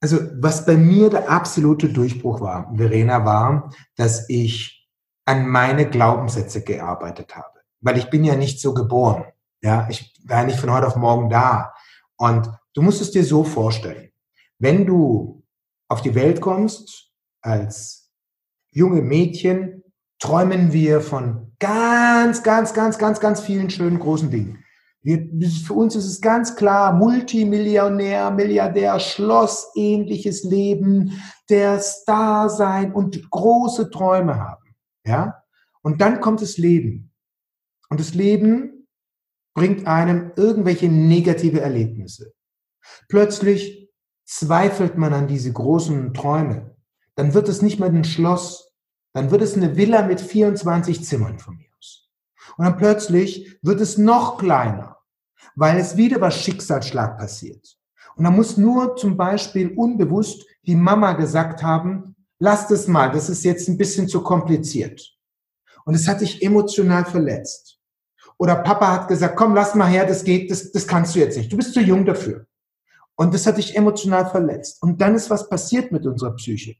also 0.00 0.18
was 0.40 0.64
bei 0.64 0.76
mir 0.76 1.10
der 1.10 1.28
absolute 1.28 1.88
Durchbruch 1.88 2.40
war, 2.40 2.72
Verena, 2.76 3.24
war, 3.24 3.72
dass 3.96 4.28
ich 4.28 4.88
an 5.24 5.48
meine 5.48 5.88
Glaubenssätze 5.88 6.62
gearbeitet 6.62 7.34
habe. 7.34 7.60
Weil 7.80 7.98
ich 7.98 8.10
bin 8.10 8.24
ja 8.24 8.36
nicht 8.36 8.60
so 8.60 8.74
geboren. 8.74 9.24
Ja, 9.62 9.88
ich 9.90 10.14
war 10.24 10.44
nicht 10.44 10.58
von 10.58 10.70
heute 10.70 10.86
auf 10.86 10.96
morgen 10.96 11.30
da. 11.30 11.74
Und 12.16 12.50
du 12.74 12.82
musst 12.82 13.00
es 13.00 13.10
dir 13.10 13.24
so 13.24 13.42
vorstellen. 13.42 14.10
Wenn 14.58 14.86
du 14.86 15.42
auf 15.88 16.02
die 16.02 16.14
Welt 16.14 16.40
kommst 16.40 17.10
als 17.40 18.12
junge 18.70 19.02
Mädchen, 19.02 19.73
träumen 20.24 20.72
wir 20.72 21.02
von 21.02 21.52
ganz, 21.58 22.42
ganz, 22.42 22.72
ganz, 22.72 22.96
ganz, 22.96 23.20
ganz 23.20 23.42
vielen 23.42 23.68
schönen 23.68 23.98
großen 23.98 24.30
Dingen. 24.30 24.64
Wir, 25.02 25.28
für 25.66 25.74
uns 25.74 25.94
ist 25.96 26.06
es 26.06 26.22
ganz 26.22 26.56
klar, 26.56 26.94
Multimillionär, 26.94 28.30
Milliardär, 28.30 28.98
Schlossähnliches 29.00 30.42
Leben, 30.44 31.20
der 31.50 31.78
Star 31.78 32.48
sein 32.48 32.94
und 32.94 33.30
große 33.30 33.90
Träume 33.90 34.36
haben. 34.40 34.74
Ja? 35.04 35.42
Und 35.82 36.00
dann 36.00 36.22
kommt 36.22 36.40
das 36.40 36.56
Leben. 36.56 37.12
Und 37.90 38.00
das 38.00 38.14
Leben 38.14 38.88
bringt 39.52 39.86
einem 39.86 40.32
irgendwelche 40.36 40.88
negative 40.88 41.60
Erlebnisse. 41.60 42.32
Plötzlich 43.10 43.90
zweifelt 44.24 44.96
man 44.96 45.12
an 45.12 45.28
diese 45.28 45.52
großen 45.52 46.14
Träume. 46.14 46.74
Dann 47.14 47.34
wird 47.34 47.50
es 47.50 47.60
nicht 47.60 47.78
mehr 47.78 47.90
ein 47.90 48.04
Schloss, 48.04 48.63
dann 49.14 49.30
wird 49.30 49.42
es 49.42 49.56
eine 49.56 49.76
Villa 49.76 50.02
mit 50.02 50.20
24 50.20 51.04
Zimmern 51.04 51.38
von 51.38 51.56
mir 51.56 51.68
aus. 51.78 52.10
Und 52.58 52.66
dann 52.66 52.76
plötzlich 52.76 53.56
wird 53.62 53.80
es 53.80 53.96
noch 53.96 54.38
kleiner, 54.38 54.98
weil 55.54 55.78
es 55.78 55.96
wieder 55.96 56.20
was 56.20 56.36
Schicksalsschlag 56.36 57.16
passiert. 57.16 57.78
Und 58.16 58.24
dann 58.24 58.36
muss 58.36 58.56
nur 58.56 58.96
zum 58.96 59.16
Beispiel 59.16 59.72
unbewusst 59.74 60.44
die 60.66 60.76
Mama 60.76 61.12
gesagt 61.12 61.62
haben, 61.62 62.16
lasst 62.38 62.70
es 62.70 62.88
mal, 62.88 63.10
das 63.10 63.28
ist 63.28 63.44
jetzt 63.44 63.68
ein 63.68 63.78
bisschen 63.78 64.08
zu 64.08 64.22
kompliziert. 64.22 65.16
Und 65.84 65.94
es 65.94 66.08
hat 66.08 66.20
dich 66.20 66.42
emotional 66.42 67.04
verletzt. 67.04 67.78
Oder 68.36 68.56
Papa 68.56 68.92
hat 68.92 69.08
gesagt, 69.08 69.36
komm, 69.36 69.54
lass 69.54 69.74
mal 69.74 69.86
her, 69.86 70.06
das 70.06 70.24
geht, 70.24 70.50
das, 70.50 70.72
das 70.72 70.86
kannst 70.86 71.14
du 71.14 71.20
jetzt 71.20 71.36
nicht. 71.36 71.52
Du 71.52 71.56
bist 71.56 71.72
zu 71.72 71.80
jung 71.80 72.04
dafür. 72.04 72.46
Und 73.16 73.32
das 73.32 73.46
hat 73.46 73.58
dich 73.58 73.76
emotional 73.76 74.28
verletzt. 74.28 74.82
Und 74.82 75.00
dann 75.00 75.14
ist 75.14 75.30
was 75.30 75.48
passiert 75.48 75.92
mit 75.92 76.04
unserer 76.04 76.34
Psyche. 76.34 76.76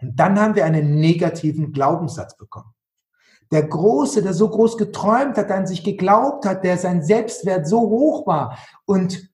Und 0.00 0.18
dann 0.18 0.38
haben 0.38 0.54
wir 0.54 0.64
einen 0.64 0.96
negativen 0.96 1.72
Glaubenssatz 1.72 2.36
bekommen. 2.36 2.72
Der 3.52 3.62
Große, 3.62 4.22
der 4.22 4.34
so 4.34 4.48
groß 4.48 4.78
geträumt 4.78 5.36
hat, 5.36 5.50
an 5.50 5.66
sich 5.66 5.84
geglaubt 5.84 6.46
hat, 6.46 6.64
der 6.64 6.78
sein 6.78 7.02
Selbstwert 7.02 7.68
so 7.68 7.80
hoch 7.80 8.26
war 8.26 8.58
und 8.84 9.30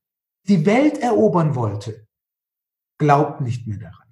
die 0.48 0.66
Welt 0.66 0.98
erobern 0.98 1.54
wollte, 1.54 2.06
glaubt 2.98 3.40
nicht 3.40 3.66
mehr 3.66 3.78
daran. 3.78 4.08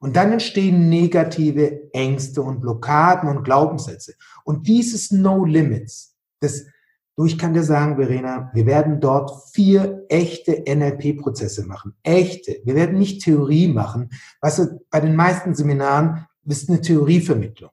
Und 0.00 0.16
dann 0.16 0.32
entstehen 0.32 0.88
negative 0.88 1.92
Ängste 1.92 2.42
und 2.42 2.60
Blockaden 2.60 3.28
und 3.28 3.42
Glaubenssätze. 3.42 4.14
Und 4.44 4.68
dieses 4.68 5.10
No 5.10 5.44
Limits, 5.44 6.14
das, 6.40 6.66
du, 7.16 7.24
ich 7.24 7.38
kann 7.38 7.54
dir 7.54 7.62
sagen, 7.62 7.96
Verena, 7.96 8.50
wir 8.54 8.66
werden 8.66 9.00
dort 9.00 9.30
vier 9.52 10.04
echte 10.08 10.64
NLP-Prozesse 10.68 11.66
machen. 11.66 11.94
Echte. 12.02 12.60
Wir 12.64 12.74
werden 12.74 12.98
nicht 12.98 13.22
Theorie 13.22 13.68
machen. 13.68 14.10
Weißt 14.40 14.58
du, 14.58 14.80
bei 14.90 15.00
den 15.00 15.16
meisten 15.16 15.54
Seminaren 15.54 16.26
ist 16.46 16.68
eine 16.68 16.80
Theorievermittlung. 16.80 17.70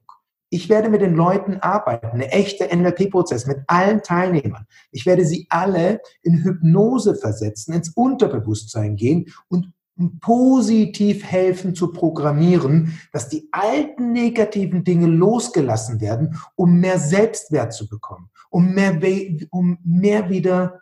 Ich 0.54 0.68
werde 0.68 0.90
mit 0.90 1.00
den 1.00 1.14
Leuten 1.14 1.60
arbeiten, 1.60 2.08
eine 2.08 2.30
echte 2.30 2.68
NLP-Prozess 2.76 3.46
mit 3.46 3.60
allen 3.68 4.02
Teilnehmern. 4.02 4.66
Ich 4.90 5.06
werde 5.06 5.24
sie 5.24 5.46
alle 5.48 6.00
in 6.22 6.44
Hypnose 6.44 7.14
versetzen, 7.14 7.72
ins 7.72 7.88
Unterbewusstsein 7.88 8.96
gehen 8.96 9.32
und 9.48 9.72
positiv 10.20 11.24
helfen 11.24 11.74
zu 11.74 11.92
programmieren, 11.92 12.98
dass 13.12 13.28
die 13.28 13.48
alten 13.52 14.12
negativen 14.12 14.84
Dinge 14.84 15.06
losgelassen 15.06 16.00
werden, 16.00 16.40
um 16.54 16.80
mehr 16.80 16.98
Selbstwert 16.98 17.72
zu 17.72 17.88
bekommen, 17.88 18.30
um 18.50 18.72
mehr, 18.74 18.98
um 19.50 19.78
mehr 19.84 20.30
wieder 20.30 20.80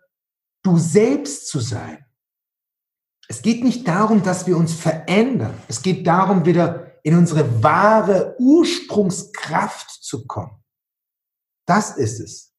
du 0.63 0.77
selbst 0.79 1.49
zu 1.49 1.61
sein. 1.61 2.05
Es 3.29 3.43
geht 3.43 3.63
nicht 3.63 3.87
darum, 3.87 4.23
dass 4.23 4.47
wir 4.47 4.57
uns 4.57 4.75
verändern. 4.75 5.55
Es 5.69 5.83
geht 5.83 6.07
darum, 6.07 6.45
wieder 6.45 6.91
in 7.03 7.17
unsere 7.17 7.63
wahre 7.63 8.37
Ursprungskraft 8.39 9.91
zu 10.03 10.27
kommen. 10.27 10.63
Das 11.67 11.97
ist 11.97 12.21
es. 12.21 12.50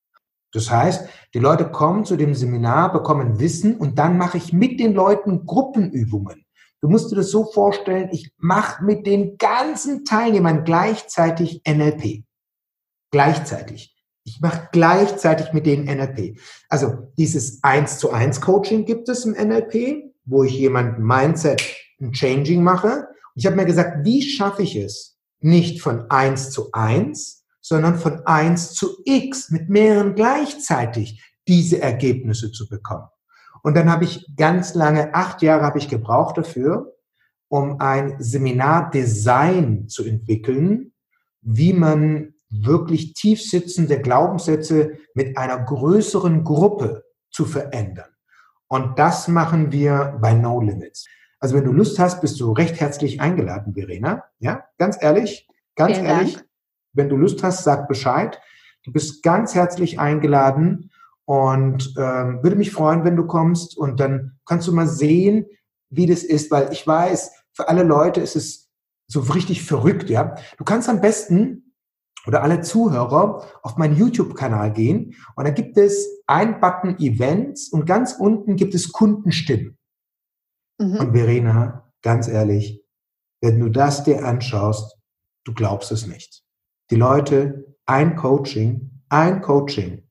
Das 0.51 0.69
heißt, 0.69 1.07
die 1.33 1.39
Leute 1.39 1.69
kommen 1.69 2.05
zu 2.05 2.17
dem 2.17 2.33
Seminar, 2.33 2.91
bekommen 2.91 3.39
Wissen 3.39 3.77
und 3.77 3.97
dann 3.97 4.17
mache 4.17 4.37
ich 4.37 4.51
mit 4.51 4.79
den 4.79 4.93
Leuten 4.93 5.45
Gruppenübungen. 5.45 6.45
Du 6.81 6.89
musst 6.89 7.11
dir 7.11 7.15
das 7.15 7.29
so 7.29 7.45
vorstellen, 7.45 8.09
ich 8.11 8.33
mache 8.37 8.83
mit 8.83 9.05
den 9.05 9.37
ganzen 9.37 10.03
Teilnehmern 10.03 10.63
gleichzeitig 10.63 11.61
NLP. 11.67 12.23
Gleichzeitig. 13.11 13.95
Ich 14.23 14.41
mache 14.41 14.69
gleichzeitig 14.71 15.53
mit 15.53 15.65
denen 15.65 15.85
NLP. 15.85 16.39
Also 16.69 17.11
dieses 17.17 17.63
1 17.63 17.99
zu 17.99 18.11
1 18.11 18.41
Coaching 18.41 18.85
gibt 18.85 19.09
es 19.09 19.25
im 19.25 19.33
NLP, 19.33 20.11
wo 20.25 20.43
ich 20.43 20.53
jemanden 20.53 21.03
Mindset 21.03 21.61
ein 21.99 22.13
Changing 22.13 22.63
mache. 22.63 23.07
Und 23.07 23.35
ich 23.35 23.45
habe 23.45 23.55
mir 23.55 23.65
gesagt, 23.65 24.03
wie 24.05 24.21
schaffe 24.21 24.63
ich 24.63 24.75
es, 24.75 25.17
nicht 25.39 25.81
von 25.81 26.09
1 26.09 26.51
zu 26.51 26.71
1, 26.71 27.40
sondern 27.71 27.97
von 27.97 28.25
1 28.25 28.73
zu 28.73 28.97
X 29.05 29.49
mit 29.49 29.69
mehreren 29.69 30.13
gleichzeitig 30.13 31.23
diese 31.47 31.81
Ergebnisse 31.81 32.51
zu 32.51 32.67
bekommen. 32.67 33.07
Und 33.63 33.77
dann 33.77 33.89
habe 33.89 34.03
ich 34.03 34.27
ganz 34.35 34.73
lange, 34.73 35.15
acht 35.15 35.41
Jahre 35.41 35.63
habe 35.63 35.77
ich 35.77 35.87
gebraucht 35.87 36.37
dafür, 36.37 36.93
um 37.47 37.79
ein 37.79 38.17
Seminardesign 38.19 39.87
zu 39.87 40.03
entwickeln, 40.03 40.91
wie 41.41 41.71
man 41.71 42.33
wirklich 42.49 43.13
tief 43.13 43.41
sitzende 43.41 44.01
Glaubenssätze 44.01 44.97
mit 45.13 45.37
einer 45.37 45.63
größeren 45.63 46.43
Gruppe 46.43 47.05
zu 47.29 47.45
verändern. 47.45 48.09
Und 48.67 48.99
das 48.99 49.29
machen 49.29 49.71
wir 49.71 50.17
bei 50.19 50.33
No 50.33 50.59
Limits. 50.59 51.07
Also 51.39 51.55
wenn 51.55 51.63
du 51.63 51.71
Lust 51.71 51.97
hast, 51.99 52.19
bist 52.19 52.37
du 52.41 52.51
recht 52.51 52.81
herzlich 52.81 53.21
eingeladen, 53.21 53.73
Verena. 53.75 54.25
Ja, 54.39 54.65
ganz 54.77 55.01
ehrlich, 55.01 55.47
ganz 55.77 55.93
Vielen 55.93 56.05
ehrlich. 56.05 56.33
Dank. 56.35 56.50
Wenn 56.93 57.09
du 57.09 57.15
Lust 57.15 57.43
hast, 57.43 57.63
sag 57.63 57.87
Bescheid. 57.87 58.39
Du 58.83 58.91
bist 58.91 59.23
ganz 59.23 59.55
herzlich 59.55 59.99
eingeladen. 59.99 60.91
Und 61.25 61.93
ähm, 61.97 62.43
würde 62.43 62.55
mich 62.55 62.71
freuen, 62.71 63.03
wenn 63.05 63.15
du 63.15 63.25
kommst 63.25 63.77
und 63.77 63.99
dann 63.99 64.39
kannst 64.45 64.67
du 64.67 64.73
mal 64.73 64.87
sehen, 64.87 65.45
wie 65.89 66.05
das 66.05 66.23
ist, 66.23 66.51
weil 66.51 66.71
ich 66.73 66.85
weiß, 66.85 67.31
für 67.53 67.69
alle 67.69 67.83
Leute 67.83 68.21
ist 68.21 68.35
es 68.35 68.69
so 69.07 69.19
richtig 69.21 69.63
verrückt, 69.63 70.09
ja. 70.09 70.35
Du 70.57 70.63
kannst 70.63 70.89
am 70.89 71.01
besten 71.01 71.75
oder 72.25 72.43
alle 72.43 72.61
Zuhörer 72.61 73.47
auf 73.61 73.77
meinen 73.77 73.95
YouTube-Kanal 73.95 74.73
gehen 74.73 75.15
und 75.35 75.45
da 75.45 75.51
gibt 75.51 75.77
es 75.77 76.07
ein 76.27 76.59
Button 76.59 76.97
Events 76.99 77.69
und 77.69 77.85
ganz 77.85 78.13
unten 78.13 78.55
gibt 78.55 78.73
es 78.73 78.91
Kundenstimmen. 78.91 79.77
Mhm. 80.79 80.97
Und 80.97 81.11
Verena, 81.13 81.91
ganz 82.01 82.27
ehrlich, 82.27 82.83
wenn 83.41 83.59
du 83.59 83.69
das 83.69 84.03
dir 84.03 84.25
anschaust, 84.25 84.97
du 85.45 85.53
glaubst 85.53 85.91
es 85.91 86.07
nicht. 86.07 86.40
Die 86.91 86.97
Leute, 86.97 87.75
ein 87.85 88.15
Coaching, 88.15 88.91
ein 89.09 89.41
Coaching 89.41 90.03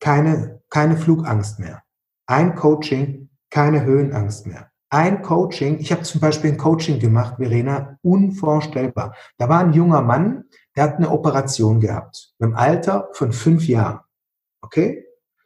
keine, 0.00 0.62
keine 0.70 0.96
Flugangst 0.96 1.58
mehr. 1.58 1.82
Ein 2.26 2.54
Coaching, 2.54 3.28
keine 3.50 3.84
Höhenangst 3.84 4.46
mehr. 4.46 4.70
Ein 4.88 5.22
Coaching, 5.22 5.78
ich 5.78 5.92
habe 5.92 6.02
zum 6.02 6.20
Beispiel 6.20 6.52
ein 6.52 6.58
Coaching 6.58 6.98
gemacht, 6.98 7.36
Verena, 7.36 7.98
unvorstellbar. 8.02 9.14
Da 9.38 9.48
war 9.48 9.60
ein 9.60 9.72
junger 9.72 10.02
Mann, 10.02 10.44
der 10.76 10.84
hat 10.84 10.96
eine 10.96 11.10
Operation 11.10 11.80
gehabt, 11.80 12.32
im 12.38 12.54
Alter 12.54 13.08
von 13.12 13.32
fünf 13.32 13.66
Jahren. 13.66 14.00
Okay? 14.62 15.04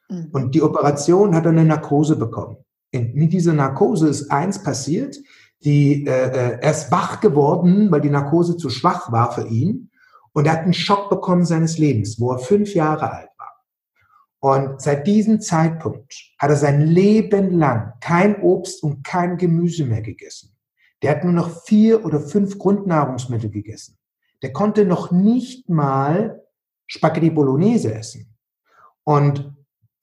Mhm. 0.09 0.29
Und 0.33 0.55
die 0.55 0.63
Operation 0.63 1.35
hat 1.35 1.47
er 1.47 1.53
eine 1.53 1.65
Narkose 1.65 2.17
bekommen. 2.17 2.59
In, 2.91 3.15
mit 3.15 3.33
dieser 3.33 3.55
Narkose 3.55 4.09
ist 4.09 4.31
eins 4.31 4.63
passiert, 4.63 5.17
die, 5.65 6.07
äh, 6.07 6.11
äh, 6.11 6.59
er 6.61 6.71
ist 6.71 6.91
wach 6.91 7.21
geworden, 7.21 7.91
weil 7.91 8.01
die 8.01 8.11
Narkose 8.11 8.57
zu 8.57 8.71
schwach 8.71 9.13
war 9.13 9.33
für 9.33 9.47
ihn. 9.47 9.90
Und 10.33 10.47
er 10.47 10.53
hat 10.53 10.61
einen 10.61 10.75
Schock 10.75 11.11
bekommen 11.11 11.45
seines 11.45 11.79
Lebens, 11.79 12.21
wo 12.21 12.33
er 12.33 12.39
fünf 12.39 12.75
Jahre 12.75 13.13
alt 13.13 13.31
und 14.41 14.81
seit 14.81 15.07
diesem 15.07 15.41
Zeitpunkt 15.41 16.15
hat 16.39 16.51
er 16.51 16.57
sein 16.57 16.87
Leben 16.87 17.59
lang 17.59 17.93
kein 18.01 18.41
Obst 18.41 18.83
und 18.83 19.05
kein 19.05 19.37
Gemüse 19.37 19.85
mehr 19.85 20.01
gegessen. 20.01 20.57
Der 21.03 21.13
hat 21.13 21.25
nur 21.25 21.35
noch 21.35 21.63
vier 21.65 22.05
oder 22.05 22.21
fünf 22.21 22.59
Grundnahrungsmittel 22.59 23.51
gegessen. 23.51 23.99
Der 24.43 24.53
konnte 24.53 24.87
noch 24.87 25.11
nicht 25.11 25.69
mal 25.69 26.43
Spaghetti 26.87 27.31
Bolognese 27.31 27.95
essen. 27.95 28.35
Und 29.05 29.55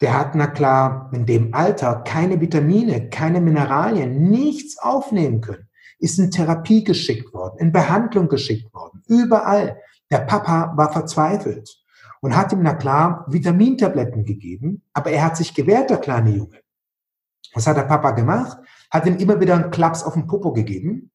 der 0.01 0.15
hat, 0.15 0.35
na 0.35 0.45
klar, 0.45 1.09
in 1.13 1.25
dem 1.25 1.55
Alter 1.55 2.03
keine 2.05 2.39
Vitamine, 2.39 3.09
keine 3.09 3.41
Mineralien, 3.41 4.29
nichts 4.29 4.77
aufnehmen 4.77 5.41
können. 5.41 5.67
Ist 5.97 6.19
in 6.19 6.29
Therapie 6.29 6.83
geschickt 6.83 7.33
worden, 7.33 7.57
in 7.57 7.71
Behandlung 7.71 8.27
geschickt 8.27 8.71
worden, 8.71 9.01
überall. 9.07 9.81
Der 10.11 10.19
Papa 10.19 10.73
war 10.75 10.91
verzweifelt 10.91 11.83
und 12.21 12.35
hat 12.35 12.51
ihm, 12.53 12.61
na 12.61 12.73
klar, 12.73 13.25
Vitamintabletten 13.27 14.25
gegeben, 14.25 14.83
aber 14.93 15.11
er 15.11 15.23
hat 15.23 15.37
sich 15.37 15.53
gewehrt, 15.53 15.89
der 15.89 15.97
kleine 15.97 16.31
Junge. 16.31 16.61
Was 17.53 17.67
hat 17.67 17.77
der 17.77 17.83
Papa 17.83 18.11
gemacht? 18.11 18.57
Hat 18.91 19.05
ihm 19.05 19.17
immer 19.17 19.39
wieder 19.39 19.55
einen 19.55 19.71
Klaps 19.71 20.03
auf 20.03 20.13
den 20.13 20.27
Popo 20.27 20.53
gegeben 20.53 21.11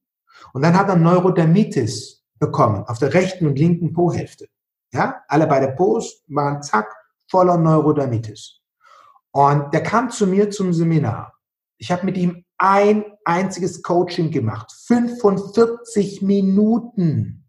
und 0.53 0.63
dann 0.63 0.77
hat 0.77 0.89
er 0.89 0.97
Neurodermitis 0.97 2.25
bekommen 2.39 2.85
auf 2.85 2.99
der 2.99 3.15
rechten 3.15 3.47
und 3.47 3.59
linken 3.59 3.93
Po-Hälfte. 3.93 4.49
Ja, 4.93 5.23
alle 5.29 5.47
beide 5.47 5.69
Po's 5.69 6.23
waren 6.29 6.63
zack, 6.63 6.95
voller 7.29 7.57
Neurodermitis. 7.57 8.61
Und 9.31 9.73
der 9.73 9.83
kam 9.83 10.11
zu 10.11 10.27
mir 10.27 10.51
zum 10.51 10.73
Seminar. 10.73 11.39
Ich 11.79 11.91
habe 11.91 12.05
mit 12.05 12.17
ihm 12.19 12.45
ein 12.59 13.05
einziges 13.25 13.83
Coaching 13.83 14.31
gemacht, 14.31 14.71
45 14.87 16.23
Minuten. 16.23 17.42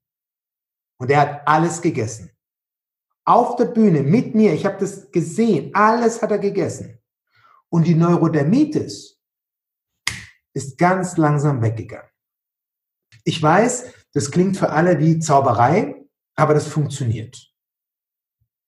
Und 1.04 1.12
er 1.12 1.20
hat 1.20 1.48
alles 1.48 1.82
gegessen 1.82 2.32
auf 3.26 3.56
der 3.56 3.66
Bühne 3.66 4.04
mit 4.04 4.36
mir, 4.36 4.54
ich 4.54 4.66
habe 4.66 4.78
das 4.80 5.12
gesehen, 5.12 5.74
alles 5.74 6.22
hat 6.22 6.32
er 6.32 6.40
gegessen. 6.40 7.00
Und 7.70 7.88
die 7.88 7.96
Neurodermitis 7.96 9.20
ist 10.54 10.78
ganz 10.78 11.18
langsam 11.18 11.62
weggegangen. 11.62 12.10
Ich 13.24 13.42
weiß, 13.42 13.94
das 14.14 14.30
klingt 14.30 14.58
für 14.58 14.70
alle 14.70 15.00
wie 15.00 15.20
Zauberei, 15.20 16.06
aber 16.36 16.54
das 16.54 16.68
funktioniert. 16.68 17.53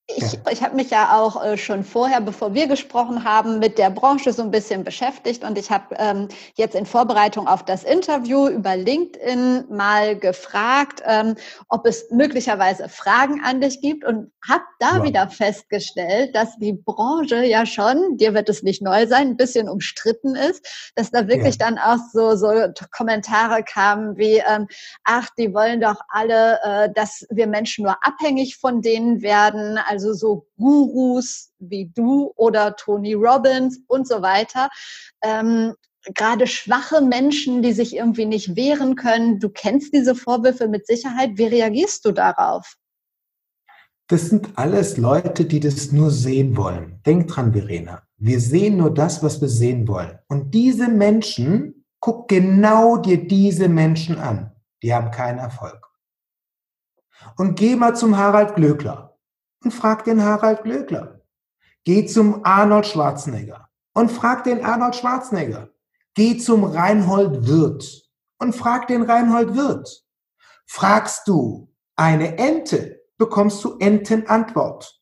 Ich, 0.08 0.38
ich 0.52 0.62
habe 0.62 0.76
mich 0.76 0.92
ja 0.92 1.18
auch 1.20 1.44
äh, 1.44 1.58
schon 1.58 1.84
vorher, 1.84 2.22
bevor 2.22 2.54
wir 2.54 2.68
gesprochen 2.68 3.24
haben, 3.24 3.58
mit 3.58 3.80
der 3.80 3.90
Branche 3.90 4.34
so 4.34 4.44
ein 4.44 4.52
bisschen 4.52 4.84
beschäftigt 4.84 5.44
und 5.44 5.58
ich 5.58 5.72
habe 5.72 5.96
ähm, 5.98 6.28
jetzt 6.54 6.76
in 6.76 6.86
Vorbereitung 6.86 7.48
auf 7.48 7.66
das 7.66 7.84
Interview 7.84 8.48
über 8.48 8.76
LinkedIn 8.76 9.66
mal 9.68 10.16
gefragt, 10.16 11.02
ähm, 11.08 11.36
ob 11.70 11.88
es 11.88 12.12
möglicherweise 12.12 12.88
Fragen 12.88 13.42
an 13.44 13.62
dich 13.62 13.82
gibt 13.82 14.06
und 14.06 14.32
habe 14.48 14.64
da 14.78 14.98
ja. 14.98 15.04
wieder 15.04 15.28
festgestellt, 15.28 16.36
dass 16.36 16.56
die 16.60 16.74
Branche 16.74 17.44
ja 17.44 17.66
schon, 17.66 18.18
dir 18.18 18.36
wird 18.36 18.48
es 18.48 18.62
nicht 18.62 18.84
neu 18.84 19.08
sein, 19.08 19.30
ein 19.30 19.38
bisschen 19.38 19.68
umstritten 19.68 20.36
ist, 20.36 20.94
dass 20.94 21.10
da 21.10 21.28
wirklich 21.28 21.58
ja. 21.60 21.66
dann 21.66 21.80
auch 21.80 21.98
so, 22.14 22.36
so 22.36 22.52
Kommentare 22.92 23.64
kamen 23.64 24.18
wie, 24.18 24.44
ähm, 24.48 24.68
ach, 25.04 25.30
die 25.36 25.52
wollen 25.52 25.82
doch 25.82 26.00
alle, 26.10 26.60
äh, 26.62 26.94
dass 26.94 27.26
wir 27.32 27.48
Menschen 27.48 27.86
nur 27.86 27.98
abhängig 28.06 28.58
von 28.58 28.84
denen 28.84 29.24
werden 29.24 29.80
also 29.95 29.95
so 30.00 30.48
Gurus 30.58 31.52
wie 31.60 31.92
du 31.94 32.32
oder 32.36 32.76
Tony 32.76 33.14
Robbins 33.14 33.80
und 33.88 34.08
so 34.08 34.22
weiter. 34.22 34.70
Ähm, 35.24 35.74
gerade 36.14 36.48
schwache 36.48 37.02
Menschen, 37.02 37.62
die 37.62 37.74
sich 37.74 37.96
irgendwie 37.96 38.26
nicht 38.26 38.56
wehren 38.56 38.96
können. 38.96 39.40
Du 39.40 39.50
kennst 39.50 39.94
diese 39.94 40.16
Vorwürfe 40.16 40.68
mit 40.68 40.86
Sicherheit. 40.86 41.32
Wie 41.36 41.46
reagierst 41.46 42.06
du 42.06 42.12
darauf? 42.12 42.76
Das 44.08 44.28
sind 44.28 44.50
alles 44.56 44.98
Leute, 44.98 45.46
die 45.46 45.60
das 45.60 45.92
nur 45.92 46.12
sehen 46.12 46.56
wollen. 46.58 47.02
Denk 47.06 47.28
dran, 47.28 47.54
Verena. 47.54 48.04
Wir 48.18 48.40
sehen 48.40 48.78
nur 48.78 48.94
das, 48.94 49.24
was 49.24 49.42
wir 49.42 49.50
sehen 49.50 49.88
wollen. 49.88 50.20
Und 50.28 50.54
diese 50.54 50.88
Menschen, 50.88 51.86
guck 52.00 52.28
genau 52.28 52.98
dir 52.98 53.28
diese 53.28 53.68
Menschen 53.68 54.20
an. 54.20 54.52
Die 54.84 54.94
haben 54.94 55.10
keinen 55.10 55.40
Erfolg. 55.40 55.88
Und 57.38 57.56
geh 57.58 57.76
mal 57.76 57.96
zum 57.96 58.16
Harald 58.16 58.56
Glöckler 58.56 59.15
und 59.66 59.72
frag 59.72 60.04
den 60.04 60.24
Harald 60.24 60.64
Glöckler. 60.64 61.22
Geh 61.84 62.06
zum 62.06 62.46
Arnold 62.46 62.86
Schwarzenegger 62.86 63.68
und 63.94 64.12
frag 64.12 64.44
den 64.44 64.64
Arnold 64.64 64.96
Schwarzenegger. 64.96 65.70
Geh 66.14 66.38
zum 66.38 66.64
Reinhold 66.64 67.48
Wirth 67.48 68.10
und 68.38 68.56
frag 68.56 68.88
den 68.88 69.02
Reinhold 69.02 69.56
Wirth. 69.56 70.06
Fragst 70.68 71.28
du 71.28 71.74
eine 71.96 72.38
Ente, 72.38 73.02
bekommst 73.18 73.64
du 73.64 73.78
Entenantwort. 73.80 75.02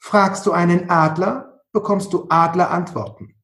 Fragst 0.00 0.46
du 0.46 0.52
einen 0.52 0.90
Adler, 0.90 1.62
bekommst 1.72 2.12
du 2.12 2.26
Adlerantworten. 2.28 3.36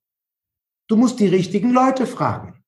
Du 0.89 0.97
musst 0.97 1.21
die 1.21 1.29
richtigen 1.29 1.71
Leute 1.71 2.07
fragen. 2.07 2.65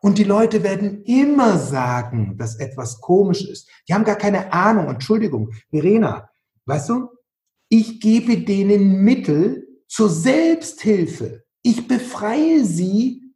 Und 0.00 0.18
die 0.18 0.24
Leute 0.24 0.64
werden 0.64 1.02
immer 1.04 1.58
sagen, 1.58 2.36
dass 2.36 2.56
etwas 2.56 3.00
komisch 3.00 3.44
ist. 3.44 3.68
Die 3.88 3.94
haben 3.94 4.04
gar 4.04 4.16
keine 4.16 4.52
Ahnung. 4.52 4.88
Entschuldigung, 4.88 5.52
Verena, 5.70 6.30
weißt 6.66 6.88
du, 6.88 7.17
ich 7.68 8.00
gebe 8.00 8.38
denen 8.38 9.02
Mittel 9.02 9.66
zur 9.88 10.08
Selbsthilfe. 10.08 11.44
Ich 11.62 11.88
befreie 11.88 12.64
sie 12.64 13.34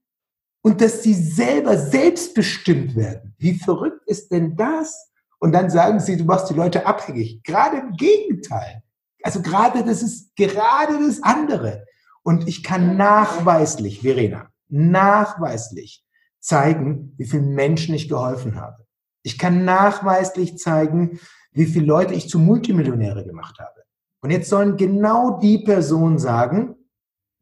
und 0.62 0.80
dass 0.80 1.03
sie 1.03 1.14
selber 1.14 1.76
selbstbestimmt 1.76 2.95
werden. 2.95 3.35
Wie 3.39 3.55
verrückt 3.55 4.03
ist 4.07 4.30
denn 4.30 4.57
das? 4.57 5.11
Und 5.39 5.53
dann 5.53 5.70
sagen 5.70 5.99
sie, 5.99 6.16
du 6.16 6.24
machst 6.24 6.49
die 6.51 6.55
Leute 6.55 6.87
abhängig. 6.87 7.43
Gerade 7.43 7.78
im 7.78 7.93
Gegenteil. 7.97 8.83
Also 9.22 9.43
gerade 9.43 9.85
das 9.85 10.03
ist 10.03 10.35
gerade 10.37 11.05
das 11.05 11.22
andere. 11.22 11.85
Und 12.22 12.47
ich 12.49 12.62
kann 12.62 12.97
nachweislich, 12.97 14.01
Verena, 14.01 14.51
nachweislich 14.68 16.05
zeigen, 16.39 17.14
wie 17.18 17.26
vielen 17.26 17.55
Menschen 17.55 17.95
ich 17.95 18.09
geholfen 18.09 18.55
habe. 18.55 18.87
Ich 19.22 19.39
kann 19.39 19.64
nachweislich 19.64 20.59
zeigen, 20.59 21.18
wie 21.53 21.66
viele 21.66 21.87
Leute 21.87 22.14
ich 22.14 22.28
zu 22.28 22.39
Multimillionäre 22.39 23.24
gemacht 23.24 23.59
habe. 23.59 23.82
Und 24.23 24.31
jetzt 24.31 24.49
sollen 24.49 24.77
genau 24.77 25.39
die 25.41 25.59
Personen 25.59 26.18
sagen, 26.18 26.77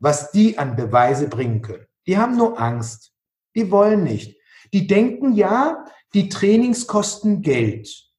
was 0.01 0.33
die 0.33 0.59
an 0.59 0.77
Beweise 0.77 1.29
bringen 1.29 1.63
können. 1.63 1.87
Die 2.07 2.19
haben 2.19 2.37
nur 2.37 2.59
Angst. 2.59 3.13
Die 3.55 3.71
wollen 3.71 4.03
nicht. 4.03 4.37
Die 4.73 4.87
denken, 4.87 5.35
ja, 5.35 5.85
die 6.15 6.29
Trainings 6.29 6.87
kosten 6.87 7.43
Geld. 7.43 8.11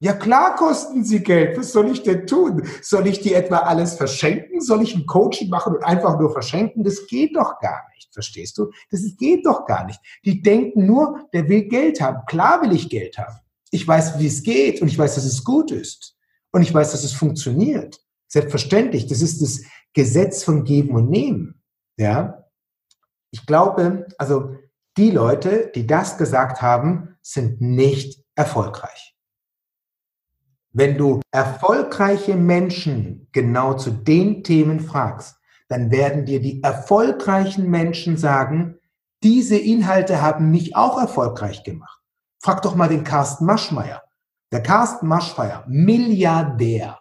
Ja 0.00 0.12
klar 0.12 0.56
kosten 0.56 1.04
sie 1.04 1.22
Geld. 1.22 1.56
Was 1.56 1.72
soll 1.72 1.90
ich 1.90 2.02
denn 2.02 2.26
tun? 2.26 2.66
Soll 2.82 3.06
ich 3.06 3.20
die 3.20 3.32
etwa 3.32 3.58
alles 3.58 3.94
verschenken? 3.94 4.60
Soll 4.60 4.82
ich 4.82 4.94
ein 4.94 5.06
Coaching 5.06 5.48
machen 5.48 5.76
und 5.76 5.84
einfach 5.84 6.18
nur 6.18 6.32
verschenken? 6.32 6.82
Das 6.84 7.06
geht 7.06 7.36
doch 7.36 7.58
gar 7.60 7.82
nicht. 7.94 8.12
Verstehst 8.12 8.58
du? 8.58 8.70
Das 8.90 9.00
geht 9.16 9.46
doch 9.46 9.66
gar 9.66 9.86
nicht. 9.86 10.00
Die 10.24 10.42
denken 10.42 10.84
nur, 10.86 11.28
der 11.32 11.48
will 11.48 11.68
Geld 11.68 12.00
haben. 12.00 12.24
Klar 12.26 12.60
will 12.62 12.72
ich 12.72 12.90
Geld 12.90 13.16
haben. 13.18 13.38
Ich 13.70 13.86
weiß, 13.86 14.18
wie 14.18 14.26
es 14.26 14.42
geht 14.42 14.82
und 14.82 14.88
ich 14.88 14.98
weiß, 14.98 15.14
dass 15.14 15.24
es 15.24 15.42
gut 15.42 15.70
ist. 15.70 16.13
Und 16.54 16.62
ich 16.62 16.72
weiß, 16.72 16.92
dass 16.92 17.02
es 17.02 17.12
funktioniert. 17.12 18.00
Selbstverständlich. 18.28 19.08
Das 19.08 19.20
ist 19.22 19.42
das 19.42 19.62
Gesetz 19.92 20.44
von 20.44 20.62
Geben 20.62 20.94
und 20.94 21.10
Nehmen. 21.10 21.60
Ja. 21.96 22.44
Ich 23.32 23.44
glaube, 23.44 24.06
also 24.18 24.54
die 24.96 25.10
Leute, 25.10 25.72
die 25.74 25.84
das 25.84 26.16
gesagt 26.16 26.62
haben, 26.62 27.16
sind 27.22 27.60
nicht 27.60 28.22
erfolgreich. 28.36 29.16
Wenn 30.70 30.96
du 30.96 31.22
erfolgreiche 31.32 32.36
Menschen 32.36 33.26
genau 33.32 33.74
zu 33.74 33.90
den 33.90 34.44
Themen 34.44 34.78
fragst, 34.78 35.34
dann 35.66 35.90
werden 35.90 36.24
dir 36.24 36.40
die 36.40 36.62
erfolgreichen 36.62 37.68
Menschen 37.68 38.16
sagen, 38.16 38.78
diese 39.24 39.58
Inhalte 39.58 40.22
haben 40.22 40.52
mich 40.52 40.76
auch 40.76 41.00
erfolgreich 41.00 41.64
gemacht. 41.64 42.00
Frag 42.40 42.62
doch 42.62 42.76
mal 42.76 42.88
den 42.88 43.02
Carsten 43.02 43.44
Maschmeyer. 43.44 44.04
Der 44.54 44.62
Carsten 44.62 45.08
Maschfeier, 45.08 45.64
Milliardär. 45.66 47.00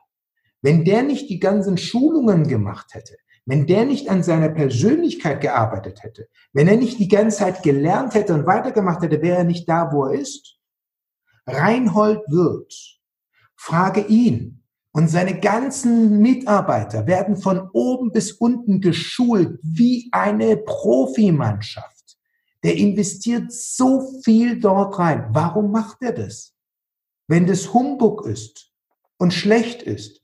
Wenn 0.63 0.83
der 0.83 1.03
nicht 1.03 1.29
die 1.29 1.39
ganzen 1.39 1.77
Schulungen 1.77 2.47
gemacht 2.47 2.95
hätte, 2.95 3.15
wenn 3.45 3.67
der 3.67 3.85
nicht 3.85 4.09
an 4.09 4.23
seiner 4.23 4.49
Persönlichkeit 4.49 5.39
gearbeitet 5.39 6.01
hätte, 6.01 6.29
wenn 6.51 6.67
er 6.67 6.77
nicht 6.77 6.97
die 6.97 7.07
ganze 7.07 7.37
Zeit 7.37 7.61
gelernt 7.61 8.15
hätte 8.15 8.33
und 8.33 8.47
weitergemacht 8.47 9.03
hätte, 9.03 9.21
wäre 9.21 9.37
er 9.37 9.43
nicht 9.43 9.69
da, 9.69 9.91
wo 9.91 10.05
er 10.05 10.19
ist. 10.19 10.57
Reinhold 11.45 12.21
Wirth, 12.27 12.99
frage 13.55 14.01
ihn. 14.01 14.63
Und 14.91 15.09
seine 15.09 15.39
ganzen 15.39 16.21
Mitarbeiter 16.21 17.05
werden 17.05 17.37
von 17.37 17.69
oben 17.71 18.11
bis 18.11 18.31
unten 18.31 18.81
geschult 18.81 19.59
wie 19.61 20.09
eine 20.11 20.57
Profimannschaft. 20.57 22.17
Der 22.63 22.77
investiert 22.77 23.51
so 23.51 24.21
viel 24.23 24.59
dort 24.59 24.97
rein. 24.97 25.27
Warum 25.29 25.71
macht 25.71 26.01
er 26.01 26.13
das? 26.13 26.52
Wenn 27.27 27.47
das 27.47 27.73
Humbug 27.73 28.25
ist 28.25 28.73
und 29.17 29.33
schlecht 29.33 29.81
ist, 29.81 30.21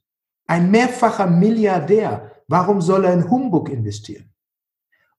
ein 0.47 0.71
mehrfacher 0.71 1.27
Milliardär, 1.27 2.43
warum 2.47 2.81
soll 2.81 3.05
er 3.05 3.13
in 3.13 3.29
Humbug 3.29 3.69
investieren? 3.69 4.33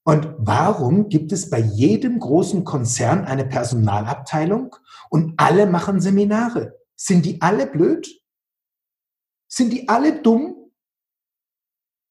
Und 0.03 0.33
warum 0.37 1.09
gibt 1.09 1.31
es 1.31 1.49
bei 1.49 1.59
jedem 1.59 2.19
großen 2.19 2.63
Konzern 2.63 3.25
eine 3.25 3.45
Personalabteilung 3.45 4.75
und 5.09 5.35
alle 5.37 5.67
machen 5.67 6.01
Seminare? 6.01 6.79
Sind 6.95 7.25
die 7.25 7.41
alle 7.41 7.67
blöd? 7.67 8.09
Sind 9.47 9.71
die 9.71 9.87
alle 9.87 10.21
dumm? 10.21 10.71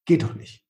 Geht 0.04 0.22
doch 0.22 0.34
nicht. 0.34 0.64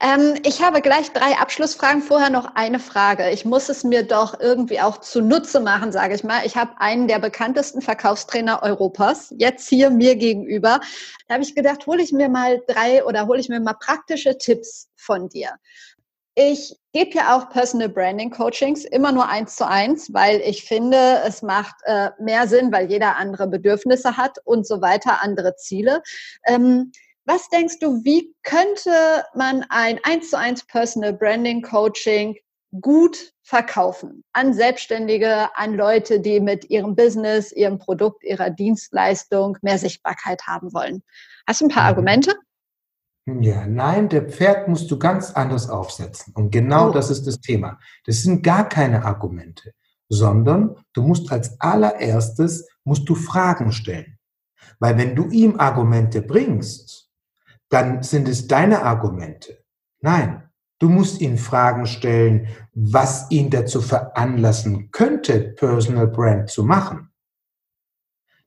Ähm, 0.00 0.34
ich 0.44 0.62
habe 0.62 0.80
gleich 0.80 1.12
drei 1.12 1.32
Abschlussfragen. 1.38 2.02
Vorher 2.02 2.30
noch 2.30 2.54
eine 2.54 2.78
Frage. 2.78 3.30
Ich 3.30 3.44
muss 3.44 3.68
es 3.68 3.84
mir 3.84 4.02
doch 4.02 4.38
irgendwie 4.40 4.80
auch 4.80 4.98
zunutze 4.98 5.60
machen, 5.60 5.92
sage 5.92 6.14
ich 6.14 6.24
mal. 6.24 6.44
Ich 6.44 6.56
habe 6.56 6.72
einen 6.78 7.08
der 7.08 7.18
bekanntesten 7.18 7.82
Verkaufstrainer 7.82 8.62
Europas 8.62 9.32
jetzt 9.36 9.68
hier 9.68 9.90
mir 9.90 10.16
gegenüber. 10.16 10.80
Da 11.28 11.34
habe 11.34 11.44
ich 11.44 11.54
gedacht, 11.54 11.86
hole 11.86 12.02
ich 12.02 12.12
mir 12.12 12.28
mal 12.28 12.60
drei 12.66 13.04
oder 13.04 13.26
hole 13.26 13.40
ich 13.40 13.48
mir 13.48 13.60
mal 13.60 13.74
praktische 13.74 14.38
Tipps 14.38 14.88
von 14.96 15.28
dir. 15.28 15.50
Ich 16.34 16.76
gebe 16.92 17.16
ja 17.16 17.36
auch 17.36 17.50
Personal 17.50 17.88
Branding 17.88 18.30
Coachings 18.30 18.84
immer 18.84 19.12
nur 19.12 19.28
eins 19.28 19.56
zu 19.56 19.66
eins, 19.66 20.12
weil 20.12 20.40
ich 20.40 20.64
finde, 20.64 21.20
es 21.26 21.42
macht 21.42 21.74
äh, 21.84 22.10
mehr 22.18 22.46
Sinn, 22.46 22.72
weil 22.72 22.90
jeder 22.90 23.16
andere 23.16 23.46
Bedürfnisse 23.48 24.16
hat 24.16 24.38
und 24.44 24.66
so 24.66 24.80
weiter, 24.80 25.22
andere 25.22 25.56
Ziele. 25.56 26.02
Ähm, 26.46 26.92
was 27.24 27.48
denkst 27.48 27.78
du, 27.80 28.02
wie 28.04 28.34
könnte 28.42 29.24
man 29.34 29.64
ein 29.68 30.00
1 30.02 30.30
zu 30.30 30.38
1 30.38 30.66
Personal 30.66 31.12
Branding 31.12 31.62
Coaching 31.62 32.36
gut 32.80 33.32
verkaufen 33.42 34.24
an 34.32 34.54
Selbstständige, 34.54 35.48
an 35.56 35.74
Leute, 35.74 36.20
die 36.20 36.40
mit 36.40 36.70
ihrem 36.70 36.94
Business, 36.94 37.52
ihrem 37.52 37.78
Produkt, 37.78 38.24
ihrer 38.24 38.50
Dienstleistung 38.50 39.58
mehr 39.62 39.78
Sichtbarkeit 39.78 40.42
haben 40.46 40.72
wollen? 40.72 41.02
Hast 41.46 41.60
du 41.60 41.66
ein 41.66 41.70
paar 41.70 41.82
mhm. 41.82 41.88
Argumente? 41.88 42.34
Ja, 43.26 43.66
nein, 43.66 44.08
der 44.08 44.28
Pferd 44.28 44.68
musst 44.68 44.90
du 44.90 44.98
ganz 44.98 45.32
anders 45.32 45.68
aufsetzen. 45.68 46.32
Und 46.34 46.50
genau 46.50 46.88
oh. 46.88 46.92
das 46.92 47.10
ist 47.10 47.26
das 47.26 47.40
Thema. 47.40 47.78
Das 48.06 48.22
sind 48.22 48.42
gar 48.42 48.68
keine 48.68 49.04
Argumente, 49.04 49.72
sondern 50.08 50.76
du 50.94 51.02
musst 51.02 51.30
als 51.30 51.60
allererstes, 51.60 52.68
musst 52.84 53.08
du 53.08 53.14
Fragen 53.14 53.72
stellen. 53.72 54.18
Weil 54.78 54.96
wenn 54.96 55.14
du 55.14 55.28
ihm 55.28 55.60
Argumente 55.60 56.22
bringst, 56.22 57.09
dann 57.70 58.02
sind 58.02 58.28
es 58.28 58.46
deine 58.46 58.82
Argumente. 58.82 59.64
Nein, 60.00 60.50
Du 60.80 60.88
musst 60.88 61.20
ihn 61.20 61.36
Fragen 61.36 61.84
stellen, 61.84 62.48
was 62.72 63.30
ihn 63.30 63.50
dazu 63.50 63.82
veranlassen 63.82 64.90
könnte, 64.90 65.52
Personal 65.56 66.08
Brand 66.08 66.48
zu 66.48 66.64
machen. 66.64 67.12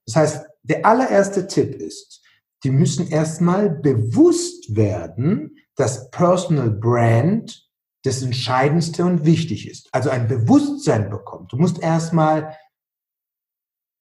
Das 0.07 0.15
heißt, 0.15 0.47
der 0.63 0.83
allererste 0.83 1.45
Tipp 1.45 1.75
ist, 1.75 2.23
die 2.63 2.71
müssen 2.71 3.07
erstmal 3.07 3.69
bewusst 3.69 4.75
werden, 4.75 5.57
dass 5.75 6.09
Personal 6.09 6.71
Brand 6.71 7.69
das 8.03 8.23
Entscheidendste 8.23 9.05
und 9.05 9.25
wichtig 9.25 9.69
ist. 9.69 9.89
Also 9.93 10.09
ein 10.09 10.27
Bewusstsein 10.27 11.11
bekommt. 11.11 11.53
Du 11.53 11.57
musst 11.57 11.81
erstmal 11.83 12.57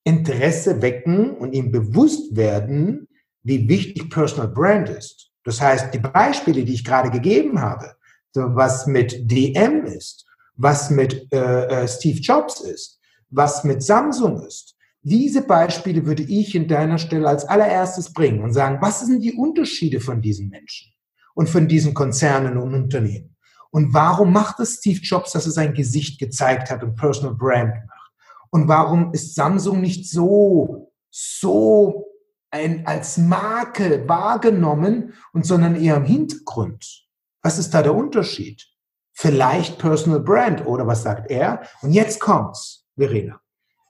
Interesse 0.05 0.81
wecken 0.81 1.37
und 1.37 1.53
ihm 1.53 1.71
bewusst 1.71 2.35
werden, 2.35 3.09
wie 3.43 3.69
wichtig 3.69 4.11
Personal 4.11 4.49
Brand 4.49 4.89
ist. 4.89 5.31
Das 5.45 5.61
heißt, 5.61 5.93
die 5.93 5.99
Beispiele, 5.99 6.65
die 6.65 6.75
ich 6.75 6.85
gerade 6.85 7.11
gegeben 7.11 7.61
habe, 7.61 7.97
was 8.35 8.87
mit 8.87 9.31
DM 9.31 9.85
ist, 9.85 10.25
was 10.57 10.91
mit 10.91 11.33
äh, 11.33 11.65
äh, 11.83 11.89
Steve 11.89 12.21
Jobs 12.21 12.61
ist, 12.61 13.01
was 13.31 13.65
mit 13.65 13.83
Samsung 13.83 14.45
ist. 14.47 14.77
Diese 15.03 15.43
Beispiele 15.43 16.07
würde 16.07 16.23
ich 16.23 16.55
in 16.55 16.69
deiner 16.69 16.99
Stelle 16.99 17.29
als 17.29 17.45
allererstes 17.45 18.13
bringen 18.13 18.43
und 18.45 18.53
sagen, 18.53 18.79
was 18.81 19.01
sind 19.01 19.21
die 19.21 19.33
Unterschiede 19.33 20.01
von 20.01 20.23
diesen 20.23 20.49
Menschen 20.49 20.93
und 21.35 21.49
von 21.49 21.67
diesen 21.67 21.93
Konzernen 21.93 22.57
und 22.57 22.75
Unternehmen? 22.75 23.37
Und 23.71 23.93
warum 23.95 24.33
macht 24.33 24.61
es 24.61 24.77
Steve 24.77 25.01
Jobs, 25.01 25.33
dass 25.33 25.47
er 25.47 25.53
sein 25.53 25.75
Gesicht 25.75 26.21
gezeigt 26.21 26.71
hat 26.71 26.85
und 26.85 26.95
Personal 26.95 27.35
Brand 27.35 27.75
macht? 27.75 28.13
Und 28.51 28.69
warum 28.69 29.13
ist 29.13 29.35
Samsung 29.35 29.81
nicht 29.81 30.09
so, 30.09 30.93
so 31.11 32.12
ein, 32.53 32.87
als 32.87 33.19
Marke 33.19 34.09
wahrgenommen 34.09 35.15
und 35.33 35.45
sondern 35.45 35.75
eher 35.75 35.97
im 35.97 36.05
Hintergrund? 36.05 37.07
Was 37.43 37.59
ist 37.59 37.75
da 37.75 37.83
der 37.83 37.95
Unterschied? 37.95 38.65
Vielleicht 39.13 39.79
Personal 39.79 40.21
Brand 40.21 40.67
oder 40.67 40.87
was 40.87 41.03
sagt 41.03 41.31
er? 41.31 41.63
Und 41.83 41.93
jetzt 41.93 42.21
kommt's, 42.21 42.87
Verena. 42.97 43.41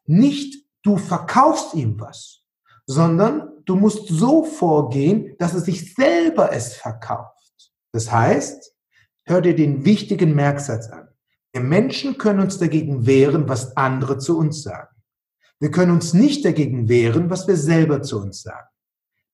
Nicht 0.06 0.64
du 0.82 0.96
verkaufst 0.96 1.74
ihm 1.74 2.00
was, 2.00 2.42
sondern 2.86 3.48
du 3.64 3.76
musst 3.76 4.08
so 4.08 4.44
vorgehen, 4.44 5.36
dass 5.38 5.54
er 5.54 5.60
sich 5.60 5.94
selber 5.94 6.52
es 6.52 6.74
verkauft. 6.74 7.72
Das 7.92 8.10
heißt, 8.10 8.74
hör 9.24 9.40
dir 9.40 9.54
den 9.54 9.84
wichtigen 9.84 10.34
Merksatz 10.34 10.88
an. 10.88 11.08
Wir 11.52 11.60
Menschen 11.60 12.16
können 12.16 12.40
uns 12.40 12.58
dagegen 12.58 13.06
wehren, 13.06 13.48
was 13.48 13.76
andere 13.76 14.18
zu 14.18 14.38
uns 14.38 14.62
sagen. 14.62 14.91
Wir 15.62 15.70
können 15.70 15.92
uns 15.92 16.12
nicht 16.12 16.44
dagegen 16.44 16.88
wehren, 16.88 17.30
was 17.30 17.46
wir 17.46 17.56
selber 17.56 18.02
zu 18.02 18.20
uns 18.20 18.42
sagen. 18.42 18.66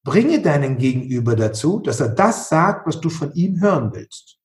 Bringe 0.04 0.42
deinen 0.42 0.76
Gegenüber 0.76 1.34
dazu, 1.34 1.80
dass 1.80 2.00
er 2.00 2.10
das 2.10 2.50
sagt, 2.50 2.86
was 2.86 3.00
du 3.00 3.08
von 3.08 3.32
ihm 3.32 3.62
hören 3.62 3.94
willst. 3.94 4.38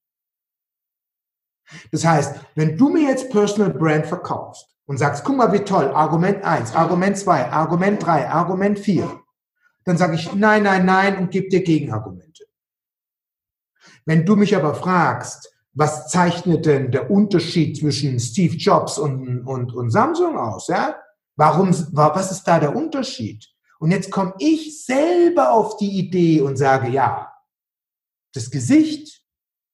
Das 1.91 2.05
heißt, 2.05 2.39
wenn 2.55 2.77
du 2.77 2.87
mir 2.87 3.09
jetzt 3.09 3.29
Personal 3.31 3.73
Brand 3.73 4.05
verkaufst 4.05 4.73
und 4.85 4.97
sagst, 4.97 5.25
guck 5.25 5.35
mal, 5.35 5.51
wie 5.51 5.59
toll, 5.59 5.87
Argument 5.87 6.41
1, 6.41 6.73
Argument 6.73 7.17
2, 7.17 7.51
Argument 7.51 8.01
3, 8.01 8.29
Argument 8.29 8.79
4, 8.79 9.19
dann 9.83 9.97
sage 9.97 10.15
ich 10.15 10.33
nein, 10.33 10.63
nein, 10.63 10.85
nein 10.85 11.17
und 11.17 11.31
gebe 11.31 11.49
dir 11.49 11.63
Gegenargumente. 11.63 12.45
Wenn 14.05 14.25
du 14.25 14.37
mich 14.37 14.55
aber 14.55 14.73
fragst, 14.73 15.53
was 15.73 16.07
zeichnet 16.07 16.65
denn 16.65 16.91
der 16.91 17.11
Unterschied 17.11 17.75
zwischen 17.75 18.21
Steve 18.21 18.55
Jobs 18.55 18.97
und, 18.97 19.45
und, 19.45 19.73
und 19.73 19.89
Samsung 19.89 20.37
aus? 20.37 20.69
Ja? 20.69 21.02
Warum, 21.35 21.69
was 21.91 22.31
ist 22.31 22.43
da 22.43 22.59
der 22.59 22.75
Unterschied? 22.75 23.47
Und 23.79 23.91
jetzt 23.91 24.11
komme 24.11 24.33
ich 24.39 24.85
selber 24.85 25.51
auf 25.51 25.77
die 25.77 25.99
Idee 25.99 26.41
und 26.41 26.57
sage, 26.57 26.89
ja, 26.89 27.33
das 28.33 28.49
Gesicht, 28.49 29.25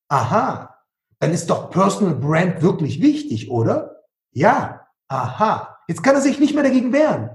aha, 0.10 0.76
dann 1.20 1.32
ist 1.32 1.50
doch 1.50 1.70
Personal 1.70 2.16
Brand 2.16 2.62
wirklich 2.62 3.02
wichtig, 3.02 3.52
oder? 3.52 4.04
Ja, 4.32 4.88
aha. 5.08 5.78
Jetzt 5.88 6.04
kann 6.04 6.16
er 6.16 6.22
sich 6.22 6.40
nicht 6.40 6.54
mehr 6.54 6.64
dagegen 6.64 6.94
wehren. 6.94 7.30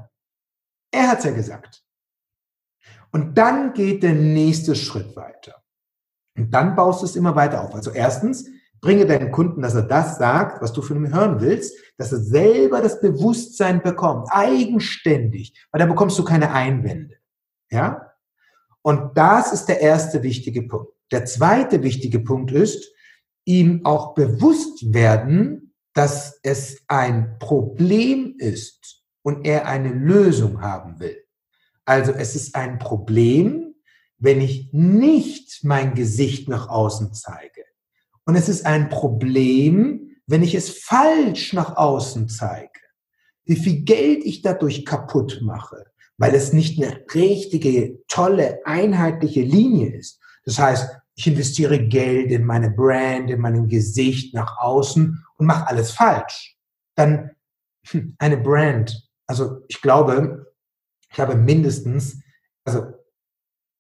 Er 0.91 1.09
hat 1.09 1.19
es 1.19 1.25
ja 1.25 1.33
gesagt. 1.33 1.85
Und 3.13 3.37
dann 3.37 3.75
geht 3.75 4.03
der 4.03 4.15
nächste 4.15 4.75
Schritt 4.75 5.15
weiter. 5.17 5.63
Und 6.37 6.51
dann 6.51 6.75
baust 6.75 7.03
du 7.03 7.07
es 7.07 7.17
immer 7.17 7.37
weiter 7.37 7.63
auf. 7.63 7.75
Also 7.75 7.91
erstens, 7.91 8.49
Bringe 8.85 9.07
deinen 9.07 9.33
Kunden, 9.33 9.63
dass 9.63 9.75
er 9.75 9.83
das 9.83 10.19
sagt, 10.19 10.61
was 10.61 10.75
du 10.75 10.83
von 10.83 10.99
ihm 10.99 11.11
hören 11.11 11.41
willst, 11.41 11.75
dass 11.97 12.13
er 12.13 12.19
selber 12.19 12.83
das 12.83 13.01
Bewusstsein 13.01 13.83
bekommt, 13.83 14.29
eigenständig, 14.31 15.55
weil 15.73 15.79
da 15.79 15.87
bekommst 15.87 16.19
du 16.19 16.25
keine 16.25 16.53
Einwände. 16.53 17.17
Ja? 17.71 18.13
Und 18.83 19.17
das 19.17 19.55
ist 19.55 19.65
der 19.67 19.81
erste 19.81 20.23
wichtige 20.23 20.63
Punkt. 20.63 20.93
Der 21.13 21.25
zweite 21.25 21.83
wichtige 21.83 22.21
Punkt 22.21 22.53
ist, 22.53 22.93
ihm 23.47 23.87
auch 23.87 24.15
bewusst 24.15 24.93
werden, 24.93 25.73
dass 25.95 26.39
es 26.43 26.83
ein 26.87 27.39
Problem 27.39 28.35
ist 28.37 29.03
und 29.23 29.47
er 29.47 29.67
eine 29.67 29.95
Lösung 29.95 30.61
haben 30.61 31.01
will. 31.01 31.25
Also 31.87 32.13
es 32.13 32.35
ist 32.37 32.55
ein 32.55 32.79
Problem, 32.79 33.75
wenn 34.19 34.43
ich 34.43 34.69
nicht 34.73 35.65
mein 35.65 35.95
Gesicht 35.95 36.51
nach 36.51 36.69
außen 36.69 37.15
zeige. 37.15 37.65
Und 38.27 38.37
es 38.37 38.49
ist 38.49 38.65
ein 38.67 38.89
Problem, 38.89 40.17
wenn 40.27 40.43
ich 40.43 40.55
es 40.55 40.79
falsch 40.79 41.53
nach 41.53 41.77
außen 41.77 42.29
zeige. 42.29 42.81
Wie 43.45 43.57
viel 43.57 43.83
Geld 43.83 44.25
ich 44.25 44.43
dadurch 44.43 44.87
kaputt 44.87 45.41
mache, 45.43 45.85
weil 46.17 46.35
es 46.35 46.53
nicht 46.53 46.83
eine 46.83 47.05
richtige, 47.15 47.99
tolle, 48.09 48.61
einheitliche 48.65 49.43
Linie 49.43 49.95
ist. 49.97 50.19
Das 50.45 50.59
heißt, 50.59 50.97
ich 51.17 51.27
investiere 51.27 51.79
Geld 51.79 52.31
in 52.31 52.45
meine 52.45 52.71
Brand, 52.71 53.31
in 53.31 53.41
meinem 53.41 53.69
Gesicht 53.69 54.35
nach 54.35 54.59
außen 54.59 55.25
und 55.37 55.47
mache 55.47 55.69
alles 55.69 55.91
falsch. 55.91 56.57
Dann 56.97 57.31
hm, 57.89 58.17
eine 58.19 58.39
Brand. 58.39 59.09
Also 59.27 59.63
ich 59.69 59.81
glaube, 59.81 60.53
ich 61.11 61.21
habe 61.21 61.37
mindestens, 61.37 62.21
also 62.65 62.95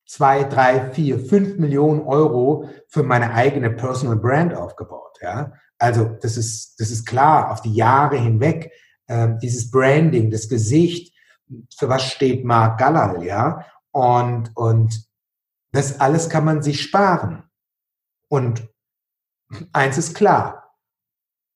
zwei, 0.06 0.44
drei, 0.44 0.90
vier, 0.90 1.18
fünf 1.18 1.56
Millionen 1.56 2.02
Euro 2.02 2.68
für 2.88 3.02
meine 3.02 3.32
eigene 3.32 3.70
Personal 3.70 4.16
Brand 4.16 4.54
aufgebaut. 4.54 5.18
Ja, 5.20 5.52
also 5.78 6.04
das 6.04 6.36
ist 6.36 6.80
das 6.80 6.90
ist 6.90 7.06
klar 7.06 7.50
auf 7.50 7.62
die 7.62 7.74
Jahre 7.74 8.16
hinweg 8.16 8.72
äh, 9.06 9.28
dieses 9.42 9.70
Branding, 9.70 10.30
das 10.30 10.48
Gesicht, 10.48 11.14
für 11.76 11.88
was 11.88 12.04
steht 12.04 12.44
Mark 12.44 12.78
Gallal, 12.78 13.24
ja 13.24 13.64
und 13.90 14.50
und 14.54 15.08
das 15.72 16.00
alles 16.00 16.28
kann 16.28 16.44
man 16.44 16.62
sich 16.62 16.80
sparen. 16.82 17.44
Und 18.28 18.68
eins 19.72 19.98
ist 19.98 20.14
klar, 20.14 20.76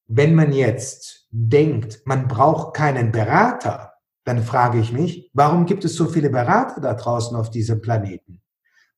wenn 0.06 0.34
man 0.34 0.52
jetzt 0.52 1.26
denkt, 1.30 2.02
man 2.04 2.28
braucht 2.28 2.74
keinen 2.74 3.12
Berater, 3.12 3.87
dann 4.28 4.42
frage 4.42 4.78
ich 4.78 4.92
mich, 4.92 5.30
warum 5.32 5.64
gibt 5.64 5.86
es 5.86 5.94
so 5.94 6.04
viele 6.04 6.28
Berater 6.28 6.82
da 6.82 6.92
draußen 6.92 7.34
auf 7.34 7.48
diesem 7.48 7.80
Planeten? 7.80 8.42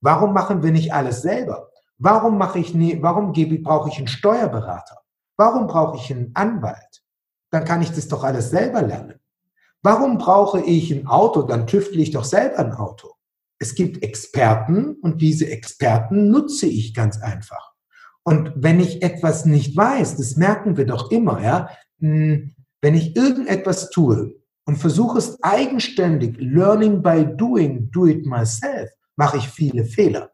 Warum 0.01 0.33
machen 0.33 0.65
wir 0.65 0.73
nicht 0.73 0.93
alles 0.93 1.23
selber? 1.23 1.71
Warum 1.99 2.37
mache 2.37 2.59
ich 2.59 2.75
nie, 2.75 3.01
warum 3.01 3.33
gebe, 3.33 3.61
brauche 3.61 3.91
ich 3.91 3.99
einen 3.99 4.09
Steuerberater? 4.09 4.99
Warum 5.37 5.69
brauche 5.69 5.97
ich 5.99 6.11
einen 6.11 6.33
Anwalt? 6.35 7.05
Dann 7.51 7.65
kann 7.65 7.81
ich 7.81 7.93
das 7.93 8.09
doch 8.09 8.25
alles 8.25 8.51
selber 8.51 8.83
lernen. 8.83 9.21
Warum 9.83 10.19
brauche 10.19 10.63
ich 10.63 10.91
ein 10.91 11.07
Auto? 11.07 11.43
Dann 11.43 11.69
tüftle 11.69 12.03
ich 12.03 12.11
doch 12.11 12.25
selber 12.25 12.59
ein 12.59 12.73
Auto. 12.73 13.13
Es 13.61 13.77
gibt 13.77 14.03
Experten 14.03 14.97
und 15.01 15.23
diese 15.23 15.49
Experten 15.49 16.29
nutze 16.31 16.67
ich 16.67 16.93
ganz 16.93 17.23
einfach. 17.23 17.71
Und 18.25 18.53
wenn 18.57 18.81
ich 18.81 19.03
etwas 19.05 19.45
nicht 19.45 19.77
weiß, 19.77 20.17
das 20.17 20.35
merken 20.35 20.77
wir 20.77 20.87
doch 20.87 21.13
immer, 21.13 21.41
ja, 21.41 21.71
hm, 22.01 22.57
wenn 22.83 22.95
ich 22.95 23.15
irgendetwas 23.15 23.91
tue, 23.91 24.40
und 24.71 24.77
versuche 24.77 25.19
es 25.19 25.37
eigenständig, 25.43 26.37
learning 26.39 27.03
by 27.03 27.27
doing, 27.37 27.91
do 27.91 28.07
it 28.07 28.25
myself, 28.25 28.89
mache 29.17 29.39
ich 29.39 29.49
viele 29.49 29.85
Fehler. 29.85 30.31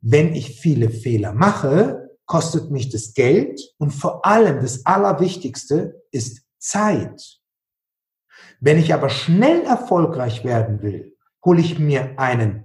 Wenn 0.00 0.34
ich 0.34 0.58
viele 0.58 0.88
Fehler 0.88 1.34
mache, 1.34 2.08
kostet 2.24 2.70
mich 2.70 2.88
das 2.88 3.12
Geld 3.12 3.60
und 3.76 3.90
vor 3.90 4.24
allem 4.24 4.62
das 4.62 4.86
Allerwichtigste 4.86 6.02
ist 6.10 6.46
Zeit. 6.56 7.38
Wenn 8.60 8.78
ich 8.78 8.94
aber 8.94 9.10
schnell 9.10 9.60
erfolgreich 9.60 10.42
werden 10.42 10.80
will, 10.80 11.14
hole 11.44 11.60
ich 11.60 11.78
mir 11.78 12.18
einen 12.18 12.64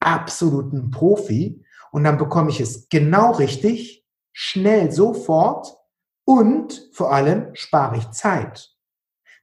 absoluten 0.00 0.90
Profi 0.90 1.62
und 1.92 2.04
dann 2.04 2.16
bekomme 2.16 2.48
ich 2.48 2.60
es 2.60 2.88
genau 2.88 3.32
richtig, 3.32 4.06
schnell, 4.32 4.90
sofort 4.90 5.76
und 6.24 6.88
vor 6.94 7.12
allem 7.12 7.50
spare 7.52 7.98
ich 7.98 8.10
Zeit. 8.12 8.77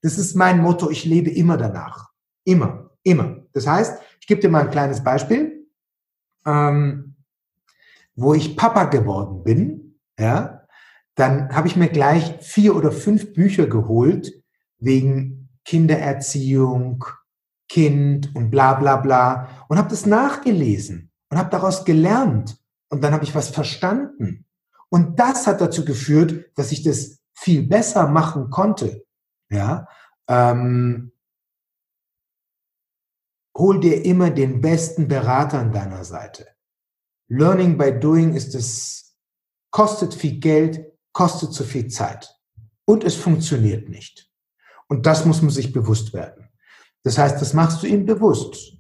Das 0.06 0.20
ist 0.20 0.36
mein 0.36 0.62
Motto. 0.62 0.92
Ich 0.92 1.04
lebe 1.04 1.32
immer 1.32 1.58
danach. 1.58 2.12
Immer, 2.44 2.92
immer. 3.02 3.38
Das 3.54 3.66
heißt, 3.66 4.00
ich 4.22 4.28
gebe 4.28 4.40
dir 4.40 4.50
mal 4.50 4.62
ein 4.62 4.70
kleines 4.70 5.04
Beispiel, 5.04 5.68
ähm, 6.46 7.16
wo 8.14 8.36
ich 8.36 8.56
Papa 8.56 8.84
geworden 8.84 9.44
bin. 9.44 10.00
Ja, 10.20 10.68
dann 11.16 11.50
habe 11.56 11.68
ich 11.68 11.76
mir 11.76 11.90
gleich 11.90 12.38
vier 12.42 12.76
oder 12.76 12.92
fünf 12.92 13.34
Bücher 13.34 13.66
geholt 13.66 14.32
wegen 14.78 15.50
Kindererziehung, 15.66 17.04
Kind 17.68 18.30
und 18.36 18.52
bla 18.52 18.76
bla 18.76 18.98
bla 18.98 19.66
und 19.70 19.80
habe 19.80 19.90
das 19.90 20.06
nachgelesen 20.06 21.10
und 21.32 21.40
habe 21.40 21.50
daraus 21.50 21.84
gelernt 21.84 22.60
und 22.90 23.04
dann 23.04 23.12
habe 23.12 23.24
ich 23.24 23.34
was 23.34 23.50
verstanden 23.50 24.46
Und 24.90 25.20
das 25.20 25.48
hat 25.48 25.62
dazu 25.62 25.84
geführt, 25.84 26.52
dass 26.54 26.72
ich 26.72 26.84
das 26.84 27.18
viel 27.34 27.66
besser 27.66 28.08
machen 28.08 28.52
konnte. 28.52 29.05
Ja, 29.50 29.88
ähm, 30.28 31.12
hol 33.58 33.80
dir 33.80 34.04
immer 34.04 34.32
den 34.32 34.62
besten 34.62 35.08
Berater 35.08 35.60
an 35.60 35.72
deiner 35.72 36.04
Seite. 36.04 36.48
Learning 37.28 37.78
by 37.78 37.98
doing 38.00 38.34
ist 38.34 38.54
es, 38.56 39.18
kostet 39.72 40.14
viel 40.14 40.40
Geld, 40.40 40.86
kostet 41.14 41.54
zu 41.54 41.64
viel 41.64 41.88
Zeit. 41.88 42.36
Und 42.86 43.04
es 43.04 43.16
funktioniert 43.16 43.90
nicht. 43.90 44.30
Und 44.88 45.06
das 45.06 45.26
muss 45.26 45.42
man 45.42 45.52
sich 45.52 45.74
bewusst 45.74 46.14
werden. 46.14 46.50
Das 47.04 47.18
heißt, 47.18 47.42
das 47.42 47.54
machst 47.54 47.82
du 47.82 47.88
ihm 47.88 48.06
bewusst. 48.06 48.78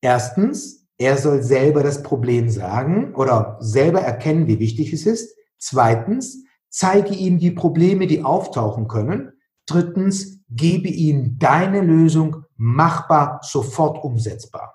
Erstens, 0.00 0.86
er 0.98 1.16
soll 1.16 1.42
selber 1.42 1.82
das 1.82 2.02
Problem 2.02 2.50
sagen 2.50 3.14
oder 3.14 3.56
selber 3.60 4.00
erkennen, 4.00 4.46
wie 4.46 4.58
wichtig 4.58 4.92
es 4.92 5.06
ist. 5.06 5.36
Zweitens, 5.58 6.44
zeige 6.68 7.14
ihm 7.14 7.38
die 7.38 7.52
Probleme, 7.52 8.06
die 8.06 8.22
auftauchen 8.22 8.88
können. 8.88 9.32
Drittens, 9.68 10.40
gebe 10.50 10.88
ihm 10.88 11.38
deine 11.38 11.82
Lösung 11.82 12.44
machbar, 12.56 13.40
sofort 13.42 14.02
umsetzbar. 14.02 14.74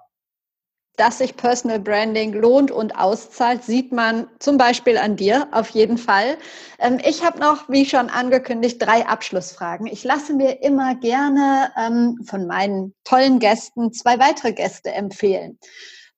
Dass 0.95 1.17
sich 1.17 1.35
Personal 1.35 1.79
Branding 1.79 2.33
lohnt 2.33 2.69
und 2.69 2.95
auszahlt, 2.95 3.63
sieht 3.63 3.91
man 3.91 4.27
zum 4.37 4.59
Beispiel 4.59 4.99
an 4.99 5.15
dir 5.15 5.47
auf 5.51 5.69
jeden 5.69 5.97
Fall. 5.97 6.37
Ähm, 6.77 6.99
ich 7.03 7.25
habe 7.25 7.39
noch, 7.39 7.67
wie 7.67 7.85
schon 7.85 8.09
angekündigt, 8.09 8.79
drei 8.79 9.07
Abschlussfragen. 9.07 9.87
Ich 9.87 10.03
lasse 10.03 10.35
mir 10.35 10.61
immer 10.61 10.93
gerne 10.93 11.71
ähm, 11.75 12.19
von 12.25 12.45
meinen 12.45 12.93
tollen 13.03 13.39
Gästen 13.39 13.91
zwei 13.91 14.19
weitere 14.19 14.53
Gäste 14.53 14.91
empfehlen, 14.91 15.57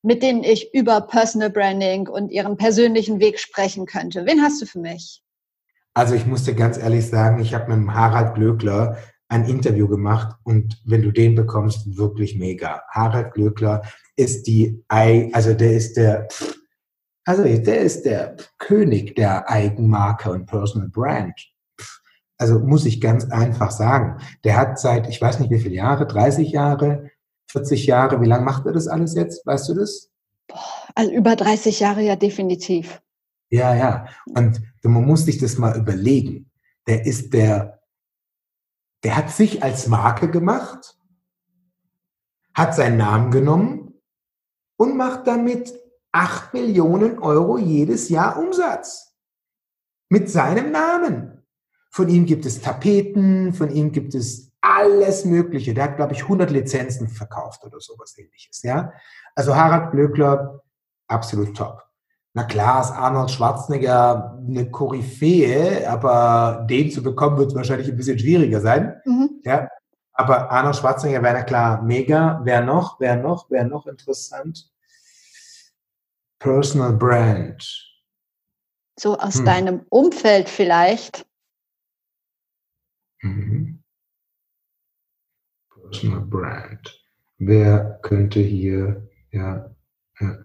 mit 0.02 0.22
denen 0.22 0.44
ich 0.44 0.74
über 0.74 1.00
Personal 1.00 1.48
Branding 1.48 2.06
und 2.06 2.30
ihren 2.30 2.58
persönlichen 2.58 3.18
Weg 3.18 3.40
sprechen 3.40 3.86
könnte. 3.86 4.26
Wen 4.26 4.42
hast 4.42 4.60
du 4.60 4.66
für 4.66 4.80
mich? 4.80 5.22
Also 5.96 6.14
ich 6.14 6.26
muss 6.26 6.44
dir 6.44 6.52
ganz 6.52 6.76
ehrlich 6.76 7.08
sagen, 7.08 7.40
ich 7.40 7.54
habe 7.54 7.74
mit 7.74 7.94
Harald 7.94 8.34
Glöckler 8.34 8.98
ein 9.28 9.46
Interview 9.46 9.88
gemacht 9.88 10.36
und 10.44 10.78
wenn 10.84 11.00
du 11.00 11.10
den 11.10 11.34
bekommst, 11.34 11.96
wirklich 11.96 12.36
mega. 12.36 12.82
Harald 12.90 13.32
Glöckler 13.32 13.80
ist 14.14 14.46
die, 14.46 14.84
also 14.88 15.54
der 15.54 15.72
ist 15.72 15.96
der, 15.96 16.28
also 17.24 17.44
der 17.44 17.80
ist 17.80 18.04
der 18.04 18.36
König 18.58 19.14
der 19.14 19.48
Eigenmarke 19.48 20.30
und 20.32 20.44
Personal 20.44 20.90
Brand. 20.90 21.32
Also 22.36 22.58
muss 22.58 22.84
ich 22.84 23.00
ganz 23.00 23.30
einfach 23.30 23.70
sagen. 23.70 24.20
Der 24.44 24.58
hat 24.58 24.78
seit, 24.78 25.08
ich 25.08 25.22
weiß 25.22 25.40
nicht 25.40 25.50
wie 25.50 25.60
viele 25.60 25.76
Jahre, 25.76 26.06
30 26.06 26.50
Jahre, 26.50 27.10
40 27.50 27.86
Jahre, 27.86 28.20
wie 28.20 28.26
lange 28.26 28.44
macht 28.44 28.66
er 28.66 28.72
das 28.72 28.86
alles 28.86 29.14
jetzt? 29.14 29.46
Weißt 29.46 29.70
du 29.70 29.74
das? 29.74 30.10
Also 30.94 31.10
über 31.10 31.36
30 31.36 31.80
Jahre 31.80 32.02
ja 32.02 32.16
definitiv. 32.16 33.00
Ja, 33.48 33.74
ja. 33.74 34.06
Und 34.34 34.60
man 34.88 35.04
muss 35.04 35.24
sich 35.24 35.38
das 35.38 35.58
mal 35.58 35.76
überlegen. 35.76 36.50
Der 36.86 37.06
ist 37.06 37.32
der, 37.32 37.80
der 39.02 39.16
hat 39.16 39.30
sich 39.30 39.62
als 39.62 39.88
Marke 39.88 40.30
gemacht, 40.30 40.98
hat 42.54 42.74
seinen 42.74 42.96
Namen 42.96 43.30
genommen 43.30 43.94
und 44.76 44.96
macht 44.96 45.26
damit 45.26 45.74
8 46.12 46.54
Millionen 46.54 47.18
Euro 47.18 47.58
jedes 47.58 48.08
Jahr 48.08 48.38
Umsatz. 48.38 49.14
Mit 50.08 50.30
seinem 50.30 50.70
Namen. 50.70 51.44
Von 51.90 52.08
ihm 52.08 52.26
gibt 52.26 52.46
es 52.46 52.60
Tapeten, 52.60 53.52
von 53.52 53.70
ihm 53.70 53.90
gibt 53.90 54.14
es 54.14 54.52
alles 54.60 55.24
Mögliche. 55.24 55.74
Der 55.74 55.84
hat, 55.84 55.96
glaube 55.96 56.12
ich, 56.12 56.22
100 56.22 56.50
Lizenzen 56.50 57.08
verkauft 57.08 57.64
oder 57.64 57.80
sowas 57.80 58.16
ähnliches. 58.18 58.62
Ja? 58.62 58.92
Also 59.34 59.54
Harald 59.54 59.90
Blöckler, 59.90 60.62
absolut 61.08 61.56
top. 61.56 61.85
Na 62.36 62.44
klar 62.44 62.82
ist 62.82 62.90
Arnold 62.90 63.30
Schwarzenegger 63.30 64.38
eine 64.46 64.70
Koryphäe, 64.70 65.88
aber 65.88 66.66
den 66.68 66.90
zu 66.90 67.02
bekommen 67.02 67.38
wird 67.38 67.54
wahrscheinlich 67.54 67.88
ein 67.88 67.96
bisschen 67.96 68.18
schwieriger 68.18 68.60
sein. 68.60 69.00
Mhm. 69.06 69.40
Ja, 69.42 69.70
aber 70.12 70.50
Arnold 70.50 70.76
Schwarzenegger 70.76 71.22
wäre 71.22 71.32
na 71.32 71.42
klar 71.44 71.80
mega. 71.80 72.38
Wer 72.44 72.60
noch? 72.60 73.00
Wer 73.00 73.16
noch? 73.16 73.48
Wer 73.48 73.64
noch 73.64 73.86
interessant? 73.86 74.70
Personal 76.38 76.92
Brand. 76.92 77.90
So 79.00 79.16
aus 79.18 79.38
hm. 79.38 79.44
deinem 79.46 79.86
Umfeld 79.88 80.50
vielleicht. 80.50 81.26
Mhm. 83.22 83.82
Personal 85.70 86.20
Brand. 86.20 87.02
Wer 87.38 87.98
könnte 88.02 88.40
hier, 88.40 89.08
ja, 89.30 89.70
ja, 90.20 90.36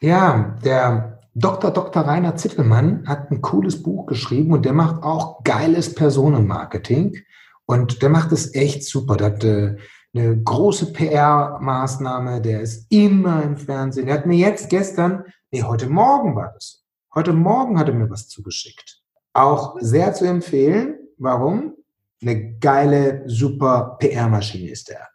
ja 0.00 0.58
der 0.64 1.13
Dr. 1.36 1.72
Dr. 1.72 2.02
Rainer 2.06 2.36
Zittelmann 2.36 3.08
hat 3.08 3.30
ein 3.32 3.40
cooles 3.40 3.82
Buch 3.82 4.06
geschrieben 4.06 4.52
und 4.52 4.64
der 4.64 4.72
macht 4.72 5.02
auch 5.02 5.42
geiles 5.42 5.92
Personenmarketing. 5.92 7.18
Und 7.66 8.02
der 8.02 8.08
macht 8.08 8.30
es 8.30 8.54
echt 8.54 8.84
super. 8.84 9.16
Der 9.16 9.26
hat 9.26 9.42
äh, 9.42 9.76
eine 10.14 10.42
große 10.42 10.92
PR-Maßnahme, 10.92 12.40
der 12.40 12.60
ist 12.60 12.86
immer 12.92 13.42
im 13.42 13.56
Fernsehen. 13.56 14.06
Er 14.06 14.14
hat 14.14 14.26
mir 14.26 14.38
jetzt 14.38 14.70
gestern, 14.70 15.24
nee, 15.50 15.62
heute 15.62 15.88
Morgen 15.88 16.36
war 16.36 16.52
das. 16.54 16.84
Heute 17.12 17.32
Morgen 17.32 17.80
hat 17.80 17.88
er 17.88 17.94
mir 17.94 18.10
was 18.10 18.28
zugeschickt. 18.28 19.02
Auch 19.32 19.76
sehr 19.80 20.14
zu 20.14 20.26
empfehlen. 20.26 20.98
Warum? 21.18 21.74
Eine 22.22 22.58
geile, 22.58 23.24
super 23.26 23.96
PR-Maschine 23.98 24.70
ist 24.70 24.88
er. 24.90 25.08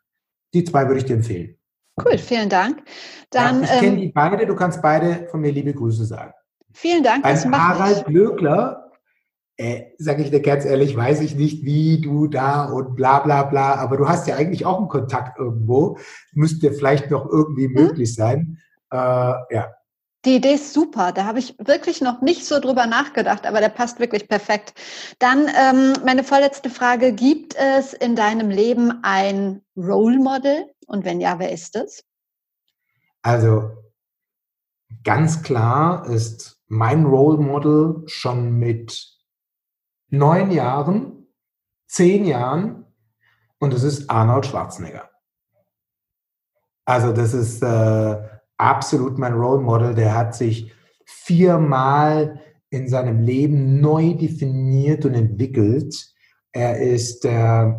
Die 0.53 0.65
zwei 0.65 0.85
würde 0.87 0.99
ich 0.99 1.05
dir 1.05 1.15
empfehlen. 1.15 1.58
Cool, 2.05 2.17
vielen 2.17 2.49
Dank. 2.49 2.81
Dann, 3.29 3.63
ja, 3.63 3.65
ich 3.65 3.79
kenne 3.79 3.87
ähm, 3.87 3.97
die 3.97 4.07
beide, 4.09 4.45
du 4.45 4.55
kannst 4.55 4.81
beide 4.81 5.27
von 5.29 5.41
mir 5.41 5.51
liebe 5.51 5.73
Grüße 5.73 6.05
sagen. 6.05 6.33
Vielen 6.73 7.03
Dank. 7.03 7.23
Beim 7.23 7.57
Harald 7.57 8.05
Glöckler, 8.05 8.91
äh, 9.57 9.83
sage 9.97 10.23
ich 10.23 10.31
dir 10.31 10.41
ganz 10.41 10.65
ehrlich, 10.65 10.95
weiß 10.95 11.21
ich 11.21 11.35
nicht, 11.35 11.63
wie 11.65 11.99
du 11.99 12.27
da 12.27 12.65
und 12.65 12.95
bla 12.95 13.19
bla 13.19 13.43
bla, 13.43 13.75
aber 13.75 13.97
du 13.97 14.07
hast 14.07 14.27
ja 14.27 14.35
eigentlich 14.35 14.65
auch 14.65 14.77
einen 14.77 14.87
Kontakt 14.87 15.37
irgendwo. 15.37 15.97
Müsste 16.33 16.71
vielleicht 16.71 17.11
noch 17.11 17.27
irgendwie 17.29 17.65
hm? 17.65 17.73
möglich 17.73 18.15
sein. 18.15 18.59
Äh, 18.91 18.97
ja. 18.97 19.73
Die 20.25 20.35
Idee 20.35 20.55
ist 20.55 20.73
super. 20.73 21.13
Da 21.13 21.25
habe 21.25 21.39
ich 21.39 21.55
wirklich 21.59 22.01
noch 22.01 22.21
nicht 22.21 22.45
so 22.45 22.59
drüber 22.59 22.85
nachgedacht, 22.87 23.45
aber 23.45 23.61
der 23.61 23.69
passt 23.69 23.99
wirklich 23.99 24.27
perfekt. 24.27 24.73
Dann 25.19 25.47
ähm, 25.47 25.93
meine 26.05 26.23
vorletzte 26.23 26.69
Frage. 26.69 27.13
Gibt 27.13 27.55
es 27.55 27.93
in 27.93 28.15
deinem 28.15 28.49
Leben 28.49 28.99
ein 29.01 29.61
Role 29.77 30.19
Model? 30.19 30.65
Und 30.89 31.05
wenn 31.05 31.21
ja, 31.21 31.37
wer 31.37 31.51
ist 31.51 31.75
es? 31.75 32.03
Also 33.21 33.77
ganz 35.03 35.43
klar 35.43 36.07
ist 36.07 36.59
mein 36.67 37.05
Role 37.05 37.37
Model 37.37 38.03
schon 38.07 38.57
mit 38.57 39.07
neun 40.07 40.49
Jahren, 40.49 41.27
zehn 41.87 42.25
Jahren 42.25 42.85
und 43.59 43.71
es 43.73 43.83
ist 43.83 44.09
Arnold 44.09 44.47
Schwarzenegger. 44.47 45.11
Also 46.85 47.13
das 47.13 47.35
ist 47.35 47.61
äh, 47.61 48.17
absolut 48.57 49.19
mein 49.19 49.33
Role 49.33 49.61
Model. 49.61 49.93
Der 49.93 50.15
hat 50.15 50.33
sich 50.33 50.73
viermal 51.05 52.41
in 52.71 52.87
seinem 52.89 53.21
Leben 53.21 53.79
neu 53.79 54.15
definiert 54.15 55.05
und 55.05 55.13
entwickelt. 55.13 56.15
Er 56.51 56.79
ist 56.79 57.25
äh, 57.25 57.73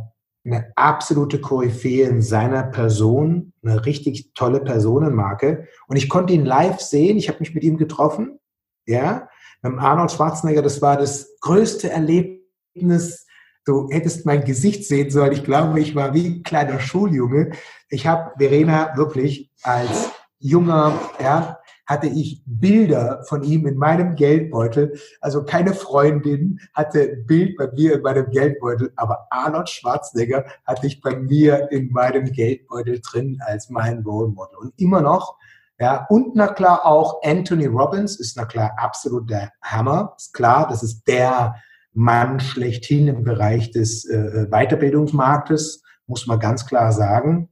eine 0.51 0.73
absolute 0.77 1.41
Koryphäe 1.41 2.09
in 2.09 2.23
seiner 2.23 2.65
Person, 2.65 3.53
eine 3.63 3.85
richtig 3.87 4.33
tolle 4.35 4.61
Personenmarke. 4.61 5.69
Und 5.87 5.97
ich 5.97 6.09
konnte 6.09 6.33
ihn 6.33 6.45
live 6.45 6.81
sehen. 6.81 7.17
Ich 7.17 7.29
habe 7.29 7.41
mich 7.41 7.55
mit 7.55 7.65
ihm 7.65 7.77
getroffen. 7.77 8.39
Ja, 8.87 9.29
mit 9.63 9.79
Arnold 9.79 10.11
Schwarzenegger. 10.11 10.63
Das 10.63 10.83
war 10.83 10.97
das 10.97 11.39
größte 11.41 11.91
Erlebnis. 11.91 13.27
Du 13.65 13.89
hättest 13.91 14.27
mein 14.27 14.45
Gesicht 14.45 14.85
sehen 14.85 15.11
sollen. 15.11 15.33
Ich 15.33 15.45
glaube, 15.45 15.81
ich 15.81 15.95
war 15.95 16.15
wie 16.15 16.27
ein 16.27 16.43
kleiner 16.43 16.81
Schuljunge. 16.81 17.53
Ich 17.89 18.07
habe 18.07 18.33
Verena 18.39 18.97
wirklich 18.97 19.51
als 19.63 20.11
junger, 20.39 20.99
ja, 21.23 21.60
hatte 21.91 22.07
ich 22.07 22.41
Bilder 22.47 23.25
von 23.29 23.43
ihm 23.43 23.67
in 23.67 23.77
meinem 23.77 24.15
Geldbeutel. 24.15 24.97
Also 25.21 25.45
keine 25.45 25.75
Freundin 25.75 26.61
hatte 26.73 27.01
ein 27.03 27.27
Bild 27.27 27.57
bei 27.57 27.69
mir 27.73 27.95
in 27.95 28.03
meinem 28.03 28.31
Geldbeutel, 28.31 28.93
aber 28.95 29.27
Arnold 29.31 29.69
Schwarzenegger 29.69 30.45
hatte 30.65 30.87
ich 30.87 31.01
bei 31.01 31.17
mir 31.17 31.69
in 31.73 31.91
meinem 31.91 32.31
Geldbeutel 32.31 33.01
drin 33.01 33.41
als 33.45 33.71
mein 33.71 34.05
Role 34.05 34.29
Model. 34.29 34.57
Und 34.59 34.73
immer 34.77 35.01
noch, 35.01 35.37
ja, 35.81 36.07
und 36.11 36.37
na 36.37 36.47
klar 36.47 36.87
auch 36.87 37.23
Anthony 37.25 37.67
Robbins 37.67 38.21
ist 38.21 38.37
na 38.37 38.45
klar 38.45 38.71
absolut 38.77 39.29
der 39.29 39.51
Hammer. 39.61 40.15
Ist 40.17 40.33
klar, 40.33 40.69
das 40.69 40.85
ist 40.85 41.03
der 41.09 41.57
Mann 41.93 42.39
schlechthin 42.39 43.09
im 43.09 43.25
Bereich 43.25 43.73
des 43.73 44.05
äh, 44.05 44.47
Weiterbildungsmarktes, 44.49 45.83
muss 46.07 46.29
man 46.29 46.39
ganz 46.39 46.67
klar 46.67 46.93
sagen. 46.93 47.49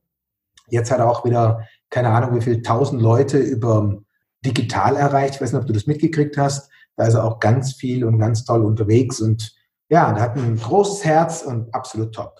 Jetzt 0.69 0.93
hat 0.93 1.01
er 1.01 1.11
auch 1.11 1.25
wieder 1.25 1.67
keine 1.91 2.11
Ahnung, 2.11 2.37
wie 2.37 2.43
viele 2.43 2.63
tausend 2.63 3.03
Leute 3.03 3.39
über 3.39 3.99
digital 4.45 4.97
erreicht. 4.97 5.37
Ich 5.37 5.41
weiß 5.41 5.53
nicht, 5.53 5.61
ob 5.61 5.67
du 5.67 5.73
das 5.73 5.87
mitgekriegt 5.87 6.37
hast. 6.37 6.71
Da 6.97 7.07
ist 7.07 7.15
er 7.15 7.25
auch 7.25 7.41
ganz 7.41 7.75
viel 7.75 8.05
und 8.05 8.19
ganz 8.19 8.45
toll 8.45 8.65
unterwegs 8.65 9.21
und 9.21 9.55
ja, 9.91 10.13
der 10.13 10.23
hat 10.23 10.37
ein 10.37 10.57
großes 10.57 11.05
Herz 11.05 11.43
und 11.43 11.73
absolut 11.75 12.15
top. 12.15 12.39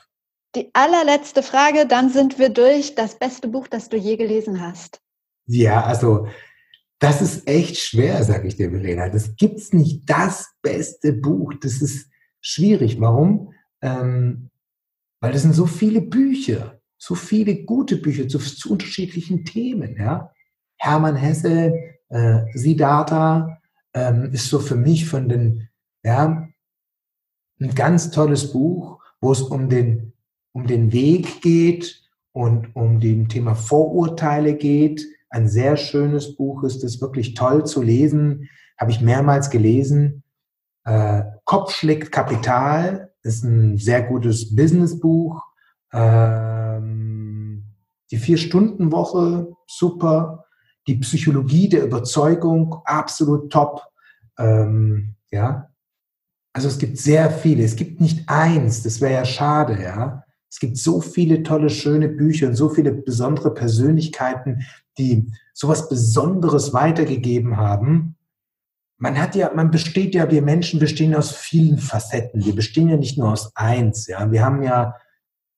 Die 0.55 0.71
allerletzte 0.75 1.43
Frage, 1.43 1.87
dann 1.87 2.11
sind 2.11 2.39
wir 2.39 2.51
durch. 2.51 2.95
Das 2.95 3.19
beste 3.19 3.49
Buch, 3.49 3.69
das 3.69 3.89
du 3.89 3.97
je 3.97 4.17
gelesen 4.17 4.61
hast. 4.61 5.01
Ja, 5.47 5.85
also 5.85 6.27
Das 6.99 7.23
ist 7.23 7.47
echt 7.47 7.79
schwer, 7.79 8.25
sage 8.25 8.49
ich 8.49 8.57
dir, 8.57 8.71
Verena. 8.71 9.09
Das 9.09 9.37
gibt's 9.37 9.73
nicht 9.73 10.03
das 10.11 10.49
beste 10.63 11.13
Buch. 11.13 11.55
Das 11.61 11.81
ist 11.81 12.11
schwierig. 12.41 13.01
Warum? 13.01 13.53
Ähm, 13.81 14.51
weil 15.21 15.33
das 15.33 15.43
sind 15.43 15.55
so 15.55 15.67
viele 15.67 16.01
Bücher, 16.01 16.81
so 16.97 17.15
viele 17.15 17.65
gute 17.65 17.97
Bücher 17.97 18.27
zu, 18.27 18.39
zu 18.39 18.73
unterschiedlichen 18.73 19.45
Themen. 19.45 19.97
Ja? 19.97 20.33
Hermann 20.79 21.17
Hesse, 21.17 21.73
äh, 22.09 22.41
Siddhartha 22.55 23.59
ähm, 23.95 24.31
ist 24.33 24.49
so 24.49 24.59
für 24.59 24.77
mich 24.77 25.09
von 25.09 25.29
den, 25.29 25.69
ja, 26.03 26.49
ein 27.61 27.75
ganz 27.75 28.11
tolles 28.11 28.53
Buch, 28.53 29.03
wo 29.21 29.33
es 29.33 29.43
um 29.43 29.69
den, 29.69 30.13
um 30.53 30.67
den 30.67 30.93
Weg 30.93 31.43
geht 31.43 32.03
und 32.33 32.75
um 32.77 33.01
dem 33.01 33.29
Thema 33.29 33.55
Vorurteile 33.55 34.55
geht. 34.55 35.05
Ein 35.31 35.49
sehr 35.49 35.77
schönes 35.77 36.37
Buch 36.37 36.63
ist 36.63 36.85
es, 36.85 37.01
wirklich 37.01 37.35
toll 37.35 37.67
zu 37.67 37.83
lesen, 37.83 38.49
habe 38.79 38.93
ich 38.93 39.01
mehrmals 39.01 39.51
gelesen. 39.51 40.23
Äh, 40.85 41.23
Kopf 41.45 41.75
schlägt 41.75 42.13
Kapital 42.13 43.13
ist 43.23 43.45
ein 43.45 43.77
sehr 43.77 44.03
gutes 44.03 44.55
Businessbuch. 44.55 45.43
Ähm, 45.93 47.65
die 48.11 48.17
Vier-Stunden-Woche, 48.17 49.55
super. 49.67 50.47
Die 50.89 50.97
Psychologie 50.97 51.69
der 51.69 51.85
Überzeugung, 51.85 52.83
absolut 52.85 53.53
top. 53.53 53.83
Ähm, 54.39 55.15
ja. 55.31 55.71
Also 56.53 56.67
es 56.67 56.79
gibt 56.79 56.99
sehr 56.99 57.31
viele. 57.31 57.63
Es 57.63 57.77
gibt 57.77 58.01
nicht 58.01 58.29
eins, 58.29 58.83
das 58.83 59.01
wäre 59.01 59.13
ja 59.13 59.25
schade, 59.25 59.81
ja. 59.81 60.25
Es 60.51 60.59
gibt 60.59 60.79
so 60.79 61.01
viele 61.01 61.43
tolle, 61.45 61.71
schöne 61.71 62.09
Bücher 62.09 62.49
und 62.49 62.55
so 62.55 62.71
viele 62.71 62.91
besondere 62.91 63.55
Persönlichkeiten, 63.55 64.65
die 64.97 65.31
sowas 65.53 65.89
Besonderes 65.89 66.73
weitergegeben 66.73 67.59
haben 67.59 68.17
man 68.99 69.17
hat 69.19 69.37
ja, 69.37 69.53
man 69.55 69.71
besteht 69.71 70.15
ja, 70.15 70.31
wir 70.31 70.43
Menschen 70.43 70.81
bestehen 70.81 71.15
aus 71.15 71.31
vielen 71.31 71.79
Facetten. 71.79 72.45
Wir 72.45 72.55
bestehen 72.55 72.89
ja 72.89 72.97
nicht 72.97 73.17
nur 73.17 73.33
aus 73.33 73.55
eins, 73.55 74.09
ja. 74.09 74.31
Wir 74.31 74.45
haben 74.45 74.63
ja, 74.63 74.97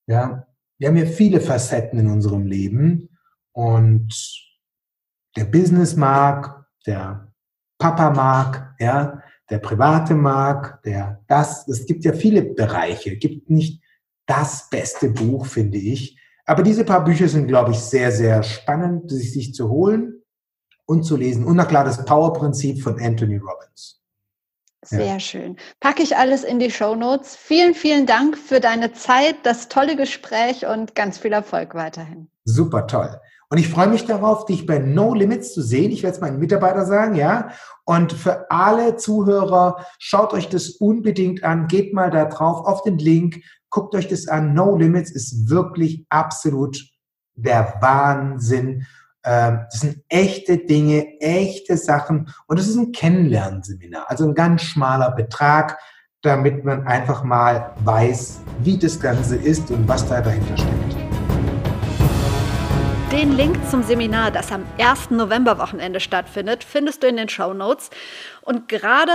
ja, 0.07 0.47
wir 0.79 0.89
haben 0.89 0.97
ja 0.97 1.07
viele 1.07 1.41
Facetten 1.41 1.99
in 1.99 2.09
unserem 2.09 2.47
Leben 2.47 3.09
und 3.53 4.15
der 5.37 5.45
Business 5.45 5.97
mag, 5.97 6.65
der 6.87 7.33
Papa 7.79 8.11
mag, 8.11 8.75
ja, 8.79 9.23
der 9.49 9.59
private 9.59 10.15
mag, 10.15 10.83
der 10.85 11.23
das, 11.27 11.67
es 11.69 11.87
gibt 11.87 12.05
ja 12.05 12.13
viele 12.13 12.43
Bereiche, 12.43 13.15
es 13.15 13.19
gibt 13.21 13.51
nicht 13.51 13.83
das 14.27 14.69
beste 14.71 15.11
Buch, 15.11 15.47
finde 15.47 15.79
ich. 15.79 16.19
Aber 16.47 16.63
diese 16.63 16.85
paar 16.85 17.05
Bücher 17.05 17.29
sind, 17.29 17.49
glaube 17.49 17.73
ich, 17.73 17.79
sehr, 17.79 18.13
sehr 18.13 18.43
spannend, 18.43 19.11
sich, 19.11 19.33
sich 19.33 19.55
zu 19.55 19.69
holen 19.69 20.23
und 20.87 21.05
zu 21.05 21.17
lesen. 21.17 21.45
Und 21.45 21.57
na 21.57 21.65
klar, 21.65 21.85
das 21.85 22.05
Power-Prinzip 22.05 22.83
von 22.83 23.01
Anthony 23.01 23.37
Robbins. 23.37 24.01
Sehr 24.83 25.05
ja. 25.05 25.21
schön. 25.21 25.57
Packe 25.79 26.03
ich 26.03 26.17
alles 26.17 26.43
in 26.43 26.59
die 26.59 26.71
Show 26.71 26.95
Notes. 26.95 27.37
Vielen, 27.37 27.75
vielen 27.75 28.07
Dank 28.07 28.39
für 28.39 28.61
deine 28.61 28.93
Zeit, 28.93 29.37
das 29.43 29.69
tolle 29.69 29.95
Gespräch 29.95 30.67
und 30.67 30.95
ganz 30.95 31.19
viel 31.19 31.33
Erfolg 31.33 31.75
weiterhin. 31.75 32.29
Super 32.45 32.87
toll. 32.87 33.21
Und 33.51 33.59
ich 33.59 33.69
freue 33.69 33.89
mich 33.89 34.07
darauf, 34.07 34.47
dich 34.47 34.65
bei 34.65 34.79
No 34.79 35.13
Limits 35.13 35.53
zu 35.53 35.61
sehen. 35.61 35.91
Ich 35.91 36.05
werde 36.05 36.15
es 36.15 36.21
meinen 36.21 36.39
Mitarbeitern 36.39 36.87
sagen, 36.87 37.17
ja. 37.17 37.51
Und 37.85 38.13
für 38.13 38.49
alle 38.51 38.97
Zuhörer, 38.97 39.85
schaut 39.99 40.33
euch 40.33 40.49
das 40.49 40.69
unbedingt 40.71 41.43
an. 41.43 41.67
Geht 41.67 41.93
mal 41.93 42.11
da 42.11 42.27
drauf 42.27 42.65
auf 42.65 42.83
den 42.83 42.99
Link. 42.99 43.43
Guckt 43.69 43.95
euch 43.97 44.07
das 44.07 44.29
an. 44.29 44.55
No 44.55 44.77
Limits 44.77 45.11
ist 45.11 45.51
wirklich 45.51 46.07
absolut 46.11 46.79
der 47.35 47.75
Wahnsinn. 47.81 48.87
Ähm, 49.25 49.61
das 49.71 49.81
sind 49.81 50.03
echte 50.09 50.59
Dinge, 50.59 51.21
echte 51.21 51.77
Sachen 51.77 52.33
und 52.47 52.59
es 52.59 52.69
ist 52.69 52.77
ein 52.77 52.93
Kennenlernseminar, 52.93 54.07
also 54.09 54.27
ein 54.27 54.35
ganz 54.35 54.63
schmaler 54.63 55.11
Betrag, 55.11 55.79
damit 56.23 56.65
man 56.65 56.87
einfach 56.87 57.23
mal 57.23 57.75
weiß, 57.85 58.41
wie 58.61 58.79
das 58.79 58.99
Ganze 58.99 59.37
ist 59.37 59.71
und 59.71 59.87
was 59.87 60.09
da 60.09 60.23
dahinter 60.23 60.57
steckt. 60.57 60.90
Den 63.13 63.37
Link 63.37 63.57
zum 63.69 63.83
Seminar, 63.83 64.31
das 64.31 64.53
am 64.53 64.65
1. 64.79 65.11
November-Wochenende 65.11 65.99
stattfindet, 65.99 66.63
findest 66.63 67.03
du 67.03 67.09
in 67.09 67.17
den 67.17 67.29
Show 67.29 67.53
Notes. 67.53 67.91
Und 68.43 68.69
gerade 68.69 69.11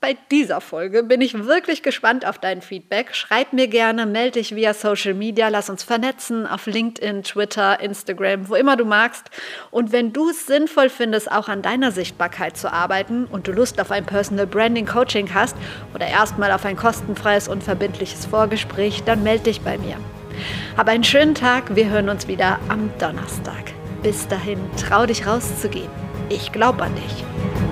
bei 0.00 0.16
dieser 0.30 0.60
Folge 0.60 1.02
bin 1.02 1.20
ich 1.20 1.34
wirklich 1.34 1.82
gespannt 1.82 2.24
auf 2.24 2.38
dein 2.38 2.62
Feedback. 2.62 3.12
Schreib 3.12 3.52
mir 3.52 3.66
gerne, 3.66 4.06
melde 4.06 4.38
dich 4.38 4.54
via 4.54 4.72
Social 4.72 5.14
Media, 5.14 5.48
lass 5.48 5.68
uns 5.68 5.82
vernetzen 5.82 6.46
auf 6.46 6.66
LinkedIn, 6.66 7.24
Twitter, 7.24 7.80
Instagram, 7.80 8.48
wo 8.48 8.54
immer 8.54 8.76
du 8.76 8.84
magst. 8.84 9.30
Und 9.72 9.90
wenn 9.90 10.12
du 10.12 10.30
es 10.30 10.46
sinnvoll 10.46 10.88
findest, 10.88 11.32
auch 11.32 11.48
an 11.48 11.60
deiner 11.60 11.90
Sichtbarkeit 11.90 12.56
zu 12.56 12.72
arbeiten 12.72 13.24
und 13.24 13.48
du 13.48 13.52
Lust 13.52 13.80
auf 13.80 13.90
ein 13.90 14.06
Personal 14.06 14.46
Branding 14.46 14.86
Coaching 14.86 15.34
hast 15.34 15.56
oder 15.92 16.06
erstmal 16.06 16.52
auf 16.52 16.64
ein 16.64 16.76
kostenfreies 16.76 17.48
und 17.48 17.64
verbindliches 17.64 18.26
Vorgespräch, 18.26 19.02
dann 19.04 19.24
melde 19.24 19.42
dich 19.42 19.60
bei 19.60 19.76
mir. 19.76 19.96
Hab 20.76 20.88
einen 20.88 21.04
schönen 21.04 21.34
Tag, 21.34 21.74
wir 21.74 21.88
hören 21.88 22.08
uns 22.08 22.28
wieder 22.28 22.58
am 22.68 22.90
Donnerstag. 22.98 23.72
Bis 24.02 24.26
dahin, 24.28 24.58
trau 24.76 25.06
dich 25.06 25.26
rauszugehen. 25.26 25.90
Ich 26.28 26.52
glaube 26.52 26.82
an 26.84 26.94
dich. 26.94 27.69